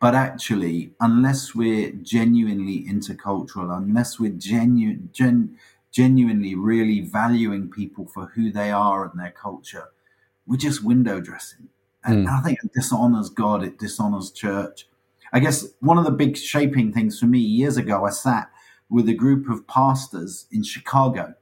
but 0.00 0.16
actually 0.16 0.90
unless 0.98 1.54
we're 1.54 1.92
genuinely 1.92 2.84
intercultural, 2.84 3.76
unless 3.76 4.18
we're 4.18 4.32
genuine 4.32 5.08
gen, 5.12 5.56
genuinely 5.92 6.54
really 6.54 7.00
valuing 7.00 7.70
people 7.70 8.06
for 8.06 8.26
who 8.26 8.52
they 8.52 8.70
are 8.70 9.04
and 9.08 9.18
their 9.18 9.30
culture, 9.32 9.88
we're 10.46 10.56
just 10.56 10.84
window 10.84 11.20
dressing, 11.20 11.68
and 12.04 12.28
I 12.28 12.40
think 12.42 12.58
it 12.62 12.72
dishonors 12.72 13.30
God, 13.30 13.64
it 13.64 13.78
dishonors 13.78 14.30
church. 14.30 14.86
I 15.32 15.40
guess 15.40 15.66
one 15.80 15.98
of 15.98 16.04
the 16.04 16.12
big 16.12 16.36
shaping 16.36 16.92
things 16.92 17.18
for 17.18 17.26
me 17.26 17.40
years 17.40 17.76
ago, 17.76 18.04
I 18.04 18.10
sat 18.10 18.48
with 18.88 19.08
a 19.08 19.14
group 19.14 19.48
of 19.48 19.66
pastors 19.66 20.46
in 20.52 20.62
Chicago, 20.62 21.34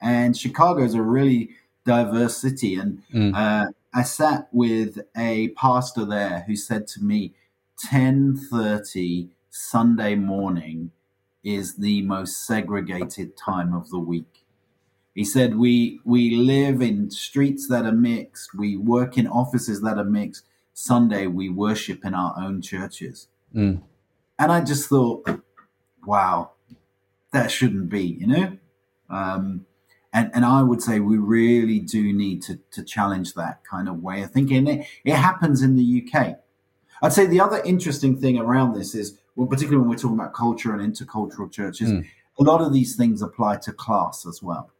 and 0.00 0.36
Chicago 0.36 0.82
is 0.82 0.94
a 0.94 1.02
really 1.02 1.50
diverse 1.84 2.36
city. 2.36 2.74
And 2.76 3.02
Mm. 3.12 3.34
uh, 3.34 3.70
I 3.94 4.02
sat 4.02 4.48
with 4.52 4.98
a 5.16 5.48
pastor 5.50 6.04
there 6.04 6.44
who 6.46 6.56
said 6.56 6.86
to 6.88 7.04
me, 7.04 7.34
"10:30 7.78 9.30
Sunday 9.50 10.14
morning 10.16 10.90
is 11.42 11.76
the 11.76 12.02
most 12.02 12.46
segregated 12.46 13.36
time 13.36 13.74
of 13.74 13.90
the 13.90 13.98
week." 13.98 14.44
He 15.14 15.24
said, 15.24 15.56
"We 15.56 16.00
we 16.04 16.36
live 16.36 16.80
in 16.80 17.10
streets 17.10 17.68
that 17.68 17.84
are 17.84 17.92
mixed. 17.92 18.54
We 18.54 18.76
work 18.76 19.18
in 19.18 19.26
offices 19.26 19.82
that 19.82 19.98
are 19.98 20.04
mixed." 20.04 20.44
Sunday 20.74 21.26
we 21.26 21.48
worship 21.48 22.04
in 22.04 22.14
our 22.14 22.34
own 22.38 22.62
churches. 22.62 23.28
Mm. 23.54 23.82
And 24.38 24.52
I 24.52 24.60
just 24.62 24.88
thought, 24.88 25.28
wow, 26.06 26.52
that 27.32 27.50
shouldn't 27.50 27.88
be, 27.88 28.02
you 28.02 28.26
know? 28.26 28.56
Um, 29.10 29.66
and, 30.12 30.30
and 30.34 30.44
I 30.44 30.62
would 30.62 30.82
say 30.82 31.00
we 31.00 31.18
really 31.18 31.78
do 31.78 32.12
need 32.12 32.42
to, 32.42 32.58
to 32.72 32.82
challenge 32.82 33.34
that 33.34 33.62
kind 33.64 33.88
of 33.88 34.02
way 34.02 34.22
of 34.22 34.30
thinking. 34.30 34.66
It, 34.66 34.86
it 35.04 35.14
happens 35.14 35.62
in 35.62 35.76
the 35.76 36.04
UK. 36.04 36.38
I'd 37.02 37.12
say 37.12 37.26
the 37.26 37.40
other 37.40 37.62
interesting 37.64 38.20
thing 38.20 38.38
around 38.38 38.74
this 38.74 38.94
is, 38.94 39.18
well, 39.36 39.46
particularly 39.46 39.80
when 39.80 39.88
we're 39.90 39.96
talking 39.96 40.18
about 40.18 40.34
culture 40.34 40.74
and 40.74 40.80
intercultural 40.94 41.50
churches, 41.50 41.90
Mm. 41.90 42.04
a 42.38 42.42
lot 42.42 42.60
of 42.60 42.72
these 42.72 42.96
things 42.96 43.22
apply 43.22 43.56
to 43.58 43.72
class 43.72 44.26
as 44.26 44.42
well. 44.42 44.70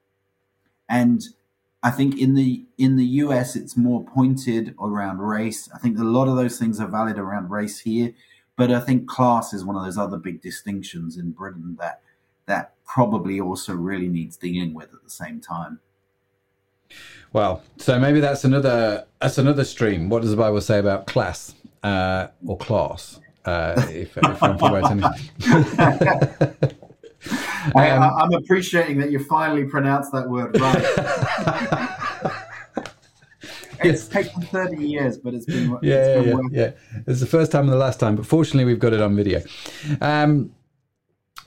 And 0.88 1.22
I 1.82 1.90
think 1.90 2.18
in 2.18 2.34
the 2.34 2.64
in 2.78 2.96
the 2.96 3.04
US 3.24 3.56
it's 3.56 3.76
more 3.76 4.04
pointed 4.04 4.74
around 4.80 5.18
race. 5.18 5.68
I 5.74 5.78
think 5.78 5.98
a 5.98 6.04
lot 6.04 6.28
of 6.28 6.36
those 6.36 6.58
things 6.58 6.78
are 6.80 6.86
valid 6.88 7.18
around 7.18 7.50
race 7.50 7.80
here, 7.80 8.12
but 8.56 8.70
I 8.70 8.80
think 8.80 9.08
class 9.08 9.52
is 9.52 9.64
one 9.64 9.76
of 9.76 9.84
those 9.84 9.98
other 9.98 10.16
big 10.18 10.40
distinctions 10.42 11.16
in 11.16 11.30
Britain 11.32 11.76
that 11.80 12.00
that 12.46 12.74
probably 12.84 13.40
also 13.40 13.74
really 13.74 14.08
needs 14.08 14.36
dealing 14.36 14.74
with 14.74 14.92
at 14.92 15.02
the 15.02 15.10
same 15.10 15.40
time. 15.40 15.80
Well, 17.32 17.62
so 17.78 17.98
maybe 17.98 18.20
that's 18.20 18.44
another 18.44 19.06
that's 19.20 19.38
another 19.38 19.64
stream. 19.64 20.08
What 20.08 20.22
does 20.22 20.30
the 20.30 20.36
Bible 20.36 20.60
say 20.60 20.78
about 20.78 21.06
class 21.06 21.54
uh, 21.82 22.28
or 22.46 22.58
class? 22.58 23.18
Uh, 23.44 23.74
if, 23.90 24.16
if 24.16 24.42
I'm 24.42 24.56
promoting 24.56 25.02
I, 27.74 28.22
am 28.22 28.32
appreciating 28.34 28.98
that 28.98 29.10
you 29.10 29.18
finally 29.24 29.64
pronounced 29.64 30.12
that 30.12 30.28
word 30.28 30.60
right. 30.60 32.28
it's 33.84 34.08
taken 34.08 34.42
30 34.42 34.86
years, 34.86 35.18
but 35.18 35.34
it's 35.34 35.46
been, 35.46 35.78
yeah, 35.82 35.94
it's 35.94 36.26
been 36.26 36.50
yeah, 36.52 36.52
yeah, 36.52 36.70
yeah. 36.92 37.02
It's 37.06 37.20
the 37.20 37.26
first 37.26 37.52
time 37.52 37.64
and 37.64 37.72
the 37.72 37.76
last 37.76 38.00
time, 38.00 38.16
but 38.16 38.26
fortunately, 38.26 38.64
we've 38.64 38.78
got 38.78 38.92
it 38.92 39.00
on 39.00 39.16
video. 39.16 39.42
Um, 40.00 40.54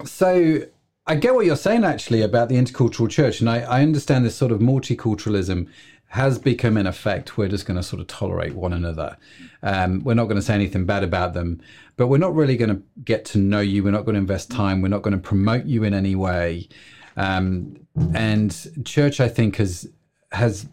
so 0.03 0.61
I 1.07 1.15
get 1.15 1.35
what 1.35 1.45
you're 1.45 1.55
saying 1.55 1.83
actually 1.83 2.21
about 2.21 2.49
the 2.49 2.55
intercultural 2.55 3.09
church, 3.09 3.39
and 3.39 3.49
I, 3.49 3.61
I 3.61 3.81
understand 3.81 4.25
this 4.25 4.35
sort 4.35 4.51
of 4.51 4.59
multiculturalism 4.59 5.67
has 6.15 6.39
become 6.39 6.77
in 6.77 6.87
effect 6.87 7.35
we're 7.35 7.49
just 7.49 7.65
going 7.65 7.75
to 7.75 7.83
sort 7.83 7.99
of 7.99 8.07
tolerate 8.07 8.55
one 8.55 8.71
another. 8.71 9.17
Um, 9.61 10.01
we're 10.05 10.13
not 10.13 10.25
going 10.25 10.37
to 10.37 10.41
say 10.41 10.53
anything 10.53 10.85
bad 10.85 11.03
about 11.03 11.33
them, 11.33 11.61
but 11.97 12.07
we're 12.07 12.19
not 12.19 12.33
really 12.33 12.55
going 12.55 12.69
to 12.69 12.81
get 13.03 13.25
to 13.25 13.37
know 13.37 13.59
you. 13.59 13.83
We're 13.83 13.91
not 13.91 14.05
going 14.05 14.13
to 14.13 14.21
invest 14.21 14.49
time. 14.49 14.81
We're 14.81 14.87
not 14.87 15.01
going 15.01 15.11
to 15.11 15.19
promote 15.19 15.65
you 15.65 15.83
in 15.83 15.93
any 15.93 16.15
way. 16.15 16.69
Um, 17.17 17.85
and 18.13 18.55
church, 18.85 19.19
I 19.19 19.27
think, 19.27 19.57
has 19.57 19.89
has 20.31 20.67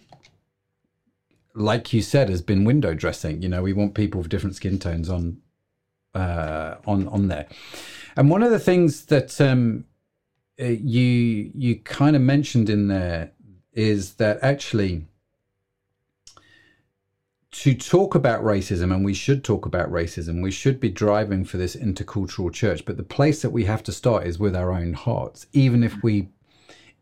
like 1.55 1.93
you 1.93 2.03
said, 2.03 2.29
has 2.29 2.41
been 2.41 2.63
window 2.65 2.95
dressing. 2.95 3.43
You 3.43 3.49
know, 3.49 3.63
we 3.63 3.73
want 3.73 3.95
people 3.95 4.21
with 4.21 4.31
different 4.31 4.55
skin 4.55 4.79
tones 4.79 5.11
on 5.11 5.39
uh, 6.15 6.77
on 6.87 7.09
on 7.09 7.27
there. 7.27 7.49
And 8.17 8.31
one 8.31 8.45
of 8.45 8.53
the 8.53 8.61
things 8.61 9.07
that 9.07 9.41
um, 9.41 9.87
uh, 10.61 10.67
you 10.67 11.51
you 11.53 11.81
kind 11.81 12.15
of 12.15 12.23
mentioned 12.23 12.71
in 12.71 12.87
there 12.87 13.33
is 13.73 14.15
that 14.15 14.39
actually 14.41 15.09
to 17.53 17.75
talk 17.75 18.15
about 18.15 18.43
racism, 18.43 18.95
and 18.95 19.05
we 19.05 19.15
should 19.15 19.45
talk 19.45 19.67
about 19.67 19.93
racism, 19.93 20.43
we 20.43 20.51
should 20.51 20.81
be 20.81 20.89
driving 20.89 21.45
for 21.45 21.59
this 21.59 21.77
intercultural 21.77 22.53
church. 22.53 22.85
But 22.85 22.97
the 22.97 23.03
place 23.03 23.43
that 23.43 23.51
we 23.51 23.65
have 23.65 23.83
to 23.85 23.93
start 23.93 24.27
is 24.27 24.39
with 24.39 24.57
our 24.57 24.73
own 24.73 24.95
hearts, 24.95 25.47
even 25.53 25.85
if 25.85 26.03
we 26.03 26.29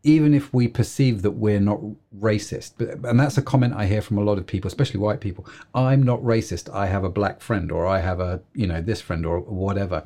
even 0.03 0.33
if 0.33 0.51
we 0.51 0.67
perceive 0.67 1.21
that 1.21 1.31
we're 1.31 1.59
not 1.59 1.79
racist. 2.19 2.79
And 3.07 3.19
that's 3.19 3.37
a 3.37 3.41
comment 3.41 3.75
I 3.75 3.85
hear 3.85 4.01
from 4.01 4.17
a 4.17 4.23
lot 4.23 4.39
of 4.39 4.47
people, 4.47 4.67
especially 4.67 4.99
white 4.99 5.21
people. 5.21 5.45
I'm 5.75 6.01
not 6.01 6.19
racist. 6.21 6.73
I 6.73 6.87
have 6.87 7.03
a 7.03 7.09
black 7.09 7.39
friend, 7.39 7.71
or 7.71 7.85
I 7.85 7.99
have 7.99 8.19
a 8.19 8.41
you 8.53 8.67
know 8.67 8.81
this 8.81 8.99
friend, 8.99 9.25
or 9.25 9.39
whatever. 9.41 10.05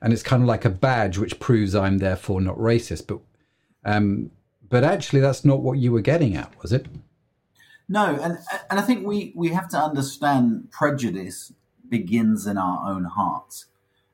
And 0.00 0.12
it's 0.12 0.22
kind 0.22 0.42
of 0.42 0.48
like 0.48 0.64
a 0.64 0.70
badge 0.70 1.18
which 1.18 1.38
proves 1.38 1.74
I'm 1.74 1.98
therefore 1.98 2.40
not 2.40 2.56
racist. 2.56 3.06
But 3.06 3.18
um, 3.84 4.30
but 4.70 4.84
actually, 4.84 5.20
that's 5.20 5.44
not 5.44 5.60
what 5.60 5.78
you 5.78 5.92
were 5.92 6.00
getting 6.00 6.34
at, 6.34 6.50
was 6.62 6.72
it? 6.72 6.86
No, 7.92 8.18
and 8.22 8.38
and 8.70 8.80
I 8.80 8.82
think 8.82 9.06
we 9.06 9.34
we 9.36 9.48
have 9.48 9.68
to 9.68 9.76
understand 9.76 10.70
prejudice 10.70 11.52
begins 11.90 12.46
in 12.46 12.56
our 12.56 12.90
own 12.90 13.04
hearts. 13.04 13.66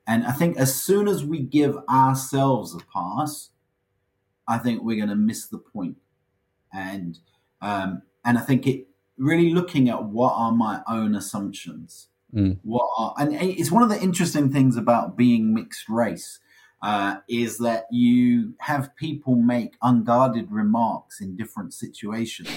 And 0.04 0.26
I 0.26 0.32
think 0.32 0.56
as 0.56 0.74
soon 0.74 1.06
as 1.06 1.24
we 1.24 1.38
give 1.38 1.78
ourselves 1.88 2.74
a 2.74 2.80
pass, 2.92 3.50
I 4.48 4.58
think 4.58 4.82
we're 4.82 4.96
going 4.96 5.10
to 5.10 5.14
miss 5.14 5.46
the. 5.46 5.60
And 6.72 7.20
um, 7.62 8.02
and 8.24 8.36
I 8.36 8.40
think 8.40 8.66
it 8.66 8.88
really 9.16 9.50
looking 9.50 9.88
at 9.88 10.02
what 10.02 10.32
are 10.34 10.50
my 10.50 10.82
own 10.88 11.14
assumptions. 11.14 12.08
Mm. 12.34 12.58
What 12.64 12.90
are 12.98 13.14
and 13.16 13.32
it's 13.32 13.70
one 13.70 13.84
of 13.84 13.90
the 13.90 14.02
interesting 14.02 14.50
things 14.50 14.76
about 14.76 15.16
being 15.16 15.54
mixed 15.54 15.88
race 15.88 16.40
uh, 16.82 17.16
is 17.28 17.58
that 17.58 17.86
you 17.90 18.54
have 18.58 18.94
people 18.96 19.34
make 19.34 19.76
unguarded 19.82 20.50
remarks 20.50 21.20
in 21.20 21.36
different 21.36 21.74
situations 21.74 22.48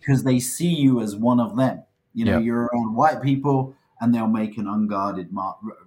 because 0.00 0.24
they 0.24 0.40
see 0.40 0.74
you 0.74 1.00
as 1.00 1.16
one 1.16 1.38
of 1.38 1.56
them. 1.56 1.82
You 2.12 2.24
know, 2.24 2.38
yeah. 2.38 2.44
you're 2.44 2.64
around 2.64 2.96
white 2.96 3.22
people 3.22 3.76
and 4.00 4.14
they'll 4.14 4.26
make 4.26 4.56
an 4.58 4.66
unguarded 4.66 5.30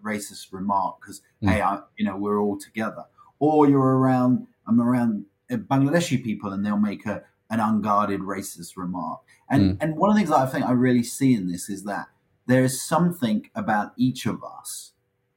racist 0.01 0.47
remark 0.51 1.01
because, 1.01 1.21
mm. 1.43 1.49
hey, 1.49 1.61
I, 1.61 1.79
you 1.97 2.05
know, 2.05 2.15
we're 2.15 2.39
all 2.39 2.57
together. 2.57 3.03
Or 3.39 3.67
you're 3.67 3.97
around, 3.97 4.47
I'm 4.65 4.79
around 4.79 5.25
uh, 5.51 5.55
Bangladeshi 5.55 6.23
people 6.23 6.53
and 6.53 6.65
they'll 6.65 6.77
make 6.77 7.05
a, 7.05 7.23
an 7.49 7.59
unguarded 7.59 8.21
racist 8.21 8.77
remark. 8.77 9.19
And, 9.49 9.73
mm. 9.73 9.77
and 9.81 9.97
one 9.97 10.09
of 10.09 10.15
the 10.15 10.19
things 10.19 10.29
that 10.29 10.39
I 10.39 10.45
think 10.45 10.65
I 10.65 10.71
really 10.71 11.03
see 11.03 11.33
in 11.33 11.51
this 11.51 11.69
is 11.69 11.83
that 11.83 12.07
there 12.47 12.63
is 12.63 12.81
something 12.81 13.49
about 13.55 13.91
each 13.97 14.25
of 14.25 14.41
us 14.43 14.92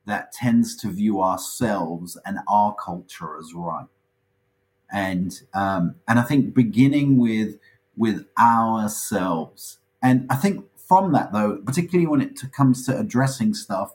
that 0.07 0.33
tends 0.33 0.77
to 0.77 0.91
view 0.91 1.21
ourselves 1.21 2.17
and 2.25 2.39
our 2.49 2.75
culture 2.75 3.37
as 3.37 3.53
right. 3.55 3.87
And 4.91 5.41
um, 5.53 5.97
and 6.07 6.19
I 6.19 6.23
think 6.23 6.55
beginning 6.55 7.19
with 7.19 7.59
with 7.97 8.27
ourselves, 8.39 9.79
and 10.01 10.27
I 10.31 10.37
think 10.37 10.65
from 10.77 11.13
that 11.13 11.33
though, 11.33 11.57
particularly 11.57 12.07
when 12.07 12.21
it 12.21 12.41
comes 12.53 12.87
to 12.87 12.99
addressing 12.99 13.55
stuff 13.55 13.95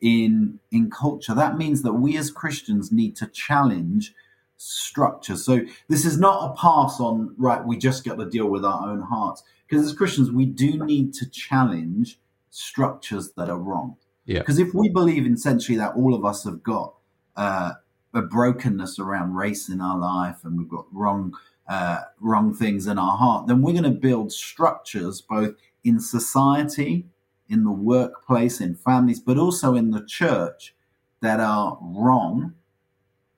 in 0.00 0.58
in 0.72 0.90
culture, 0.90 1.34
that 1.34 1.58
means 1.58 1.82
that 1.82 1.92
we 1.92 2.16
as 2.16 2.30
Christians 2.30 2.90
need 2.90 3.16
to 3.16 3.26
challenge 3.26 4.14
structure. 4.56 5.36
So 5.36 5.60
this 5.88 6.04
is 6.04 6.18
not 6.18 6.50
a 6.50 6.54
pass 6.54 7.00
on 7.00 7.34
right. 7.38 7.64
We 7.64 7.76
just 7.76 8.04
got 8.04 8.18
to 8.18 8.28
deal 8.28 8.46
with 8.46 8.64
our 8.64 8.88
own 8.88 9.02
hearts 9.02 9.42
because 9.68 9.86
as 9.86 9.96
Christians, 9.96 10.30
we 10.30 10.46
do 10.46 10.84
need 10.84 11.12
to 11.14 11.28
challenge 11.28 12.18
structures 12.50 13.32
that 13.36 13.48
are 13.48 13.58
wrong. 13.58 13.96
Yeah. 14.30 14.38
Because 14.38 14.60
if 14.60 14.72
we 14.74 14.88
believe 14.88 15.26
essentially 15.26 15.76
that 15.78 15.96
all 15.96 16.14
of 16.14 16.24
us 16.24 16.44
have 16.44 16.62
got 16.62 16.94
uh, 17.36 17.72
a 18.14 18.22
brokenness 18.22 19.00
around 19.00 19.34
race 19.34 19.68
in 19.68 19.80
our 19.80 19.98
life 19.98 20.44
and 20.44 20.56
we've 20.56 20.68
got 20.68 20.86
wrong 20.92 21.34
uh, 21.68 22.02
wrong 22.20 22.54
things 22.54 22.86
in 22.86 22.96
our 22.96 23.16
heart, 23.16 23.48
then 23.48 23.60
we're 23.60 23.72
going 23.72 23.82
to 23.82 23.90
build 23.90 24.32
structures 24.32 25.20
both 25.20 25.56
in 25.82 25.98
society, 25.98 27.06
in 27.48 27.64
the 27.64 27.72
workplace, 27.72 28.60
in 28.60 28.76
families, 28.76 29.18
but 29.18 29.36
also 29.36 29.74
in 29.74 29.90
the 29.90 30.04
church 30.04 30.76
that 31.22 31.40
are 31.40 31.76
wrong 31.82 32.54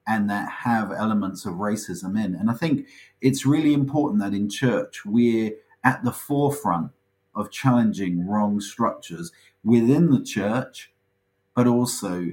and 0.07 0.28
that 0.28 0.51
have 0.51 0.93
elements 0.93 1.47
of 1.47 1.55
racism 1.55 2.22
in. 2.22 2.34
And 2.34 2.51
I 2.51 2.55
think 2.55 2.86
it's 3.22 3.47
really 3.47 3.72
important 3.72 4.20
that 4.20 4.34
in 4.34 4.51
church 4.51 5.07
we're 5.07 5.53
at 5.84 6.05
the 6.05 6.12
forefront 6.12 6.90
of 7.35 7.51
challenging 7.51 8.26
wrong 8.26 8.61
structures 8.61 9.33
within 9.64 10.11
the 10.11 10.22
church, 10.22 10.93
but 11.55 11.66
also 11.66 12.33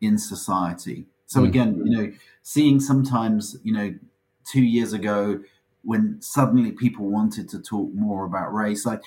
in 0.00 0.18
society. 0.18 1.06
So 1.26 1.40
mm. 1.40 1.48
again, 1.48 1.82
you 1.84 1.96
know, 1.96 2.12
seeing 2.42 2.80
sometimes, 2.80 3.56
you 3.62 3.72
know, 3.72 3.94
two 4.50 4.62
years 4.62 4.92
ago 4.92 5.40
when 5.82 6.20
suddenly 6.20 6.72
people 6.72 7.06
wanted 7.06 7.48
to 7.50 7.60
talk 7.60 7.92
more 7.94 8.24
about 8.24 8.52
race, 8.52 8.86
I, 8.86 8.98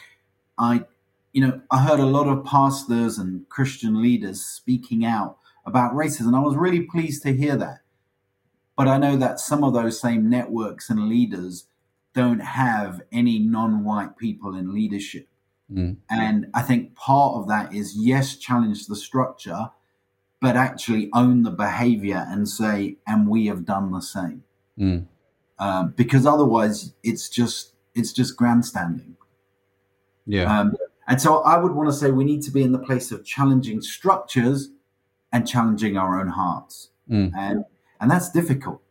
I, 0.57 0.85
you 1.33 1.45
know, 1.45 1.61
I 1.69 1.83
heard 1.83 1.99
a 1.99 2.05
lot 2.05 2.27
of 2.27 2.45
pastors 2.45 3.17
and 3.17 3.47
Christian 3.49 4.01
leaders 4.01 4.45
speaking 4.45 5.05
out 5.05 5.37
about 5.65 5.93
racism, 5.93 6.35
I 6.35 6.39
was 6.39 6.55
really 6.55 6.81
pleased 6.81 7.23
to 7.23 7.33
hear 7.33 7.55
that. 7.57 7.79
But 8.75 8.87
I 8.87 8.97
know 8.97 9.15
that 9.17 9.39
some 9.39 9.63
of 9.63 9.73
those 9.73 9.99
same 9.99 10.29
networks 10.29 10.89
and 10.89 11.07
leaders 11.07 11.67
don't 12.13 12.39
have 12.39 13.01
any 13.11 13.39
non-white 13.39 14.17
people 14.17 14.55
in 14.55 14.73
leadership. 14.73 15.27
Mm. 15.71 15.97
And 16.09 16.47
I 16.53 16.61
think 16.61 16.95
part 16.95 17.35
of 17.35 17.47
that 17.47 17.73
is 17.73 17.95
yes, 17.95 18.35
challenge 18.35 18.87
the 18.87 18.95
structure, 18.95 19.69
but 20.41 20.55
actually 20.55 21.09
own 21.13 21.43
the 21.43 21.51
behavior 21.51 22.25
and 22.27 22.47
say, 22.47 22.97
and 23.07 23.27
we 23.27 23.45
have 23.47 23.65
done 23.65 23.91
the 23.91 24.01
same. 24.01 24.43
Mm. 24.77 25.05
Um, 25.59 25.93
because 25.95 26.25
otherwise, 26.25 26.93
it's 27.03 27.29
just 27.29 27.75
it's 27.93 28.11
just 28.11 28.35
grandstanding. 28.35 29.15
Yeah. 30.25 30.59
Um, 30.59 30.75
and 31.07 31.21
so 31.21 31.41
I 31.43 31.57
would 31.57 31.73
want 31.73 31.89
to 31.89 31.93
say 31.93 32.11
we 32.11 32.23
need 32.23 32.41
to 32.43 32.51
be 32.51 32.63
in 32.63 32.71
the 32.71 32.79
place 32.79 33.11
of 33.11 33.23
challenging 33.25 33.81
structures 33.81 34.69
and 35.31 35.47
challenging 35.47 35.97
our 35.97 36.19
own 36.19 36.29
hearts, 36.29 36.89
mm. 37.09 37.31
and 37.37 37.65
and 37.99 38.09
that's 38.09 38.31
difficult. 38.31 38.81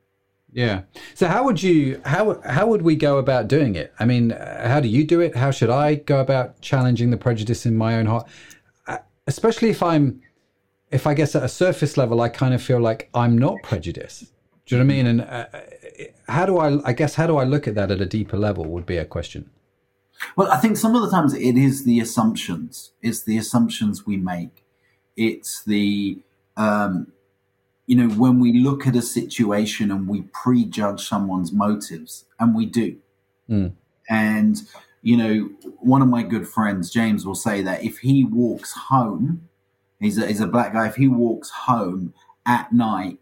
Yeah. 0.52 0.82
So 1.14 1.28
how 1.28 1.44
would 1.44 1.62
you 1.62 2.00
how 2.04 2.40
how 2.42 2.66
would 2.66 2.82
we 2.82 2.96
go 2.96 3.18
about 3.18 3.48
doing 3.48 3.74
it? 3.76 3.92
I 3.98 4.04
mean, 4.04 4.30
how 4.30 4.80
do 4.80 4.88
you 4.88 5.04
do 5.04 5.20
it? 5.20 5.36
How 5.36 5.50
should 5.50 5.70
I 5.70 5.94
go 5.94 6.20
about 6.20 6.60
challenging 6.60 7.10
the 7.10 7.16
prejudice 7.16 7.66
in 7.66 7.76
my 7.76 7.96
own 7.96 8.06
heart? 8.06 8.28
Uh, 8.86 8.98
especially 9.26 9.70
if 9.70 9.82
I'm 9.82 10.20
if 10.90 11.06
I 11.06 11.14
guess 11.14 11.36
at 11.36 11.42
a 11.42 11.48
surface 11.48 11.96
level 11.96 12.20
I 12.20 12.28
kind 12.28 12.52
of 12.52 12.62
feel 12.62 12.80
like 12.80 13.08
I'm 13.14 13.38
not 13.38 13.62
prejudiced. 13.62 14.24
Do 14.66 14.76
you 14.76 14.82
know 14.82 14.86
what 14.86 14.92
I 14.92 14.96
mean? 14.96 15.06
And 15.06 15.20
uh, 15.20 15.46
how 16.28 16.46
do 16.46 16.58
I 16.58 16.80
I 16.84 16.92
guess 16.92 17.14
how 17.14 17.26
do 17.26 17.36
I 17.36 17.44
look 17.44 17.68
at 17.68 17.74
that 17.76 17.90
at 17.90 18.00
a 18.00 18.06
deeper 18.06 18.36
level 18.36 18.64
would 18.64 18.86
be 18.86 18.96
a 18.96 19.04
question. 19.04 19.50
Well, 20.36 20.50
I 20.50 20.58
think 20.58 20.76
some 20.76 20.94
of 20.94 21.02
the 21.02 21.10
times 21.10 21.32
it 21.32 21.56
is 21.56 21.84
the 21.84 22.00
assumptions. 22.00 22.92
It's 23.00 23.22
the 23.22 23.38
assumptions 23.38 24.06
we 24.06 24.16
make. 24.16 24.64
It's 25.16 25.64
the 25.64 26.18
um, 26.56 27.12
you 27.90 27.96
know, 27.96 28.08
when 28.14 28.38
we 28.38 28.52
look 28.52 28.86
at 28.86 28.94
a 28.94 29.02
situation 29.02 29.90
and 29.90 30.06
we 30.06 30.22
prejudge 30.32 31.08
someone's 31.08 31.50
motives, 31.50 32.24
and 32.38 32.54
we 32.54 32.64
do. 32.64 32.96
Mm. 33.48 33.72
And, 34.08 34.62
you 35.02 35.16
know, 35.16 35.50
one 35.80 36.00
of 36.00 36.06
my 36.06 36.22
good 36.22 36.46
friends, 36.46 36.88
James, 36.90 37.26
will 37.26 37.34
say 37.34 37.62
that 37.62 37.82
if 37.82 37.98
he 37.98 38.22
walks 38.22 38.72
home, 38.72 39.48
he's 39.98 40.18
a, 40.18 40.26
he's 40.28 40.40
a 40.40 40.46
black 40.46 40.72
guy, 40.72 40.86
if 40.86 40.94
he 40.94 41.08
walks 41.08 41.50
home 41.50 42.14
at 42.46 42.72
night 42.72 43.18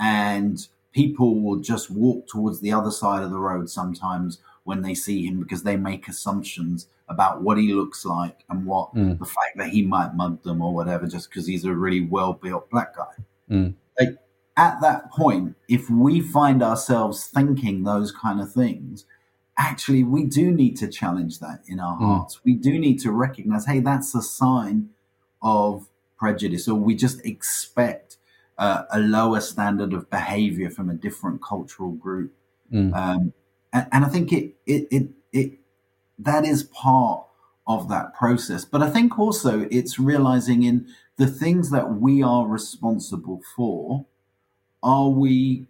and 0.00 0.66
people 0.90 1.40
will 1.40 1.60
just 1.60 1.88
walk 1.88 2.26
towards 2.26 2.60
the 2.60 2.72
other 2.72 2.90
side 2.90 3.22
of 3.22 3.30
the 3.30 3.38
road 3.38 3.70
sometimes 3.70 4.38
when 4.64 4.82
they 4.82 4.94
see 4.94 5.24
him 5.26 5.38
because 5.40 5.62
they 5.62 5.76
make 5.76 6.08
assumptions 6.08 6.88
about 7.08 7.40
what 7.42 7.56
he 7.56 7.72
looks 7.72 8.04
like 8.04 8.44
and 8.50 8.66
what 8.66 8.92
Mm. 8.96 9.16
the 9.20 9.24
fact 9.24 9.56
that 9.58 9.68
he 9.68 9.82
might 9.82 10.16
mug 10.16 10.42
them 10.42 10.60
or 10.60 10.74
whatever 10.74 11.06
just 11.06 11.30
because 11.30 11.46
he's 11.46 11.64
a 11.64 11.72
really 11.72 12.00
well 12.00 12.32
built 12.32 12.68
black 12.68 12.96
guy. 12.96 13.14
Mm. 13.48 13.74
Like 13.98 14.18
at 14.56 14.80
that 14.80 15.10
point, 15.10 15.56
if 15.68 15.88
we 15.90 16.20
find 16.20 16.62
ourselves 16.62 17.26
thinking 17.26 17.84
those 17.84 18.12
kind 18.12 18.40
of 18.40 18.52
things, 18.52 19.04
actually 19.56 20.04
we 20.04 20.24
do 20.24 20.50
need 20.50 20.76
to 20.78 20.88
challenge 20.88 21.40
that 21.40 21.60
in 21.66 21.80
our 21.80 21.96
Mm. 21.96 22.06
hearts. 22.06 22.40
We 22.44 22.54
do 22.54 22.78
need 22.78 22.98
to 23.00 23.12
recognize, 23.12 23.66
hey, 23.66 23.80
that's 23.80 24.14
a 24.14 24.22
sign 24.22 24.90
of 25.42 25.88
prejudice, 26.18 26.68
or 26.68 26.74
we 26.74 26.94
just 26.94 27.24
expect 27.24 28.16
uh, 28.58 28.82
a 28.92 28.98
lower 28.98 29.40
standard 29.40 29.92
of 29.92 30.10
behavior 30.10 30.68
from 30.68 30.90
a 30.90 30.94
different 30.94 31.40
cultural 31.40 31.92
group. 31.92 32.32
Mm. 32.72 32.92
Um, 32.94 33.32
and, 33.72 33.86
and 33.92 34.04
I 34.04 34.08
think 34.08 34.32
it, 34.32 34.56
it, 34.66 34.88
it, 34.90 35.08
it, 35.32 35.52
that 36.18 36.44
is 36.44 36.64
part 36.64 37.24
of 37.68 37.88
that 37.88 38.14
process. 38.14 38.64
But 38.64 38.82
I 38.82 38.90
think 38.90 39.16
also 39.18 39.68
it's 39.70 39.98
realizing 40.00 40.64
in 40.64 40.88
the 41.18 41.26
things 41.26 41.70
that 41.70 42.00
we 42.00 42.22
are 42.22 42.46
responsible 42.46 43.42
for, 43.54 44.06
are 44.82 45.10
we, 45.10 45.66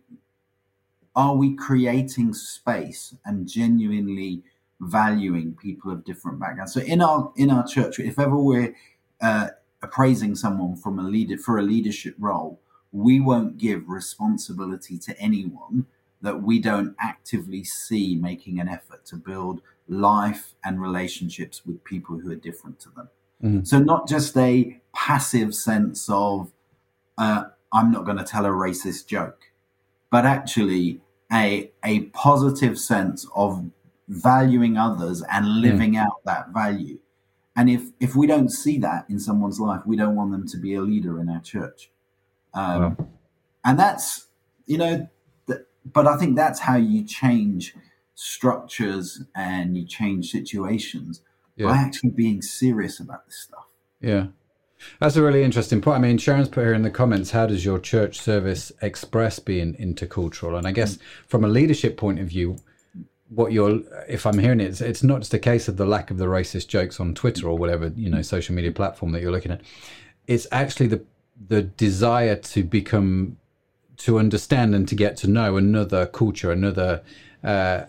are 1.16 1.34
we 1.34 1.56
creating 1.56 2.32
space 2.34 3.14
and 3.24 3.48
genuinely 3.48 4.42
valuing 4.80 5.54
people 5.54 5.90
of 5.90 6.04
different 6.04 6.38
backgrounds? 6.38 6.74
So 6.74 6.80
in 6.80 7.00
our, 7.00 7.32
in 7.36 7.50
our 7.50 7.66
church, 7.66 7.98
if 7.98 8.18
ever 8.18 8.36
we're, 8.36 8.74
uh, 9.20 9.48
appraising 9.82 10.34
someone 10.34 10.76
from 10.76 10.98
a 10.98 11.02
leader 11.02 11.38
for 11.38 11.58
a 11.58 11.62
leadership 11.62 12.14
role, 12.18 12.60
we 12.92 13.20
won't 13.20 13.58
give 13.58 13.88
responsibility 13.88 14.98
to 14.98 15.18
anyone 15.20 15.86
that 16.20 16.42
we 16.42 16.58
don't 16.58 16.94
actively 17.00 17.62
see 17.64 18.16
making 18.16 18.60
an 18.60 18.68
effort 18.68 19.04
to 19.06 19.16
build 19.16 19.62
life 19.88 20.54
and 20.64 20.80
relationships 20.80 21.64
with 21.64 21.82
people 21.84 22.18
who 22.18 22.30
are 22.30 22.36
different 22.36 22.78
to 22.80 22.90
them. 22.90 23.08
Mhm. 23.42 23.66
So, 23.66 23.78
not 23.78 24.08
just 24.08 24.36
a 24.36 24.80
passive 25.06 25.54
sense 25.54 26.08
of, 26.10 26.50
uh, 27.16 27.44
I'm 27.72 27.92
not 27.92 28.04
going 28.04 28.18
to 28.18 28.24
tell 28.24 28.44
a 28.46 28.50
racist 28.50 29.06
joke, 29.06 29.42
but 30.10 30.26
actually 30.26 31.00
a, 31.32 31.70
a 31.84 32.00
positive 32.06 32.78
sense 32.78 33.26
of 33.34 33.70
valuing 34.08 34.76
others 34.76 35.22
and 35.30 35.60
living 35.60 35.96
out 35.96 36.24
that 36.24 36.48
value. 36.50 36.98
And 37.54 37.70
if, 37.70 37.82
if 38.00 38.16
we 38.16 38.26
don't 38.26 38.50
see 38.50 38.78
that 38.78 39.06
in 39.08 39.18
someone's 39.18 39.60
life, 39.60 39.82
we 39.86 39.96
don't 39.96 40.16
want 40.16 40.32
them 40.32 40.46
to 40.48 40.56
be 40.56 40.74
a 40.74 40.80
leader 40.80 41.20
in 41.20 41.28
our 41.28 41.40
church. 41.40 41.90
Um, 42.54 42.82
Wow. 42.82 43.08
And 43.64 43.78
that's, 43.78 44.26
you 44.66 44.78
know, 44.78 45.08
th- 45.46 45.60
but 45.92 46.06
I 46.06 46.16
think 46.16 46.36
that's 46.36 46.60
how 46.60 46.76
you 46.76 47.04
change 47.04 47.74
structures 48.14 49.22
and 49.34 49.76
you 49.76 49.84
change 49.86 50.30
situations 50.30 51.22
by 51.68 51.76
actually 51.76 52.10
being 52.10 52.40
serious 52.42 53.00
about 53.00 53.26
this 53.26 53.36
stuff. 53.36 53.66
Yeah. 54.00 54.28
That's 55.00 55.16
a 55.16 55.22
really 55.22 55.42
interesting 55.42 55.80
point. 55.80 55.98
I 55.98 56.00
mean, 56.00 56.18
Sharon's 56.18 56.48
put 56.48 56.64
here 56.64 56.74
in 56.74 56.82
the 56.82 56.90
comments, 56.90 57.30
how 57.30 57.46
does 57.46 57.64
your 57.64 57.78
church 57.78 58.20
service 58.20 58.72
express 58.82 59.38
being 59.38 59.74
intercultural? 59.74 60.56
And 60.56 60.66
I 60.66 60.72
guess 60.72 60.98
from 61.26 61.44
a 61.44 61.48
leadership 61.48 61.96
point 61.96 62.18
of 62.20 62.28
view, 62.28 62.58
what 63.28 63.52
you're, 63.52 63.80
if 64.08 64.26
I'm 64.26 64.38
hearing 64.38 64.60
it, 64.60 64.68
it's, 64.68 64.80
it's 64.80 65.02
not 65.02 65.20
just 65.20 65.34
a 65.34 65.38
case 65.38 65.68
of 65.68 65.76
the 65.76 65.84
lack 65.84 66.10
of 66.10 66.18
the 66.18 66.26
racist 66.26 66.68
jokes 66.68 66.98
on 66.98 67.14
Twitter 67.14 67.48
or 67.48 67.58
whatever, 67.58 67.92
you 67.94 68.08
know, 68.08 68.22
social 68.22 68.54
media 68.54 68.72
platform 68.72 69.12
that 69.12 69.20
you're 69.20 69.32
looking 69.32 69.52
at. 69.52 69.60
It's 70.26 70.46
actually 70.50 70.86
the, 70.86 71.04
the 71.48 71.62
desire 71.62 72.36
to 72.36 72.62
become, 72.62 73.36
to 73.98 74.18
understand 74.18 74.74
and 74.74 74.88
to 74.88 74.94
get 74.94 75.16
to 75.18 75.26
know 75.28 75.56
another 75.56 76.06
culture, 76.06 76.50
another, 76.50 77.02
uh, 77.44 77.82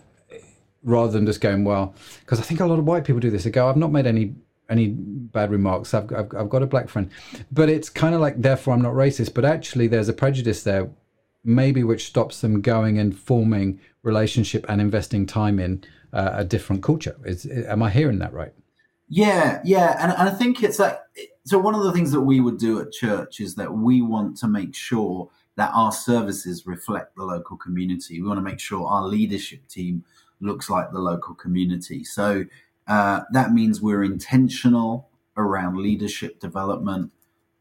rather 0.82 1.12
than 1.12 1.26
just 1.26 1.40
going 1.40 1.62
well 1.62 1.94
because 2.20 2.40
i 2.40 2.42
think 2.42 2.60
a 2.60 2.64
lot 2.64 2.78
of 2.78 2.86
white 2.86 3.04
people 3.04 3.20
do 3.20 3.30
this 3.30 3.44
they 3.44 3.50
go 3.50 3.68
i've 3.68 3.76
not 3.76 3.92
made 3.92 4.06
any 4.06 4.34
any 4.70 4.88
bad 4.88 5.50
remarks 5.50 5.92
I've, 5.92 6.12
I've, 6.12 6.34
I've 6.34 6.48
got 6.48 6.62
a 6.62 6.66
black 6.66 6.88
friend 6.88 7.10
but 7.50 7.68
it's 7.68 7.88
kind 7.88 8.14
of 8.14 8.20
like 8.20 8.40
therefore 8.40 8.74
i'm 8.74 8.82
not 8.82 8.94
racist 8.94 9.34
but 9.34 9.44
actually 9.44 9.86
there's 9.88 10.08
a 10.08 10.12
prejudice 10.14 10.62
there 10.62 10.90
maybe 11.44 11.82
which 11.84 12.06
stops 12.06 12.40
them 12.40 12.60
going 12.60 12.98
and 12.98 13.18
forming 13.18 13.80
relationship 14.02 14.64
and 14.68 14.80
investing 14.80 15.26
time 15.26 15.58
in 15.58 15.84
uh, 16.12 16.30
a 16.34 16.44
different 16.44 16.82
culture 16.82 17.16
is 17.24 17.46
am 17.46 17.82
i 17.82 17.90
hearing 17.90 18.18
that 18.18 18.32
right 18.32 18.52
Yeah, 19.12 19.60
yeah, 19.64 19.96
and, 20.00 20.12
and 20.12 20.28
I 20.28 20.30
think 20.30 20.62
it's 20.62 20.78
like 20.78 20.96
so. 21.44 21.58
One 21.58 21.74
of 21.74 21.82
the 21.82 21.90
things 21.92 22.12
that 22.12 22.20
we 22.20 22.40
would 22.40 22.58
do 22.58 22.80
at 22.80 22.92
church 22.92 23.40
is 23.40 23.56
that 23.56 23.74
we 23.74 24.02
want 24.02 24.36
to 24.38 24.46
make 24.46 24.72
sure 24.72 25.28
that 25.56 25.72
our 25.74 25.90
services 25.90 26.64
reflect 26.64 27.16
the 27.16 27.24
local 27.24 27.56
community. 27.56 28.22
We 28.22 28.28
want 28.28 28.38
to 28.38 28.42
make 28.42 28.60
sure 28.60 28.86
our 28.86 29.02
leadership 29.02 29.66
team 29.66 30.04
looks 30.40 30.70
like 30.70 30.92
the 30.92 31.00
local 31.00 31.34
community. 31.34 32.04
So 32.04 32.44
uh, 32.86 33.20
that 33.32 33.52
means 33.52 33.80
we're 33.80 34.04
intentional 34.04 35.08
around 35.36 35.76
leadership 35.76 36.40
development. 36.40 37.12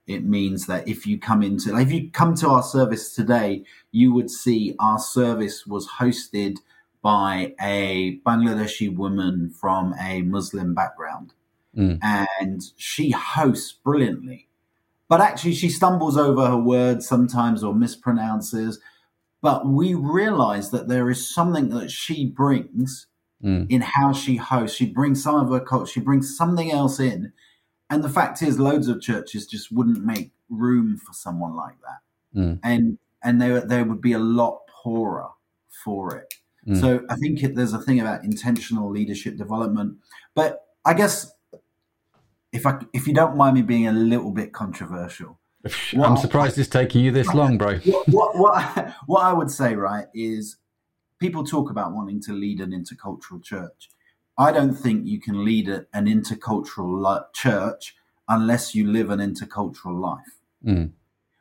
It 0.08 0.24
means 0.24 0.66
that 0.66 0.88
if 0.88 1.06
you 1.06 1.20
come 1.20 1.44
into, 1.44 1.72
like 1.72 1.88
if 1.88 1.94
you 1.94 2.10
come 2.10 2.34
to 2.36 2.50
our 2.50 2.64
service 2.64 3.14
today, 3.14 3.64
you 3.92 4.12
would 4.14 4.32
see 4.32 4.76
our 4.80 4.98
service 5.00 5.68
was 5.68 5.88
hosted 6.00 6.58
by 7.02 7.54
a 7.62 8.20
Bangladeshi 8.26 8.94
woman 8.94 9.50
from 9.50 9.94
a 10.02 10.22
Muslim 10.24 10.74
background 10.74 11.34
Mm. 11.78 12.00
and 12.02 12.64
she 12.78 13.12
hosts 13.12 13.72
brilliantly. 13.72 14.48
But 15.08 15.22
actually, 15.22 15.54
she 15.54 15.70
stumbles 15.70 16.18
over 16.18 16.48
her 16.48 16.58
words 16.58 17.08
sometimes 17.08 17.64
or 17.64 17.74
mispronounces. 17.74 18.78
But 19.42 19.68
we 19.68 19.94
realize 19.94 20.72
that 20.72 20.88
there 20.88 21.10
is 21.10 21.34
something 21.34 21.70
that 21.70 21.90
she 21.92 22.26
brings 22.26 23.08
Mm. 23.44 23.68
in 23.70 23.80
how 23.80 24.12
she 24.12 24.36
hosts. 24.36 24.76
She 24.76 24.86
brings 24.86 25.24
some 25.24 25.36
of 25.36 25.50
her 25.50 25.62
culture, 25.62 25.92
she 25.94 26.00
brings 26.02 26.36
something 26.36 26.72
else 26.72 27.00
in. 27.00 27.32
And 27.90 28.04
the 28.04 28.10
fact 28.10 28.42
is, 28.42 28.60
loads 28.60 28.88
of 28.88 29.02
churches 29.02 29.48
just 29.48 29.72
wouldn't 29.72 30.04
make 30.04 30.32
room 30.50 30.98
for 30.98 31.14
someone 31.14 31.56
like 31.56 31.76
that. 31.82 32.40
Mm. 32.40 32.60
And 32.64 32.98
and 33.24 33.42
they, 33.42 33.60
they 33.60 33.84
would 33.84 34.02
be 34.02 34.14
a 34.14 34.20
lot 34.20 34.62
poorer 34.68 35.30
for 35.84 36.16
it. 36.18 36.34
Mm. 36.68 36.80
So 36.80 37.06
I 37.10 37.16
think 37.16 37.42
it, 37.44 37.56
there's 37.56 37.74
a 37.74 37.82
thing 37.82 38.00
about 38.00 38.24
intentional 38.24 38.90
leadership 38.90 39.38
development. 39.38 39.98
But 40.36 40.66
I 40.86 40.94
guess 40.94 41.32
if 42.52 42.66
I 42.66 42.80
if 42.94 43.08
you 43.08 43.14
don't 43.14 43.38
mind 43.38 43.56
me 43.56 43.62
being 43.62 43.88
a 43.88 43.94
little 43.94 44.32
bit 44.32 44.54
controversial, 44.54 45.40
i'm 45.98 46.16
surprised 46.16 46.58
it's 46.58 46.70
taking 46.70 47.04
you 47.04 47.12
this 47.12 47.28
long 47.34 47.58
bro 47.58 47.78
what 47.80 48.08
what 48.08 48.38
what, 48.38 48.96
what 49.08 49.24
I 49.24 49.34
would 49.34 49.52
say 49.52 49.76
right 49.76 50.08
is 50.14 50.56
people 51.20 51.44
talk 51.44 51.70
about 51.70 51.94
wanting 51.94 52.22
to 52.22 52.34
lead 52.34 52.60
an 52.60 52.72
intercultural 52.72 53.44
church. 53.44 53.90
I 54.38 54.52
don't 54.52 54.74
think 54.74 55.06
you 55.06 55.20
can 55.20 55.44
lead 55.44 55.68
a, 55.68 55.86
an 55.94 56.06
intercultural 56.06 57.04
li- 57.04 57.26
church 57.34 57.96
unless 58.28 58.74
you 58.74 58.90
live 58.90 59.10
an 59.10 59.20
intercultural 59.20 60.00
life. 60.00 60.40
Mm. 60.66 60.92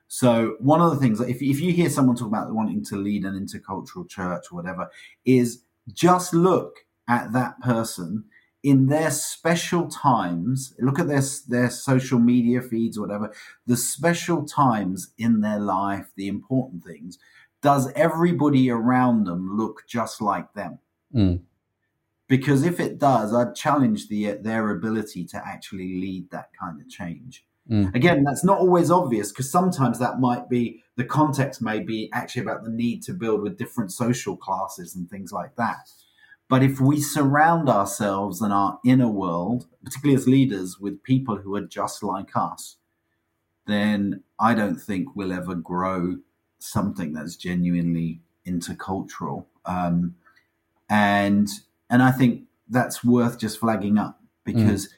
So 0.08 0.56
one 0.58 0.80
of 0.80 0.90
the 0.90 0.96
things, 0.96 1.20
if 1.20 1.42
if 1.42 1.60
you 1.60 1.72
hear 1.72 1.90
someone 1.90 2.16
talk 2.16 2.28
about 2.28 2.52
wanting 2.52 2.84
to 2.86 2.96
lead 2.96 3.24
an 3.24 3.34
intercultural 3.34 4.08
church 4.08 4.46
or 4.50 4.56
whatever, 4.56 4.90
is 5.24 5.62
just 5.92 6.34
look 6.34 6.86
at 7.06 7.32
that 7.32 7.60
person 7.60 8.24
in 8.62 8.86
their 8.86 9.10
special 9.10 9.88
times. 9.88 10.74
Look 10.78 10.98
at 10.98 11.08
their 11.08 11.22
their 11.46 11.70
social 11.70 12.18
media 12.18 12.62
feeds 12.62 12.96
or 12.96 13.02
whatever. 13.02 13.32
The 13.66 13.76
special 13.76 14.44
times 14.44 15.12
in 15.18 15.40
their 15.40 15.60
life, 15.60 16.06
the 16.16 16.28
important 16.28 16.84
things. 16.84 17.18
Does 17.60 17.90
everybody 17.92 18.70
around 18.70 19.24
them 19.24 19.56
look 19.56 19.84
just 19.88 20.20
like 20.20 20.52
them? 20.54 20.78
Mm. 21.14 21.40
Because 22.28 22.62
if 22.62 22.78
it 22.78 22.98
does, 22.98 23.34
I'd 23.34 23.54
challenge 23.54 24.08
the 24.08 24.34
their 24.34 24.70
ability 24.70 25.24
to 25.26 25.42
actually 25.44 26.00
lead 26.00 26.30
that 26.30 26.50
kind 26.58 26.80
of 26.80 26.88
change. 26.88 27.44
Mm. 27.70 27.94
Again, 27.94 28.24
that's 28.24 28.44
not 28.44 28.58
always 28.58 28.90
obvious 28.90 29.30
because 29.30 29.50
sometimes 29.50 29.98
that 29.98 30.20
might 30.20 30.48
be 30.48 30.82
the 30.96 31.04
context 31.04 31.60
may 31.60 31.80
be 31.80 32.10
actually 32.12 32.42
about 32.42 32.64
the 32.64 32.70
need 32.70 33.02
to 33.04 33.12
build 33.12 33.42
with 33.42 33.58
different 33.58 33.92
social 33.92 34.36
classes 34.36 34.94
and 34.94 35.08
things 35.08 35.32
like 35.32 35.56
that. 35.56 35.90
But 36.48 36.62
if 36.62 36.80
we 36.80 37.00
surround 37.00 37.68
ourselves 37.68 38.40
and 38.40 38.52
our 38.52 38.78
inner 38.84 39.10
world, 39.10 39.66
particularly 39.84 40.16
as 40.16 40.26
leaders, 40.26 40.78
with 40.80 41.02
people 41.02 41.36
who 41.36 41.54
are 41.56 41.66
just 41.66 42.02
like 42.02 42.30
us, 42.34 42.76
then 43.66 44.22
I 44.40 44.54
don't 44.54 44.80
think 44.80 45.14
we'll 45.14 45.32
ever 45.32 45.54
grow 45.54 46.16
something 46.58 47.12
that's 47.12 47.36
genuinely 47.36 48.20
intercultural. 48.46 49.46
Um, 49.64 50.16
and 50.88 51.48
and 51.90 52.02
I 52.02 52.10
think 52.12 52.44
that's 52.68 53.02
worth 53.04 53.38
just 53.38 53.58
flagging 53.60 53.98
up 53.98 54.20
because 54.44 54.88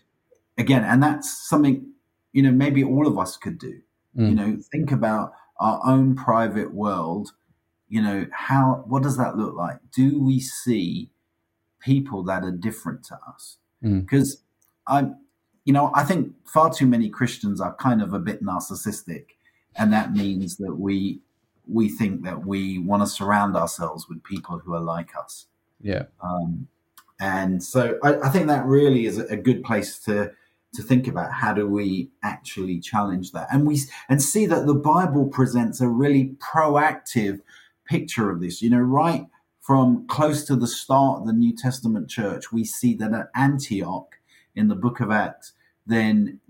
again, 0.58 0.84
and 0.84 1.02
that's 1.02 1.48
something 1.48 1.86
you 2.32 2.42
know 2.42 2.52
maybe 2.52 2.82
all 2.84 3.06
of 3.06 3.18
us 3.18 3.36
could 3.36 3.58
do. 3.58 3.80
You 4.14 4.32
Mm. 4.32 4.34
know, 4.34 4.58
think 4.72 4.90
about 4.90 5.34
our 5.61 5.80
own 5.84 6.16
private 6.16 6.74
world. 6.74 7.30
You 7.88 8.02
know, 8.02 8.26
how 8.32 8.84
what 8.86 9.02
does 9.02 9.16
that 9.16 9.36
look 9.36 9.54
like? 9.54 9.78
Do 9.92 10.20
we 10.20 10.40
see 10.40 11.11
people 11.80 12.22
that 12.24 12.44
are 12.44 12.50
different 12.50 13.04
to 13.04 13.18
us? 13.28 13.58
Mm. 13.82 14.00
Because 14.02 14.42
I'm, 14.86 15.16
you 15.64 15.72
know, 15.72 15.90
I 15.94 16.02
think 16.04 16.32
far 16.44 16.72
too 16.72 16.86
many 16.86 17.08
Christians 17.08 17.61
are 17.61 17.74
kind 17.76 18.02
of 18.02 18.12
a 18.12 18.18
bit 18.18 18.42
narcissistic, 18.42 19.26
and 19.76 19.92
that 19.92 20.12
means 20.12 20.56
that 20.56 20.74
we 20.74 21.20
we 21.71 21.89
think 21.89 22.25
that 22.25 22.47
we 22.47 22.79
want 22.79 23.03
to 23.03 23.07
surround 23.07 23.57
ourselves 23.57 24.09
with 24.09 24.23
people 24.25 24.59
who 24.59 24.75
are 24.75 24.81
like 24.81 25.11
us. 25.16 25.47
yeah. 25.81 26.05
Um, 26.23 26.68
And 27.21 27.62
so 27.62 27.99
I, 28.03 28.14
I 28.27 28.29
think 28.31 28.47
that 28.49 28.64
really 28.66 29.05
is 29.07 29.18
a 29.18 29.37
good 29.37 29.62
place 29.62 29.99
to 30.01 30.33
to 30.73 30.83
think 30.83 31.09
about 31.09 31.33
how 31.33 31.53
do 31.53 31.66
we 31.66 32.11
actually 32.23 32.79
challenge 32.81 33.33
that. 33.33 33.49
And 33.53 33.66
we 33.66 33.81
and 34.09 34.23
see 34.23 34.47
that 34.47 34.66
the 34.66 34.75
bible 34.75 35.27
presents 35.27 35.81
a 35.81 35.89
really 35.89 36.37
proactive 36.39 37.41
picture 37.87 38.31
of 38.31 38.41
this. 38.41 38.62
You 38.62 38.71
know 38.71 38.79
right 38.79 39.27
from 39.61 40.07
close 40.09 40.45
to 40.45 40.57
the 40.57 40.66
start 40.66 41.21
of 41.21 41.27
the 41.27 41.33
new 41.33 41.55
testament 41.55 42.09
church 42.09 42.51
we 42.53 42.64
see 42.64 42.95
that 42.95 43.12
at 43.12 43.29
antioch 43.35 44.16
in 44.55 44.68
the 44.68 44.75
book 44.75 45.01
of 45.01 45.11
acts 45.11 45.53
then 45.87 46.41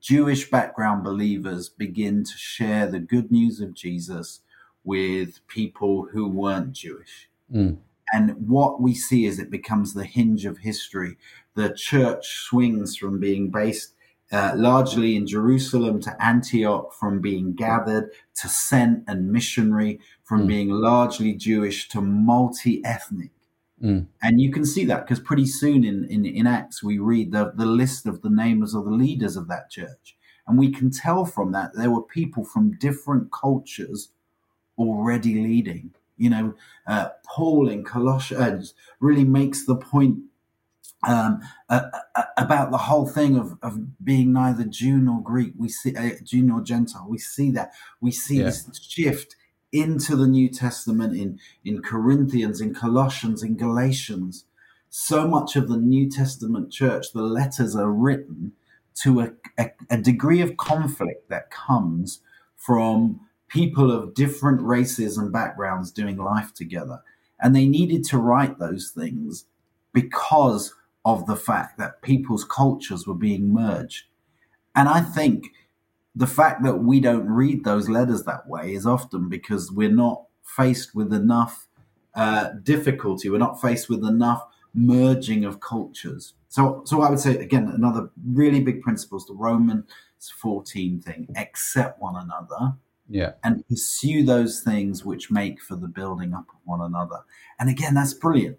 jewish 0.00 0.50
background 0.50 1.02
believers 1.04 1.68
begin 1.68 2.24
to 2.24 2.36
share 2.36 2.86
the 2.86 2.98
good 2.98 3.30
news 3.30 3.60
of 3.60 3.74
jesus 3.74 4.40
with 4.84 5.46
people 5.48 6.06
who 6.12 6.28
weren't 6.28 6.72
jewish 6.72 7.28
Mm. 7.52 7.78
and 8.12 8.48
what 8.48 8.80
we 8.80 8.94
see 8.94 9.24
is 9.24 9.38
it 9.38 9.50
becomes 9.50 9.94
the 9.94 10.04
hinge 10.04 10.44
of 10.44 10.58
history. 10.58 11.16
The 11.54 11.72
church 11.74 12.26
swings 12.48 12.96
from 12.96 13.18
being 13.18 13.50
based 13.50 13.94
uh, 14.30 14.52
largely 14.54 15.16
in 15.16 15.26
Jerusalem 15.26 16.00
to 16.02 16.14
Antioch, 16.22 16.92
from 16.92 17.20
being 17.22 17.54
gathered 17.54 18.10
to 18.34 18.46
sent 18.48 19.04
and 19.08 19.32
missionary, 19.32 19.98
from 20.24 20.42
Mm. 20.42 20.46
being 20.48 20.68
largely 20.68 21.32
Jewish 21.32 21.88
to 21.88 22.02
multi 22.02 22.84
ethnic. 22.84 23.30
Mm. 23.82 24.06
And 24.20 24.40
you 24.42 24.52
can 24.52 24.66
see 24.66 24.84
that 24.84 25.06
because 25.06 25.20
pretty 25.20 25.46
soon 25.46 25.82
in, 25.84 26.04
in, 26.04 26.26
in 26.26 26.46
Acts, 26.46 26.82
we 26.82 26.98
read 26.98 27.32
the, 27.32 27.52
the 27.56 27.64
list 27.66 28.04
of 28.06 28.20
the 28.20 28.28
names 28.30 28.74
of 28.74 28.84
the 28.84 28.90
leaders 28.90 29.36
of 29.36 29.48
that 29.48 29.70
church. 29.70 30.16
And 30.46 30.58
we 30.58 30.70
can 30.70 30.90
tell 30.90 31.24
from 31.24 31.52
that 31.52 31.70
there 31.74 31.90
were 31.90 32.02
people 32.02 32.44
from 32.44 32.76
different 32.78 33.32
cultures 33.32 34.10
already 34.78 35.34
leading. 35.34 35.92
You 36.16 36.30
know, 36.30 36.54
uh, 36.86 37.10
Paul 37.24 37.68
in 37.68 37.84
Colossians 37.84 38.74
really 39.00 39.24
makes 39.24 39.64
the 39.66 39.76
point 39.76 40.18
um, 41.06 41.40
uh, 41.68 41.82
uh, 42.16 42.22
about 42.36 42.70
the 42.72 42.78
whole 42.78 43.06
thing 43.06 43.36
of, 43.36 43.56
of 43.62 44.04
being 44.04 44.32
neither 44.32 44.64
Jew 44.64 44.98
nor 44.98 45.22
Greek. 45.22 45.52
We 45.56 45.68
see 45.68 45.94
uh, 45.94 46.10
Jew 46.24 46.42
nor 46.42 46.60
Gentile. 46.60 47.06
We 47.08 47.18
see 47.18 47.50
that. 47.52 47.72
We 48.00 48.10
see 48.10 48.38
Yeah. 48.38 48.44
this 48.44 48.68
shift 48.82 49.36
into 49.70 50.16
the 50.16 50.26
New 50.26 50.48
Testament 50.48 51.14
in 51.16 51.38
in 51.64 51.82
Corinthians, 51.82 52.60
in 52.60 52.74
Colossians, 52.74 53.42
in 53.42 53.56
Galatians. 53.56 54.44
So 54.90 55.28
much 55.28 55.54
of 55.54 55.68
the 55.68 55.76
New 55.76 56.10
Testament 56.10 56.72
church, 56.72 57.12
the 57.12 57.22
letters 57.22 57.76
are 57.76 57.92
written 57.92 58.52
to 59.02 59.20
a, 59.20 59.32
a, 59.58 59.70
a 59.90 59.98
degree 59.98 60.40
of 60.40 60.56
conflict 60.56 61.28
that 61.28 61.50
comes 61.50 62.20
from 62.56 63.20
people 63.48 63.90
of 63.90 64.14
different 64.14 64.60
races 64.60 65.18
and 65.18 65.32
backgrounds 65.32 65.90
doing 65.90 66.16
life 66.16 66.54
together. 66.54 67.00
And 67.40 67.54
they 67.54 67.66
needed 67.66 68.04
to 68.04 68.18
write 68.18 68.58
those 68.58 68.90
things 68.90 69.46
because 69.92 70.74
of 71.04 71.26
the 71.26 71.36
fact 71.36 71.78
that 71.78 72.02
people's 72.02 72.44
cultures 72.44 73.06
were 73.06 73.14
being 73.14 73.52
merged. 73.52 74.04
And 74.74 74.88
I 74.88 75.00
think 75.00 75.46
the 76.14 76.26
fact 76.26 76.62
that 76.64 76.78
we 76.78 77.00
don't 77.00 77.26
read 77.26 77.64
those 77.64 77.88
letters 77.88 78.24
that 78.24 78.48
way 78.48 78.74
is 78.74 78.86
often 78.86 79.28
because 79.28 79.72
we're 79.72 79.90
not 79.90 80.24
faced 80.42 80.94
with 80.94 81.12
enough 81.12 81.66
uh, 82.14 82.50
difficulty. 82.62 83.30
We're 83.30 83.38
not 83.38 83.60
faced 83.60 83.88
with 83.88 84.04
enough 84.04 84.44
merging 84.74 85.44
of 85.44 85.60
cultures. 85.60 86.34
So, 86.48 86.82
so 86.84 87.02
I 87.02 87.10
would 87.10 87.20
say 87.20 87.36
again, 87.36 87.70
another 87.74 88.10
really 88.32 88.60
big 88.60 88.82
principle 88.82 89.18
is 89.18 89.26
the 89.26 89.34
Romans 89.34 89.84
14 90.40 91.00
thing: 91.00 91.28
accept 91.36 92.00
one 92.00 92.16
another 92.16 92.74
Yeah. 93.08 93.32
and 93.42 93.66
pursue 93.68 94.22
those 94.24 94.60
things 94.60 95.04
which 95.04 95.30
make 95.30 95.62
for 95.62 95.76
the 95.76 95.88
building 95.88 96.34
up 96.34 96.46
of 96.50 96.60
one 96.64 96.80
another. 96.80 97.20
And 97.58 97.70
again, 97.70 97.94
that's 97.94 98.12
brilliant 98.14 98.58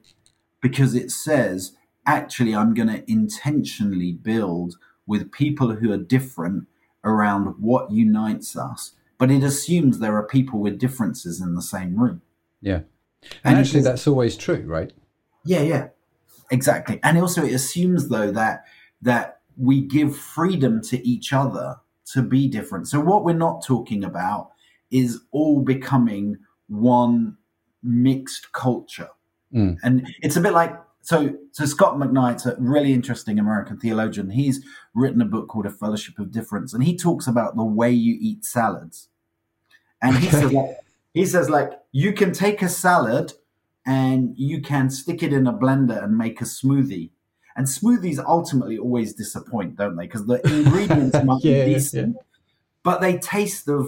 because 0.62 0.96
it 0.96 1.12
says, 1.12 1.76
actually, 2.06 2.56
I'm 2.56 2.74
going 2.74 2.88
to 2.88 3.10
intentionally 3.10 4.12
build 4.12 4.76
with 5.06 5.32
people 5.32 5.76
who 5.76 5.92
are 5.92 5.98
different 5.98 6.68
around 7.04 7.56
what 7.60 7.92
unites 7.92 8.58
us. 8.58 8.94
But 9.18 9.32
it 9.32 9.44
assumes 9.44 10.00
there 10.00 10.16
are 10.16 10.26
people 10.26 10.60
with 10.60 10.80
differences 10.80 11.42
in 11.42 11.56
the 11.56 11.62
same 11.62 12.00
room. 12.00 12.22
Yeah. 12.62 12.82
And, 13.44 13.56
And 13.56 13.58
actually, 13.58 13.82
that's 13.82 14.08
always 14.08 14.38
true, 14.38 14.64
right? 14.66 14.94
Yeah, 15.44 15.62
yeah, 15.62 15.88
exactly. 16.50 17.00
And 17.04 17.18
also, 17.18 17.44
it 17.44 17.54
assumes 17.54 18.08
though 18.10 18.32
that 18.32 18.66
that 19.02 19.42
we 19.58 19.82
give 19.82 20.16
freedom 20.16 20.82
to 20.84 21.06
each 21.08 21.34
other 21.34 21.78
to 22.14 22.22
be 22.22 22.48
different. 22.48 22.88
So 22.88 23.00
what 23.00 23.24
we're 23.24 23.34
not 23.34 23.64
talking 23.64 24.04
about 24.04 24.52
is 24.92 25.22
all 25.32 25.62
becoming 25.62 26.38
one 26.68 27.38
mixed 27.84 28.52
culture. 28.52 29.10
Mm. 29.54 29.78
And 29.84 30.08
it's 30.22 30.36
a 30.36 30.42
bit 30.42 30.54
like 30.54 30.76
so. 31.02 31.34
So 31.52 31.66
Scot 31.66 31.96
McKnight's 31.96 32.46
a 32.46 32.56
really 32.60 32.94
interesting 32.94 33.40
American 33.40 33.80
theologian. 33.80 34.30
He's 34.30 34.64
written 34.94 35.22
a 35.22 35.26
book 35.26 35.48
called 35.48 35.66
A 35.66 35.72
Fellowship 35.72 36.20
of 36.20 36.32
Differents, 36.32 36.74
and 36.74 36.84
he 36.84 36.98
talks 36.98 37.28
about 37.28 37.56
the 37.56 37.64
way 37.64 37.92
you 37.92 38.18
eat 38.20 38.46
salads. 38.46 39.10
And 40.02 40.16
he 40.18 40.30
says, 40.30 40.54
like, 40.54 40.78
he 41.14 41.26
says, 41.26 41.50
like, 41.50 41.72
you 41.92 42.14
can 42.14 42.32
take 42.32 42.62
a 42.62 42.70
salad 42.70 43.34
and 43.86 44.34
you 44.38 44.62
can 44.62 44.90
stick 44.90 45.24
it 45.24 45.34
in 45.34 45.48
a 45.48 45.54
blender 45.54 46.04
and 46.04 46.18
make 46.18 46.42
a 46.42 46.46
smoothie. 46.46 47.10
And 47.60 47.68
smoothies 47.68 48.24
ultimately 48.26 48.78
always 48.78 49.14
disappoint, 49.14 49.76
don't 49.76 49.98
they? 49.98 50.06
Because 50.06 50.26
the 50.26 50.40
ingredients 50.48 51.22
might 51.26 51.44
Yeah, 51.44 51.58
yeah, 51.58 51.66
be 51.66 51.74
decent, 51.74 52.16
but 52.84 53.02
they 53.02 53.18
taste 53.18 53.68
of 53.68 53.86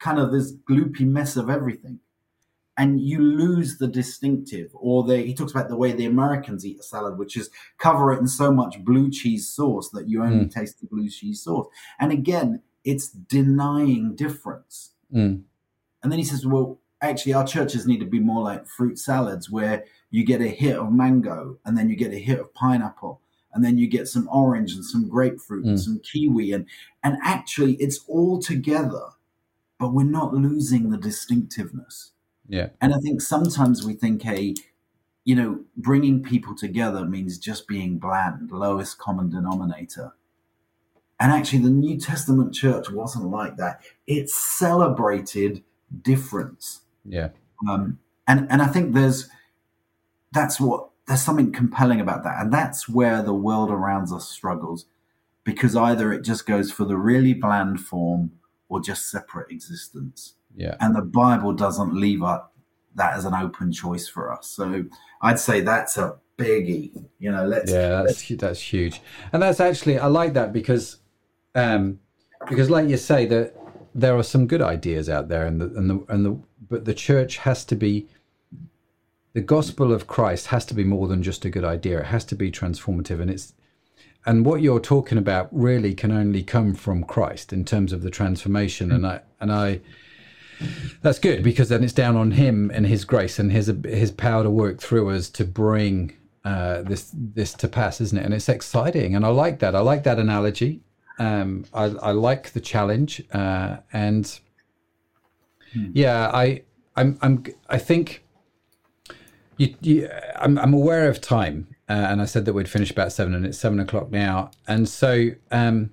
kind 0.00 0.18
of 0.18 0.32
this 0.32 0.52
gloopy 0.52 1.06
mess 1.06 1.36
of 1.36 1.48
everything. 1.48 2.00
And 2.76 3.00
you 3.00 3.20
lose 3.20 3.78
the 3.78 3.86
distinctive. 3.86 4.72
Or 4.74 5.04
the, 5.04 5.18
he 5.18 5.34
talks 5.34 5.52
about 5.52 5.68
the 5.68 5.76
way 5.76 5.92
the 5.92 6.04
Americans 6.04 6.66
eat 6.66 6.80
a 6.80 6.82
salad, 6.82 7.16
which 7.16 7.36
is 7.36 7.48
cover 7.78 8.12
it 8.12 8.18
in 8.18 8.26
so 8.26 8.50
much 8.50 8.84
blue 8.84 9.08
cheese 9.08 9.48
sauce 9.48 9.88
that 9.90 10.08
you 10.08 10.24
only 10.24 10.48
taste 10.48 10.80
the 10.80 10.88
blue 10.88 11.08
cheese 11.08 11.44
sauce. 11.44 11.68
And 12.00 12.10
again, 12.10 12.62
it's 12.84 13.08
denying 13.08 14.16
difference. 14.16 14.94
Mm. 15.14 15.42
And 16.02 16.10
then 16.10 16.18
he 16.18 16.24
says, 16.24 16.44
well, 16.44 16.80
actually, 17.10 17.34
our 17.34 17.46
churches 17.46 17.86
need 17.86 18.00
to 18.00 18.06
be 18.06 18.20
more 18.20 18.42
like 18.42 18.66
fruit 18.66 18.98
salads 18.98 19.50
where 19.50 19.84
you 20.10 20.24
get 20.24 20.40
a 20.40 20.48
hit 20.48 20.76
of 20.76 20.92
mango 20.92 21.58
and 21.64 21.76
then 21.76 21.88
you 21.88 21.96
get 21.96 22.12
a 22.12 22.18
hit 22.18 22.38
of 22.38 22.52
pineapple 22.54 23.20
and 23.52 23.64
then 23.64 23.78
you 23.78 23.86
get 23.88 24.06
some 24.08 24.28
orange 24.30 24.72
and 24.74 24.84
some 24.84 25.08
grapefruit 25.08 25.64
and 25.64 25.78
Mm. 25.78 25.84
some 25.84 25.98
kiwi. 26.00 26.52
And, 26.52 26.66
and 27.02 27.16
actually, 27.22 27.74
it's 27.74 28.00
all 28.06 28.38
together, 28.38 29.08
but 29.78 29.92
we're 29.94 30.04
not 30.04 30.34
losing 30.34 30.90
the 30.90 30.98
distinctiveness. 30.98 32.12
Yeah. 32.48 32.68
And 32.80 32.94
I 32.94 32.98
think 32.98 33.20
sometimes 33.22 33.84
we 33.84 33.94
think 33.94 34.26
a, 34.26 34.54
you 35.24 35.34
know, 35.34 35.60
bringing 35.76 36.22
people 36.22 36.54
together 36.54 37.04
means 37.04 37.38
just 37.38 37.66
being 37.66 37.98
bland, 37.98 38.50
lowest 38.52 38.98
common 38.98 39.30
denominator. 39.30 40.12
And 41.18 41.32
actually, 41.32 41.60
the 41.60 41.70
New 41.70 41.98
Testament 41.98 42.54
church 42.54 42.90
wasn't 42.90 43.30
like 43.30 43.56
that. 43.56 43.80
It 44.06 44.28
celebrated 44.28 45.64
difference. 46.02 46.82
Yeah. 47.08 47.28
Um, 47.68 47.98
and, 48.26 48.46
and 48.50 48.60
I 48.62 48.66
think 48.66 48.94
there's, 48.94 49.28
that's 50.32 50.60
what, 50.60 50.90
there's 51.06 51.22
something 51.22 51.52
compelling 51.52 52.00
about 52.00 52.24
that. 52.24 52.40
And 52.40 52.52
that's 52.52 52.88
where 52.88 53.22
the 53.22 53.34
world 53.34 53.70
around 53.70 54.12
us 54.12 54.28
struggles 54.28 54.86
because 55.44 55.76
either 55.76 56.12
it 56.12 56.22
just 56.22 56.46
goes 56.46 56.72
for 56.72 56.84
the 56.84 56.96
really 56.96 57.32
bland 57.32 57.80
form 57.80 58.32
or 58.68 58.80
just 58.80 59.10
separate 59.10 59.50
existence 59.50 60.34
Yeah. 60.56 60.76
and 60.80 60.94
the 60.96 61.02
Bible 61.02 61.52
doesn't 61.52 61.94
leave 61.94 62.22
up 62.22 62.52
that 62.96 63.14
as 63.16 63.24
an 63.24 63.34
open 63.34 63.70
choice 63.72 64.08
for 64.08 64.32
us. 64.32 64.48
So 64.48 64.86
I'd 65.22 65.38
say 65.38 65.60
that's 65.60 65.96
a 65.98 66.16
biggie. 66.38 67.04
You 67.18 67.30
know, 67.30 67.46
let's 67.46 67.70
Yeah, 67.70 68.02
that's 68.02 68.26
that's 68.36 68.60
huge, 68.60 69.00
and 69.32 69.42
that's 69.42 69.60
actually 69.60 69.98
I 69.98 70.06
like 70.06 70.32
that 70.34 70.52
because, 70.52 70.98
um, 71.54 72.00
because 72.48 72.70
like 72.70 72.88
you 72.88 72.96
say 72.96 73.26
that 73.26 73.54
there 74.00 74.16
are 74.16 74.22
some 74.22 74.46
good 74.46 74.62
ideas 74.62 75.08
out 75.08 75.28
there, 75.28 75.46
and 75.46 75.60
the 75.60 75.66
and 75.66 75.90
the 75.90 76.04
and 76.08 76.24
the 76.24 76.38
but 76.68 76.84
the 76.84 76.94
church 76.94 77.38
has 77.38 77.64
to 77.66 77.74
be. 77.74 78.06
The 79.32 79.42
gospel 79.42 79.92
of 79.92 80.06
Christ 80.06 80.46
has 80.46 80.64
to 80.64 80.72
be 80.72 80.82
more 80.82 81.08
than 81.08 81.22
just 81.22 81.44
a 81.44 81.50
good 81.50 81.64
idea. 81.64 81.98
It 82.00 82.06
has 82.06 82.24
to 82.26 82.34
be 82.34 82.50
transformative, 82.50 83.20
and 83.20 83.30
it's 83.30 83.52
and 84.24 84.44
what 84.44 84.60
you're 84.60 84.80
talking 84.80 85.18
about 85.18 85.48
really 85.52 85.94
can 85.94 86.10
only 86.10 86.42
come 86.42 86.74
from 86.74 87.04
Christ 87.04 87.52
in 87.52 87.64
terms 87.64 87.92
of 87.92 88.02
the 88.02 88.10
transformation. 88.10 88.90
And 88.90 89.06
I 89.06 89.20
and 89.40 89.52
I 89.52 89.80
that's 91.02 91.18
good 91.18 91.44
because 91.44 91.68
then 91.68 91.84
it's 91.84 91.92
down 91.92 92.16
on 92.16 92.32
him 92.32 92.70
and 92.74 92.86
his 92.86 93.04
grace 93.04 93.38
and 93.38 93.52
his 93.52 93.72
his 93.84 94.10
power 94.10 94.42
to 94.42 94.50
work 94.50 94.80
through 94.80 95.10
us 95.10 95.28
to 95.30 95.44
bring 95.44 96.16
uh, 96.44 96.82
this 96.82 97.12
this 97.14 97.52
to 97.54 97.68
pass, 97.68 98.00
isn't 98.00 98.18
it? 98.18 98.24
And 98.24 98.34
it's 98.34 98.48
exciting, 98.48 99.14
and 99.14 99.24
I 99.24 99.28
like 99.28 99.60
that. 99.60 99.74
I 99.74 99.80
like 99.80 100.04
that 100.04 100.18
analogy. 100.18 100.80
Um, 101.18 101.64
I, 101.72 101.84
I 101.84 102.10
like 102.12 102.52
the 102.52 102.60
challenge, 102.60 103.22
uh, 103.32 103.78
and 103.92 104.38
yeah, 105.92 106.30
I 106.32 106.62
I'm 106.94 107.18
I'm 107.22 107.44
I 107.68 107.78
think 107.78 108.24
you, 109.56 109.74
you 109.80 110.10
I'm 110.36 110.58
I'm 110.58 110.74
aware 110.74 111.08
of 111.08 111.20
time, 111.20 111.68
uh, 111.88 111.92
and 111.92 112.20
I 112.20 112.24
said 112.26 112.44
that 112.44 112.52
we'd 112.52 112.68
finish 112.68 112.90
about 112.90 113.12
seven, 113.12 113.34
and 113.34 113.46
it's 113.46 113.58
seven 113.58 113.80
o'clock 113.80 114.10
now, 114.10 114.50
and 114.68 114.88
so 114.88 115.30
um, 115.50 115.90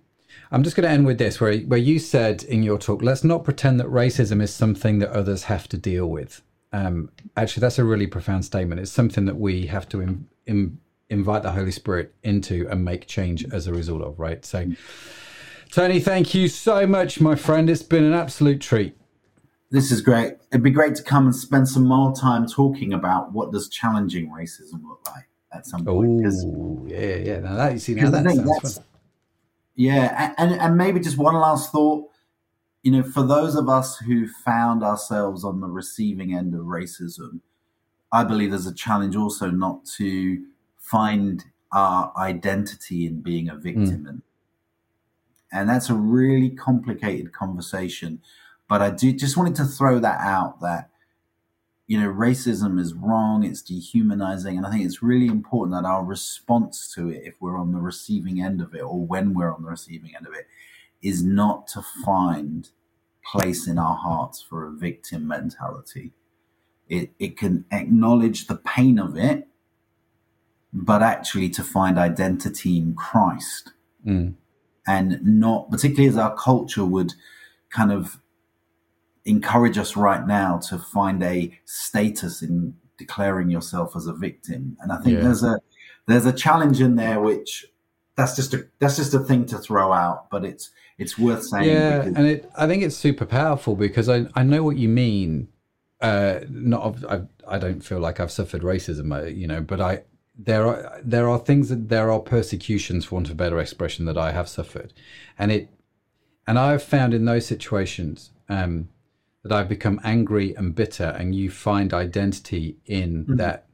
I'm 0.52 0.64
just 0.64 0.76
going 0.76 0.84
to 0.88 0.90
end 0.90 1.06
with 1.06 1.18
this, 1.18 1.40
where 1.42 1.58
where 1.60 1.80
you 1.80 2.00
said 2.00 2.44
in 2.44 2.64
your 2.64 2.78
talk, 2.78 3.02
let's 3.02 3.24
not 3.24 3.44
pretend 3.44 3.80
that 3.80 3.88
racism 3.88 4.42
is 4.42 4.54
something 4.54 5.00
that 5.00 5.12
others 5.12 5.44
have 5.44 5.68
to 5.70 5.78
deal 5.78 6.08
with. 6.08 6.42
Um, 6.72 7.10
actually, 7.38 7.62
that's 7.62 7.80
a 7.80 7.84
really 7.84 8.08
profound 8.08 8.46
statement. 8.46 8.82
It's 8.82 8.92
something 8.92 9.26
that 9.26 9.38
we 9.38 9.68
have 9.68 9.88
to 9.90 10.02
em, 10.02 10.28
em, 10.48 10.80
invite 11.14 11.44
the 11.44 11.52
Holy 11.52 11.72
Spirit 11.72 12.14
into 12.24 12.68
and 12.70 12.84
make 12.84 13.08
change 13.08 13.46
as 13.54 13.68
a 13.68 13.74
result 13.74 14.02
of, 14.02 14.20
right? 14.20 14.44
So, 14.44 14.72
Tony, 15.72 16.00
thank 16.00 16.34
you 16.34 16.48
so 16.48 16.86
much, 16.86 17.22
my 17.22 17.36
friend. 17.36 17.70
It's 17.70 17.84
been 17.84 18.04
an 18.04 18.14
absolute 18.14 18.60
treat. 18.60 18.98
This 19.72 19.92
is 19.92 20.02
great. 20.02 20.34
It'd 20.52 20.64
be 20.64 20.72
great 20.72 20.96
to 20.96 21.04
come 21.04 21.26
and 21.26 21.36
spend 21.36 21.68
some 21.70 21.88
more 21.88 22.14
time 22.14 22.48
talking 22.48 22.94
about 22.94 23.32
what 23.32 23.52
does 23.52 23.70
challenging 23.70 24.30
racism 24.30 24.84
look 24.84 25.02
like 25.08 25.28
at 25.52 25.66
some 25.66 25.86
point. 25.86 26.26
Oh, 26.26 26.86
yeah, 26.88 27.16
yeah. 27.16 27.40
Now 27.40 27.56
that 27.56 27.74
you 27.74 27.80
see, 27.80 27.96
now 27.96 28.10
that 28.12 28.24
sounds 28.24 28.76
fun. 28.76 28.86
Yeah, 29.76 30.34
and 30.38 30.52
and 30.54 30.78
maybe 30.78 31.00
just 31.00 31.18
one 31.18 31.36
last 31.36 31.72
thought. 31.72 32.10
You 32.84 32.92
know, 32.92 33.04
for 33.04 33.24
those 33.24 33.56
of 33.56 33.70
us 33.70 33.98
who 33.98 34.28
found 34.28 34.84
ourselves 34.84 35.44
on 35.44 35.62
the 35.62 35.68
receiving 35.68 36.36
end 36.36 36.54
of 36.54 36.62
racism, 36.62 37.40
I 38.12 38.24
believe 38.24 38.52
there's 38.52 38.68
a 38.68 38.76
challenge 38.76 39.16
also 39.16 39.50
not 39.50 39.86
to 39.98 40.44
find 40.94 41.44
our 41.72 42.14
identity 42.18 43.08
in 43.08 43.22
being 43.22 43.50
a 43.50 43.56
victim. 43.56 44.04
Mm. 44.04 44.10
And, 44.10 44.22
and 45.52 45.70
that's 45.70 45.90
a 45.90 45.96
really 45.96 46.52
complicated 46.52 47.34
conversation. 47.34 48.22
But 48.70 48.84
I 48.84 48.92
do 48.92 49.12
just 49.12 49.36
wanted 49.36 49.56
to 49.56 49.66
throw 49.66 50.00
that 50.00 50.20
out 50.22 50.62
that, 50.62 50.92
you 51.88 52.00
know, 52.00 52.10
racism 52.10 52.80
is 52.80 52.94
wrong, 52.94 53.44
it's 53.44 53.64
dehumanizing. 53.64 54.56
And 54.56 54.68
I 54.68 54.72
think 54.72 54.86
it's 54.86 55.02
really 55.02 55.26
important 55.26 55.76
that 55.76 55.88
our 55.88 56.04
response 56.04 56.94
to 56.94 57.10
it, 57.10 57.24
if 57.26 57.42
we're 57.42 57.58
on 57.58 57.72
the 57.72 57.80
receiving 57.80 58.40
end 58.40 58.62
of 58.62 58.76
it 58.76 58.82
or 58.82 59.00
when 59.00 59.34
we're 59.34 59.54
on 59.54 59.64
the 59.64 59.70
receiving 59.70 60.16
end 60.16 60.28
of 60.28 60.34
it, 60.34 60.48
is 61.02 61.24
not 61.24 61.68
to 61.70 61.82
find 62.06 62.70
place 63.26 63.68
in 63.68 63.80
our 63.80 63.96
hearts 63.96 64.42
for 64.42 64.68
a 64.68 64.72
victim 64.72 65.28
mentality. 65.28 66.12
It, 66.88 67.12
it 67.18 67.36
can 67.36 67.66
acknowledge 67.72 68.46
the 68.46 68.58
pain 68.58 69.00
of 69.00 69.18
it 69.18 69.48
but 70.74 71.04
actually 71.04 71.50
to 71.50 71.64
find 71.64 71.98
identity 71.98 72.78
in 72.78 72.96
Christ. 72.96 73.72
Mm. 74.06 74.34
And 74.86 75.20
not, 75.24 75.72
particularly 75.72 76.10
as 76.10 76.18
our 76.18 76.36
culture 76.36 76.84
would 76.84 77.14
kind 77.70 77.92
of 77.92 78.20
encourage 79.26 79.78
us 79.78 79.96
right 79.96 80.28
now 80.28 80.58
to 80.58 80.78
find 80.78 81.24
a 81.24 81.58
status 81.64 82.42
in 82.42 82.76
declaring 82.98 83.50
yourself 83.50 83.96
as 83.96 84.08
a 84.08 84.14
victim. 84.14 84.78
And 84.82 84.92
I 84.92 84.98
think 84.98 85.18
yeah. 85.18 85.24
there's 85.24 85.44
a 85.44 85.60
there's 86.08 86.26
a 86.26 86.34
challenge 86.34 86.82
in 86.82 86.96
there 86.96 87.22
which 87.22 87.66
that's 88.16 88.36
just 88.36 88.54
a 88.54 88.68
that's 88.80 88.98
just 88.98 89.14
a 89.14 89.20
thing 89.20 89.46
to 89.48 89.58
throw 89.58 89.94
out, 89.94 90.30
but 90.30 90.44
it's 90.44 90.72
it's 90.98 91.18
worth 91.18 91.44
saying. 91.46 91.70
Yeah, 91.70 92.00
because- 92.00 92.16
and 92.16 92.28
it 92.28 92.52
I 92.58 92.68
think 92.68 92.84
it's 92.84 92.96
super 92.96 93.26
powerful 93.26 93.76
because 93.76 94.10
I 94.10 94.26
I 94.36 94.44
know 94.44 94.64
what 94.64 94.78
you 94.78 94.90
mean. 94.90 95.50
Uh, 96.02 96.42
not 96.50 97.04
I 97.06 97.22
I 97.48 97.58
don't 97.58 97.82
feel 97.82 98.00
like 98.00 98.20
I've 98.20 98.32
suffered 98.32 98.62
racism, 98.62 99.16
uh, 99.18 99.26
you 99.26 99.48
know, 99.48 99.62
but 99.62 99.80
I 99.80 100.02
there 100.38 100.66
are 100.68 101.00
there 101.04 101.30
are 101.30 101.38
things 101.38 101.70
that 101.70 101.90
there 101.90 102.12
are 102.12 102.20
persecutions, 102.20 103.06
for 103.06 103.16
want 103.16 103.28
of 103.28 103.34
a 103.34 103.36
better 103.36 103.60
expression, 103.60 104.06
that 104.06 104.18
I 104.18 104.32
have 104.32 104.50
suffered, 104.50 104.94
and 105.38 105.52
it 105.52 105.70
and 106.48 106.58
I've 106.58 106.84
found 106.84 107.14
in 107.14 107.26
those 107.26 107.46
situations 107.46 108.32
um, 108.50 108.90
that 109.44 109.52
I've 109.52 109.70
become 109.70 110.00
angry 110.04 110.56
and 110.56 110.74
bitter, 110.74 111.16
and 111.18 111.36
you 111.36 111.52
find 111.52 111.94
identity 111.94 112.78
in 112.86 113.24
mm-hmm. 113.24 113.36
that 113.36 113.68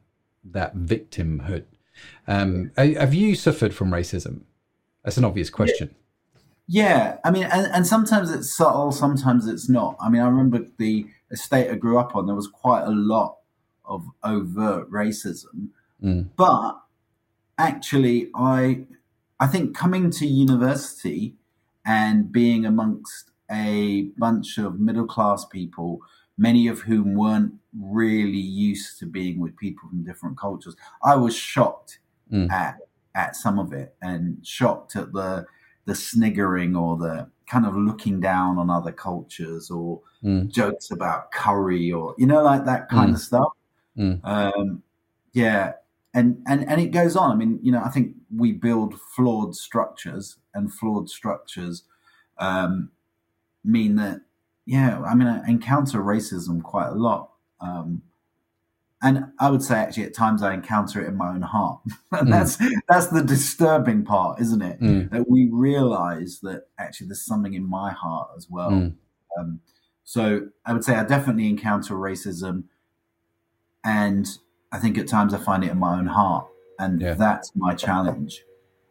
that 0.44 0.76
victimhood. 0.76 1.64
Um, 2.26 2.72
have 2.76 3.14
you 3.14 3.34
suffered 3.34 3.74
from 3.74 3.90
racism? 3.90 4.42
That's 5.04 5.16
an 5.16 5.24
obvious 5.24 5.50
question. 5.50 5.94
Yeah, 6.66 6.84
yeah. 6.84 7.16
I 7.24 7.30
mean, 7.30 7.44
and, 7.44 7.66
and 7.72 7.86
sometimes 7.86 8.30
it's 8.30 8.54
subtle, 8.54 8.92
sometimes 8.92 9.46
it's 9.46 9.68
not. 9.68 9.96
I 10.00 10.08
mean, 10.08 10.22
I 10.22 10.28
remember 10.28 10.66
the 10.78 11.06
estate 11.30 11.70
I 11.70 11.74
grew 11.74 11.98
up 11.98 12.14
on. 12.14 12.26
There 12.26 12.34
was 12.34 12.48
quite 12.48 12.84
a 12.84 12.90
lot 12.90 13.38
of 13.84 14.06
overt 14.22 14.90
racism 14.90 15.70
Mm. 16.02 16.28
But 16.36 16.80
actually, 17.58 18.30
I 18.34 18.84
I 19.38 19.46
think 19.46 19.76
coming 19.76 20.10
to 20.12 20.26
university 20.26 21.36
and 21.84 22.30
being 22.30 22.66
amongst 22.66 23.30
a 23.50 24.02
bunch 24.18 24.58
of 24.58 24.78
middle 24.78 25.06
class 25.06 25.44
people, 25.44 26.00
many 26.38 26.68
of 26.68 26.80
whom 26.80 27.14
weren't 27.14 27.54
really 27.78 28.38
used 28.38 28.98
to 28.98 29.06
being 29.06 29.40
with 29.40 29.56
people 29.56 29.88
from 29.88 30.04
different 30.04 30.38
cultures, 30.38 30.76
I 31.02 31.16
was 31.16 31.34
shocked 31.34 31.98
mm. 32.32 32.50
at 32.50 32.78
at 33.14 33.34
some 33.34 33.58
of 33.58 33.72
it 33.72 33.94
and 34.02 34.38
shocked 34.46 34.96
at 34.96 35.12
the 35.12 35.46
the 35.86 35.94
sniggering 35.94 36.76
or 36.76 36.96
the 36.96 37.28
kind 37.46 37.66
of 37.66 37.74
looking 37.76 38.20
down 38.20 38.58
on 38.58 38.70
other 38.70 38.92
cultures 38.92 39.70
or 39.70 40.00
mm. 40.22 40.48
jokes 40.48 40.92
about 40.92 41.32
curry 41.32 41.90
or 41.90 42.14
you 42.16 42.26
know 42.26 42.42
like 42.42 42.64
that 42.64 42.88
kind 42.88 43.10
mm. 43.10 43.14
of 43.14 43.20
stuff. 43.20 43.52
Mm. 43.98 44.20
Um, 44.24 44.82
yeah, 45.32 45.72
and 46.12 46.42
and 46.46 46.68
and 46.68 46.80
it 46.80 46.90
goes 46.90 47.16
on. 47.16 47.30
I 47.30 47.34
mean, 47.34 47.58
you 47.62 47.70
know, 47.70 47.82
I 47.82 47.88
think 47.88 48.14
we 48.34 48.52
build 48.52 48.98
flawed 49.14 49.54
structures, 49.54 50.36
and 50.54 50.72
flawed 50.72 51.08
structures 51.08 51.84
um, 52.38 52.90
mean 53.64 53.96
that, 53.96 54.22
yeah, 54.66 55.00
I 55.02 55.14
mean, 55.14 55.28
I 55.28 55.46
encounter 55.48 55.98
racism 55.98 56.62
quite 56.62 56.88
a 56.88 56.94
lot, 56.94 57.30
um, 57.60 58.02
and 59.02 59.26
I 59.38 59.50
would 59.50 59.62
say 59.62 59.76
actually 59.76 60.04
at 60.04 60.14
times 60.14 60.42
I 60.42 60.52
encounter 60.52 61.00
it 61.00 61.08
in 61.08 61.16
my 61.16 61.28
own 61.28 61.42
heart, 61.42 61.80
and 62.12 62.28
mm. 62.28 62.30
that's 62.30 62.58
that's 62.88 63.06
the 63.08 63.22
disturbing 63.22 64.04
part, 64.04 64.40
isn't 64.40 64.62
it? 64.62 64.80
Mm. 64.80 65.10
That 65.10 65.28
we 65.28 65.48
realize 65.52 66.40
that 66.42 66.64
actually 66.78 67.08
there's 67.08 67.24
something 67.24 67.54
in 67.54 67.68
my 67.68 67.92
heart 67.92 68.30
as 68.36 68.48
well. 68.50 68.70
Mm. 68.72 68.94
Um, 69.38 69.60
so 70.02 70.48
I 70.66 70.72
would 70.72 70.82
say 70.82 70.96
I 70.96 71.04
definitely 71.04 71.48
encounter 71.48 71.94
racism, 71.94 72.64
and 73.84 74.26
I 74.72 74.78
think 74.78 74.98
at 74.98 75.08
times 75.08 75.34
I 75.34 75.38
find 75.38 75.64
it 75.64 75.70
in 75.70 75.78
my 75.78 75.98
own 75.98 76.06
heart, 76.06 76.46
and 76.78 77.00
yeah. 77.00 77.14
that's 77.14 77.52
my 77.54 77.74
challenge. 77.74 78.44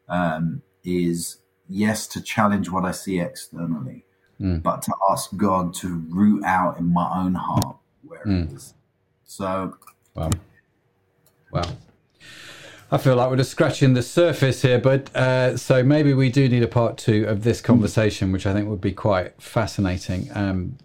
Um, 0.07 0.63
is 0.83 1.37
yes 1.67 2.07
to 2.07 2.21
challenge 2.21 2.69
what 2.69 2.85
I 2.85 2.91
see 2.91 3.19
externally, 3.19 4.05
mm. 4.39 4.61
but 4.61 4.81
to 4.83 4.93
ask 5.09 5.35
God 5.37 5.73
to 5.75 6.03
root 6.09 6.43
out 6.43 6.79
in 6.79 6.91
my 6.91 7.09
own 7.23 7.35
heart 7.35 7.77
where 8.01 8.23
mm. 8.25 8.49
it 8.49 8.55
is. 8.55 8.73
So, 9.25 9.77
wow, 10.15 10.31
wow. 11.51 11.63
I 12.91 12.97
feel 12.97 13.15
like 13.15 13.29
we're 13.29 13.37
just 13.37 13.51
scratching 13.51 13.93
the 13.93 14.01
surface 14.01 14.63
here, 14.63 14.79
but 14.79 15.15
uh, 15.15 15.57
so 15.57 15.83
maybe 15.83 16.13
we 16.13 16.31
do 16.31 16.49
need 16.49 16.63
a 16.63 16.67
part 16.67 16.97
two 16.97 17.25
of 17.25 17.43
this 17.43 17.61
conversation, 17.61 18.31
which 18.31 18.47
I 18.47 18.53
think 18.53 18.67
would 18.67 18.81
be 18.81 18.93
quite 18.93 19.39
fascinating. 19.39 20.29
Um, 20.33 20.77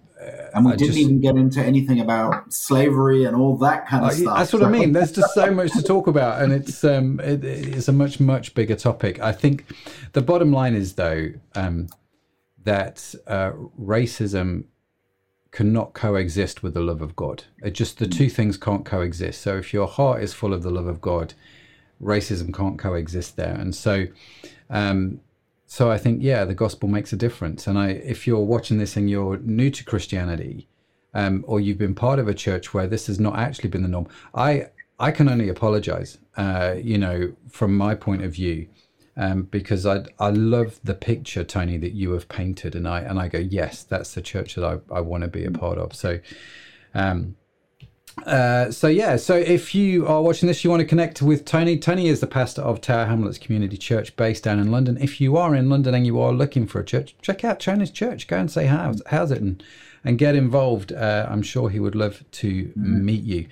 and 0.54 0.64
we 0.64 0.72
I 0.72 0.76
didn't 0.76 0.94
just, 0.94 0.98
even 0.98 1.20
get 1.20 1.36
into 1.36 1.60
anything 1.60 2.00
about 2.00 2.52
slavery 2.52 3.24
and 3.24 3.36
all 3.36 3.56
that 3.58 3.86
kind 3.86 4.04
of 4.04 4.10
uh, 4.10 4.14
stuff. 4.14 4.38
That's 4.38 4.52
what 4.52 4.62
so. 4.62 4.66
I 4.66 4.70
mean. 4.70 4.92
There's 4.92 5.12
just 5.12 5.34
so 5.34 5.50
much 5.50 5.72
to 5.72 5.82
talk 5.82 6.06
about, 6.06 6.42
and 6.42 6.52
it's 6.52 6.84
um, 6.84 7.20
it, 7.20 7.44
it's 7.44 7.88
a 7.88 7.92
much 7.92 8.20
much 8.20 8.54
bigger 8.54 8.76
topic. 8.76 9.20
I 9.20 9.32
think 9.32 9.66
the 10.12 10.22
bottom 10.22 10.52
line 10.52 10.74
is 10.74 10.94
though 10.94 11.32
um, 11.54 11.88
that 12.62 13.14
uh, 13.26 13.52
racism 13.80 14.64
cannot 15.50 15.92
coexist 15.92 16.62
with 16.62 16.74
the 16.74 16.80
love 16.80 17.02
of 17.02 17.14
God. 17.16 17.44
It 17.62 17.72
just 17.72 17.98
the 17.98 18.06
two 18.06 18.28
things 18.28 18.56
can't 18.56 18.84
coexist. 18.84 19.40
So 19.40 19.56
if 19.56 19.72
your 19.72 19.86
heart 19.86 20.22
is 20.22 20.32
full 20.32 20.52
of 20.52 20.62
the 20.62 20.70
love 20.70 20.86
of 20.86 21.00
God, 21.00 21.34
racism 22.02 22.54
can't 22.54 22.78
coexist 22.78 23.36
there, 23.36 23.54
and 23.54 23.74
so. 23.74 24.06
Um, 24.70 25.20
so 25.74 25.90
I 25.90 25.98
think, 25.98 26.22
yeah, 26.22 26.44
the 26.44 26.54
gospel 26.54 26.88
makes 26.88 27.12
a 27.12 27.16
difference. 27.16 27.66
And 27.66 27.76
I, 27.76 27.88
if 27.88 28.28
you're 28.28 28.38
watching 28.38 28.78
this 28.78 28.96
and 28.96 29.10
you're 29.10 29.38
new 29.38 29.70
to 29.72 29.82
Christianity, 29.82 30.68
um, 31.14 31.44
or 31.48 31.58
you've 31.58 31.78
been 31.78 31.96
part 31.96 32.20
of 32.20 32.28
a 32.28 32.32
church 32.32 32.72
where 32.72 32.86
this 32.86 33.08
has 33.08 33.18
not 33.18 33.36
actually 33.36 33.70
been 33.70 33.82
the 33.82 33.88
norm, 33.88 34.06
I 34.36 34.68
I 35.00 35.10
can 35.10 35.28
only 35.28 35.48
apologize, 35.48 36.18
uh, 36.36 36.76
you 36.80 36.96
know, 36.96 37.34
from 37.50 37.76
my 37.76 37.96
point 37.96 38.22
of 38.22 38.30
view, 38.34 38.68
um, 39.16 39.48
because 39.50 39.84
I 39.84 40.04
I 40.20 40.30
love 40.30 40.78
the 40.84 40.94
picture, 40.94 41.42
Tony, 41.42 41.76
that 41.78 41.92
you 41.92 42.12
have 42.12 42.28
painted, 42.28 42.76
and 42.76 42.86
I 42.86 43.00
and 43.00 43.18
I 43.18 43.26
go, 43.26 43.38
yes, 43.40 43.82
that's 43.82 44.14
the 44.14 44.22
church 44.22 44.54
that 44.54 44.64
I, 44.64 44.78
I 44.94 45.00
want 45.00 45.24
to 45.24 45.28
be 45.28 45.44
a 45.44 45.50
part 45.50 45.78
of. 45.78 45.92
So, 45.96 46.20
um, 46.94 47.34
uh, 48.26 48.70
so 48.70 48.86
yeah, 48.86 49.16
so 49.16 49.34
if 49.34 49.74
you 49.74 50.06
are 50.06 50.22
watching 50.22 50.46
this, 50.46 50.64
you 50.64 50.70
want 50.70 50.80
to 50.80 50.86
connect 50.86 51.20
with 51.20 51.44
Tony. 51.44 51.78
Tony 51.78 52.08
is 52.08 52.20
the 52.20 52.26
pastor 52.26 52.62
of 52.62 52.80
Tower 52.80 53.06
Hamlets 53.06 53.38
Community 53.38 53.76
Church, 53.76 54.14
based 54.16 54.44
down 54.44 54.58
in 54.58 54.70
London. 54.70 54.96
If 55.00 55.20
you 55.20 55.36
are 55.36 55.54
in 55.54 55.68
London 55.68 55.94
and 55.94 56.06
you 56.06 56.20
are 56.20 56.32
looking 56.32 56.66
for 56.66 56.80
a 56.80 56.84
church, 56.84 57.14
check 57.20 57.44
out 57.44 57.60
Tony's 57.60 57.90
church. 57.90 58.26
Go 58.28 58.38
and 58.38 58.50
say 58.50 58.66
how's 58.66 59.02
how's 59.06 59.30
it 59.30 59.40
and 59.40 59.62
and 60.04 60.18
get 60.18 60.36
involved. 60.36 60.92
Uh, 60.92 61.26
I'm 61.28 61.42
sure 61.42 61.70
he 61.70 61.80
would 61.80 61.94
love 61.94 62.24
to 62.30 62.66
mm-hmm. 62.66 63.04
meet 63.04 63.24
you. 63.24 63.46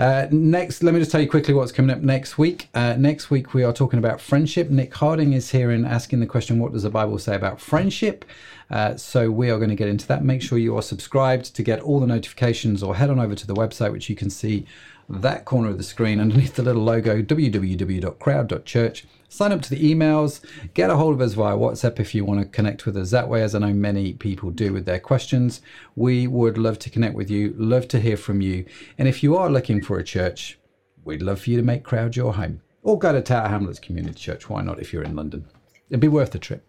Uh, 0.00 0.26
next, 0.30 0.82
let 0.82 0.94
me 0.94 0.98
just 0.98 1.10
tell 1.10 1.20
you 1.20 1.28
quickly 1.28 1.52
what's 1.52 1.72
coming 1.72 1.94
up 1.94 2.00
next 2.00 2.38
week. 2.38 2.70
Uh, 2.72 2.94
next 2.98 3.28
week, 3.28 3.52
we 3.52 3.62
are 3.62 3.72
talking 3.74 3.98
about 3.98 4.18
friendship. 4.18 4.70
Nick 4.70 4.94
Harding 4.94 5.34
is 5.34 5.50
here 5.50 5.70
and 5.70 5.84
asking 5.84 6.20
the 6.20 6.26
question, 6.26 6.58
What 6.58 6.72
does 6.72 6.84
the 6.84 6.90
Bible 6.90 7.18
say 7.18 7.36
about 7.36 7.60
friendship? 7.60 8.24
Uh, 8.70 8.96
so 8.96 9.30
we 9.30 9.50
are 9.50 9.58
going 9.58 9.68
to 9.68 9.76
get 9.76 9.88
into 9.88 10.06
that. 10.06 10.24
Make 10.24 10.40
sure 10.40 10.56
you 10.56 10.74
are 10.78 10.82
subscribed 10.82 11.54
to 11.54 11.62
get 11.62 11.80
all 11.80 12.00
the 12.00 12.06
notifications 12.06 12.82
or 12.82 12.96
head 12.96 13.10
on 13.10 13.20
over 13.20 13.34
to 13.34 13.46
the 13.46 13.52
website, 13.52 13.92
which 13.92 14.08
you 14.08 14.16
can 14.16 14.30
see 14.30 14.64
that 15.10 15.44
corner 15.44 15.68
of 15.68 15.76
the 15.76 15.84
screen 15.84 16.18
underneath 16.18 16.54
the 16.54 16.62
little 16.62 16.82
logo 16.82 17.20
www.crowd.church. 17.20 19.04
Sign 19.32 19.52
up 19.52 19.62
to 19.62 19.70
the 19.70 19.94
emails, 19.94 20.40
get 20.74 20.90
a 20.90 20.96
hold 20.96 21.14
of 21.14 21.20
us 21.20 21.34
via 21.34 21.56
WhatsApp 21.56 22.00
if 22.00 22.16
you 22.16 22.24
want 22.24 22.40
to 22.40 22.46
connect 22.46 22.84
with 22.84 22.96
us 22.96 23.12
that 23.12 23.28
way, 23.28 23.42
as 23.42 23.54
I 23.54 23.60
know 23.60 23.72
many 23.72 24.12
people 24.12 24.50
do 24.50 24.72
with 24.72 24.86
their 24.86 24.98
questions. 24.98 25.62
We 25.94 26.26
would 26.26 26.58
love 26.58 26.80
to 26.80 26.90
connect 26.90 27.14
with 27.14 27.30
you, 27.30 27.54
love 27.56 27.86
to 27.88 28.00
hear 28.00 28.16
from 28.16 28.40
you. 28.40 28.66
And 28.98 29.06
if 29.06 29.22
you 29.22 29.36
are 29.36 29.48
looking 29.48 29.82
for 29.82 30.00
a 30.00 30.04
church, 30.04 30.58
we'd 31.04 31.22
love 31.22 31.40
for 31.42 31.50
you 31.50 31.56
to 31.58 31.62
make 31.62 31.84
Crowd 31.84 32.16
your 32.16 32.34
home. 32.34 32.60
or 32.82 32.98
go 32.98 33.12
to 33.12 33.22
Tower 33.22 33.48
Hamlets 33.48 33.78
Community 33.78 34.18
Church. 34.18 34.48
Why 34.50 34.62
not 34.62 34.80
if 34.80 34.92
you're 34.92 35.04
in 35.04 35.14
London? 35.14 35.46
It'd 35.90 36.00
be 36.00 36.08
worth 36.08 36.32
the 36.32 36.38
trip. 36.40 36.68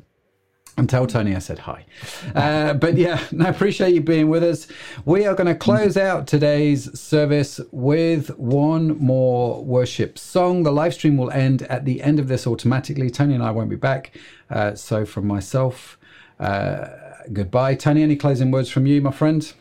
And 0.78 0.90
tell 0.90 1.06
Tony 1.06 1.36
I 1.36 1.40
said 1.40 1.60
hi. 1.60 1.86
Uh, 2.34 2.74
but 2.74 2.98
yeah, 2.98 3.22
no, 3.32 3.48
appreciate 3.48 3.94
you 3.94 4.02
being 4.02 4.30
with 4.30 4.44
us. 4.44 4.68
We 5.04 5.26
are 5.26 5.36
going 5.36 5.48
to 5.48 5.56
close 5.56 5.98
out 5.98 6.28
today's 6.28 6.98
service 7.00 7.60
with 7.72 8.30
one 8.38 8.98
more 8.98 9.64
worship 9.64 10.18
song. 10.18 10.64
The 10.64 10.72
live 10.72 10.94
stream 10.94 11.18
will 11.18 11.30
end 11.32 11.64
at 11.64 11.86
the 11.86 12.02
end 12.02 12.20
of 12.20 12.30
this 12.30 12.48
automatically. 12.48 13.10
Tony 13.10 13.34
and 13.36 13.44
I 13.44 13.52
won't 13.52 13.70
be 13.70 13.76
back. 13.76 14.18
Uh, 14.50 14.76
so, 14.76 15.06
from 15.06 15.28
myself, 15.28 16.00
uh, 16.40 16.88
goodbye. 17.34 17.76
Tony, 17.76 18.02
any 18.02 18.16
closing 18.16 18.50
words 18.50 18.70
from 18.70 18.86
you, 18.86 19.02
my 19.02 19.12
friend? 19.12 19.54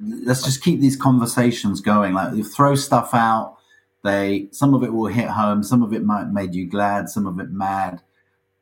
Let's 0.00 0.44
just 0.44 0.62
keep 0.62 0.80
these 0.80 0.96
conversations 0.96 1.80
going. 1.80 2.14
Like, 2.14 2.34
you 2.34 2.44
throw 2.44 2.76
stuff 2.76 3.14
out. 3.14 3.58
They 4.04 4.48
some 4.52 4.74
of 4.74 4.84
it 4.84 4.92
will 4.92 5.06
hit 5.06 5.28
home. 5.28 5.62
Some 5.62 5.82
of 5.82 5.92
it 5.92 6.04
might 6.04 6.28
made 6.28 6.54
you 6.54 6.68
glad. 6.68 7.08
Some 7.08 7.26
of 7.26 7.40
it 7.40 7.50
mad. 7.50 8.02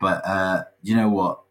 But 0.02 0.26
uh, 0.26 0.64
you 0.82 0.94
know 0.94 1.08
what? 1.08 1.42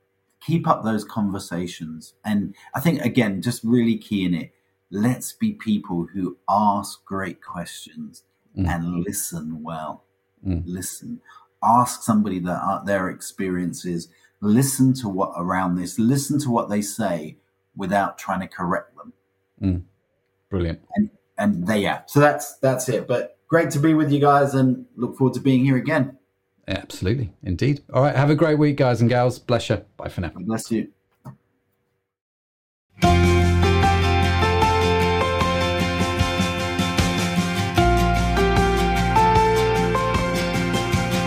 keep 0.41 0.67
up 0.67 0.83
those 0.83 1.05
conversations. 1.05 2.15
And 2.25 2.55
I 2.73 2.79
think, 2.79 3.01
again, 3.01 3.41
just 3.41 3.63
really 3.63 3.97
key 3.97 4.25
in 4.25 4.33
it, 4.33 4.51
let's 4.89 5.31
be 5.31 5.53
people 5.53 6.07
who 6.13 6.37
ask 6.49 7.05
great 7.05 7.41
questions 7.41 8.23
mm. 8.57 8.67
and 8.67 9.03
listen 9.05 9.63
well. 9.63 10.03
Mm. 10.45 10.63
Listen. 10.65 11.21
Ask 11.63 12.01
somebody 12.01 12.39
that 12.39 12.59
uh, 12.61 12.83
their 12.83 13.09
experiences. 13.09 14.09
Listen 14.41 14.93
to 14.95 15.07
what 15.07 15.33
around 15.37 15.75
this. 15.75 15.99
Listen 15.99 16.39
to 16.39 16.49
what 16.49 16.69
they 16.69 16.81
say 16.81 17.37
without 17.75 18.17
trying 18.17 18.39
to 18.39 18.47
correct 18.47 18.95
them. 18.97 19.13
Mm. 19.61 19.83
Brilliant. 20.49 20.81
And 20.95 21.11
and 21.37 21.67
they 21.67 21.83
yeah. 21.83 22.01
So 22.07 22.19
that's 22.19 22.57
that's 22.57 22.89
it. 22.89 23.07
But 23.07 23.37
great 23.47 23.69
to 23.71 23.79
be 23.79 23.93
with 23.93 24.11
you 24.11 24.19
guys 24.19 24.55
and 24.55 24.87
look 24.95 25.15
forward 25.17 25.35
to 25.35 25.39
being 25.39 25.63
here 25.63 25.77
again. 25.77 26.17
Absolutely. 26.67 27.31
Indeed. 27.43 27.81
All 27.93 28.01
right. 28.03 28.15
Have 28.15 28.29
a 28.29 28.35
great 28.35 28.57
week, 28.57 28.77
guys 28.77 29.01
and 29.01 29.09
gals. 29.09 29.39
Bless 29.39 29.69
you. 29.69 29.83
Bye 29.97 30.09
for 30.09 30.21
now. 30.21 30.31
Bless 30.35 30.71
you. 30.71 30.89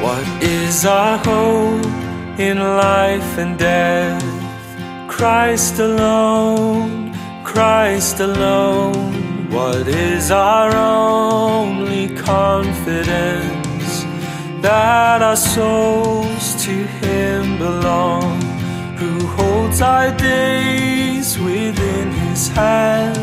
What 0.02 0.42
is 0.42 0.84
our 0.84 1.18
hope 1.18 1.86
in 2.38 2.58
life 2.58 3.38
and 3.38 3.58
death? 3.58 4.22
Christ 5.08 5.78
alone, 5.78 7.14
Christ 7.44 8.20
alone. 8.20 9.50
What 9.50 9.88
is 9.88 10.30
our 10.30 10.74
only 10.76 12.14
confidence? 12.16 13.63
That 14.64 15.20
our 15.20 15.36
souls 15.36 16.54
to 16.64 16.72
Him 17.04 17.58
belong, 17.58 18.40
who 18.96 19.26
holds 19.36 19.82
our 19.82 20.10
days 20.16 21.38
within 21.38 22.10
His 22.10 22.48
hand. 22.48 23.18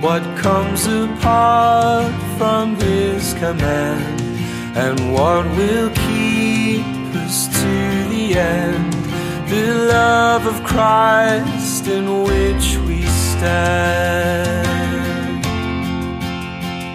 What 0.00 0.22
comes 0.38 0.86
apart 0.86 2.14
from 2.38 2.76
His 2.76 3.34
command, 3.34 4.20
and 4.76 5.12
what 5.12 5.44
will 5.56 5.90
keep 6.06 6.84
us 7.26 7.48
to 7.60 7.74
the 8.14 8.36
end? 8.38 8.92
The 9.50 9.74
love 9.74 10.46
of 10.46 10.62
Christ 10.62 11.88
in 11.88 12.22
which 12.22 12.76
we 12.86 13.02
stand. 13.32 14.64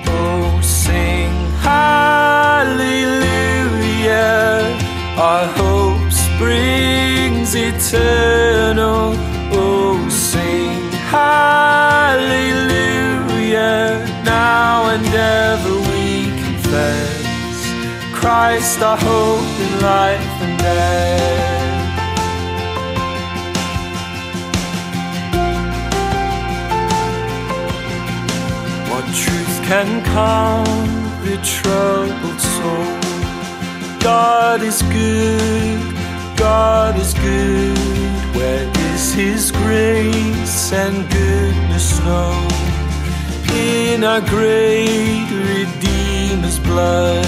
Oh, 0.08 0.62
sing 0.64 1.32
hallelujah 1.68 3.30
our 4.08 5.46
hope 5.48 6.12
springs 6.12 7.54
eternal. 7.56 9.14
Oh, 9.52 10.08
sing 10.10 10.92
hallelujah. 11.12 12.46
Now 14.24 14.90
and 14.90 15.06
ever 15.06 15.76
we 15.92 16.26
confess 16.44 17.66
Christ, 18.14 18.82
our 18.82 18.98
hope 18.98 19.60
in 19.66 19.82
life 19.82 20.42
and 20.42 20.60
death. 20.60 21.58
What 28.90 29.06
truth 29.14 29.62
can 29.64 30.04
calm 30.06 30.66
the 31.26 31.38
troubled 31.44 32.40
soul? 32.40 32.99
God 34.00 34.62
is 34.62 34.82
good, 34.84 36.38
God 36.38 36.98
is 36.98 37.14
good. 37.16 37.78
Where 38.36 38.72
is 38.94 39.14
His 39.14 39.52
grace 39.52 40.72
and 40.72 41.10
goodness 41.12 42.00
known? 42.00 42.48
In 43.52 44.04
our 44.04 44.22
great 44.22 45.28
Redeemer's 45.30 46.60
blood, 46.60 47.26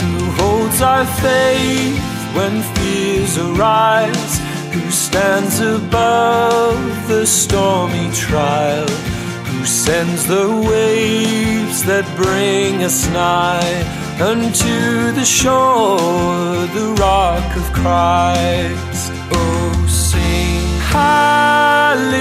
who 0.00 0.24
holds 0.40 0.80
our 0.80 1.04
faith 1.04 2.00
when 2.34 2.62
fears 2.74 3.36
arise, 3.38 4.38
who 4.72 4.90
stands 4.90 5.60
above 5.60 7.08
the 7.08 7.26
stormy 7.26 8.10
trial, 8.12 8.88
who 8.88 9.66
sends 9.66 10.26
the 10.26 10.48
waves 10.66 11.84
that 11.84 12.06
bring 12.16 12.82
us 12.82 13.06
nigh 13.08 14.05
unto 14.20 15.12
the 15.12 15.24
shore, 15.24 16.66
the 16.74 16.94
rock 16.98 17.56
of 17.56 17.72
Christ. 17.72 19.12
Oh, 19.32 19.86
sing 19.88 20.80
hallelujah, 20.80 22.16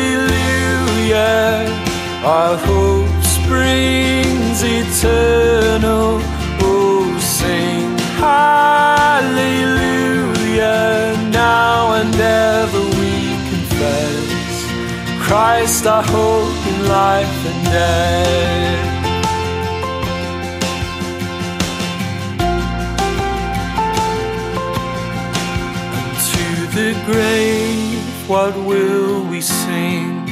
our 2.24 2.58
hope 2.58 3.24
springs 3.24 4.62
eternal. 4.64 6.20
Oh, 6.62 7.18
sing 7.20 7.98
hallelujah, 8.20 9.56
now 11.32 11.94
and 11.94 12.16
ever 12.16 12.84
we 13.00 13.38
confess 13.52 14.66
Christ, 15.22 15.86
our 15.88 16.04
hope 16.04 16.68
in 16.68 16.88
life 16.90 17.46
and 17.46 17.66
death. 17.66 18.95
The 26.76 26.94
grave, 27.06 28.04
what 28.28 28.54
will 28.54 29.26
we 29.30 29.40
sing? 29.40 30.28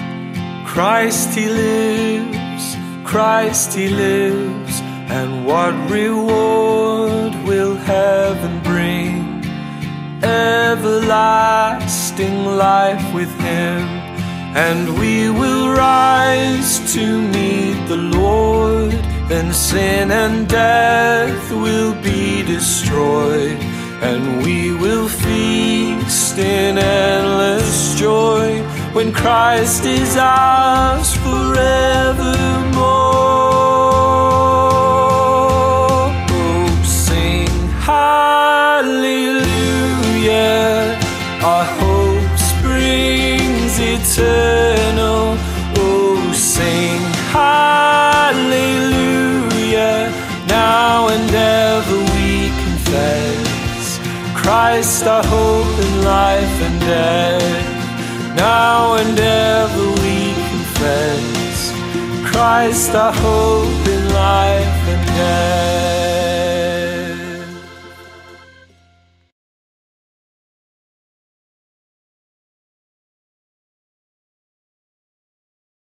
Christ 0.66 1.34
he 1.38 1.48
lives, 1.48 2.76
Christ 3.06 3.74
he 3.74 3.88
lives, 3.88 4.82
and 5.10 5.46
what 5.46 5.74
reward 5.90 7.34
will 7.46 7.76
heaven 7.76 8.60
bring? 8.62 9.42
Everlasting 10.22 11.24
life 12.46 13.14
with 13.16 13.34
him, 13.40 13.88
and 14.68 15.00
we 15.00 15.30
will 15.30 15.70
rise 15.70 16.94
to 16.94 17.22
meet 17.22 17.88
the 17.88 17.96
Lord. 18.20 18.92
Then 19.30 19.54
sin 19.54 20.12
and 20.12 20.46
death 20.50 21.52
will 21.52 21.94
be 22.04 22.44
destroyed 22.44 23.58
and 24.04 24.44
we 24.44 24.74
will 24.74 25.08
feast 26.04 26.38
in 26.38 26.78
endless 26.78 27.96
joy 28.00 28.62
when 28.94 29.12
Christ 29.14 29.86
is 29.86 30.18
ours 30.18 31.16
forevermore. 31.16 31.64
Oh, 36.30 36.82
sing 36.86 37.48
hallelujah, 37.80 38.88
our 41.44 41.66
hope 41.66 42.38
springs 42.38 43.80
eternal. 43.80 44.73
Christ 54.44 55.06
our 55.06 55.24
hope 55.24 55.80
in 55.80 56.04
life 56.04 56.62
and 56.68 56.80
death. 56.82 58.36
Now 58.36 58.96
and 58.96 59.18
ever 59.18 59.88
we 60.04 60.34
confess 60.52 61.72
Christ 62.30 62.94
our 62.94 63.14
hope 63.14 63.88
in 63.88 64.14
life 64.14 64.82
and 64.94 65.08
death. 65.16 66.23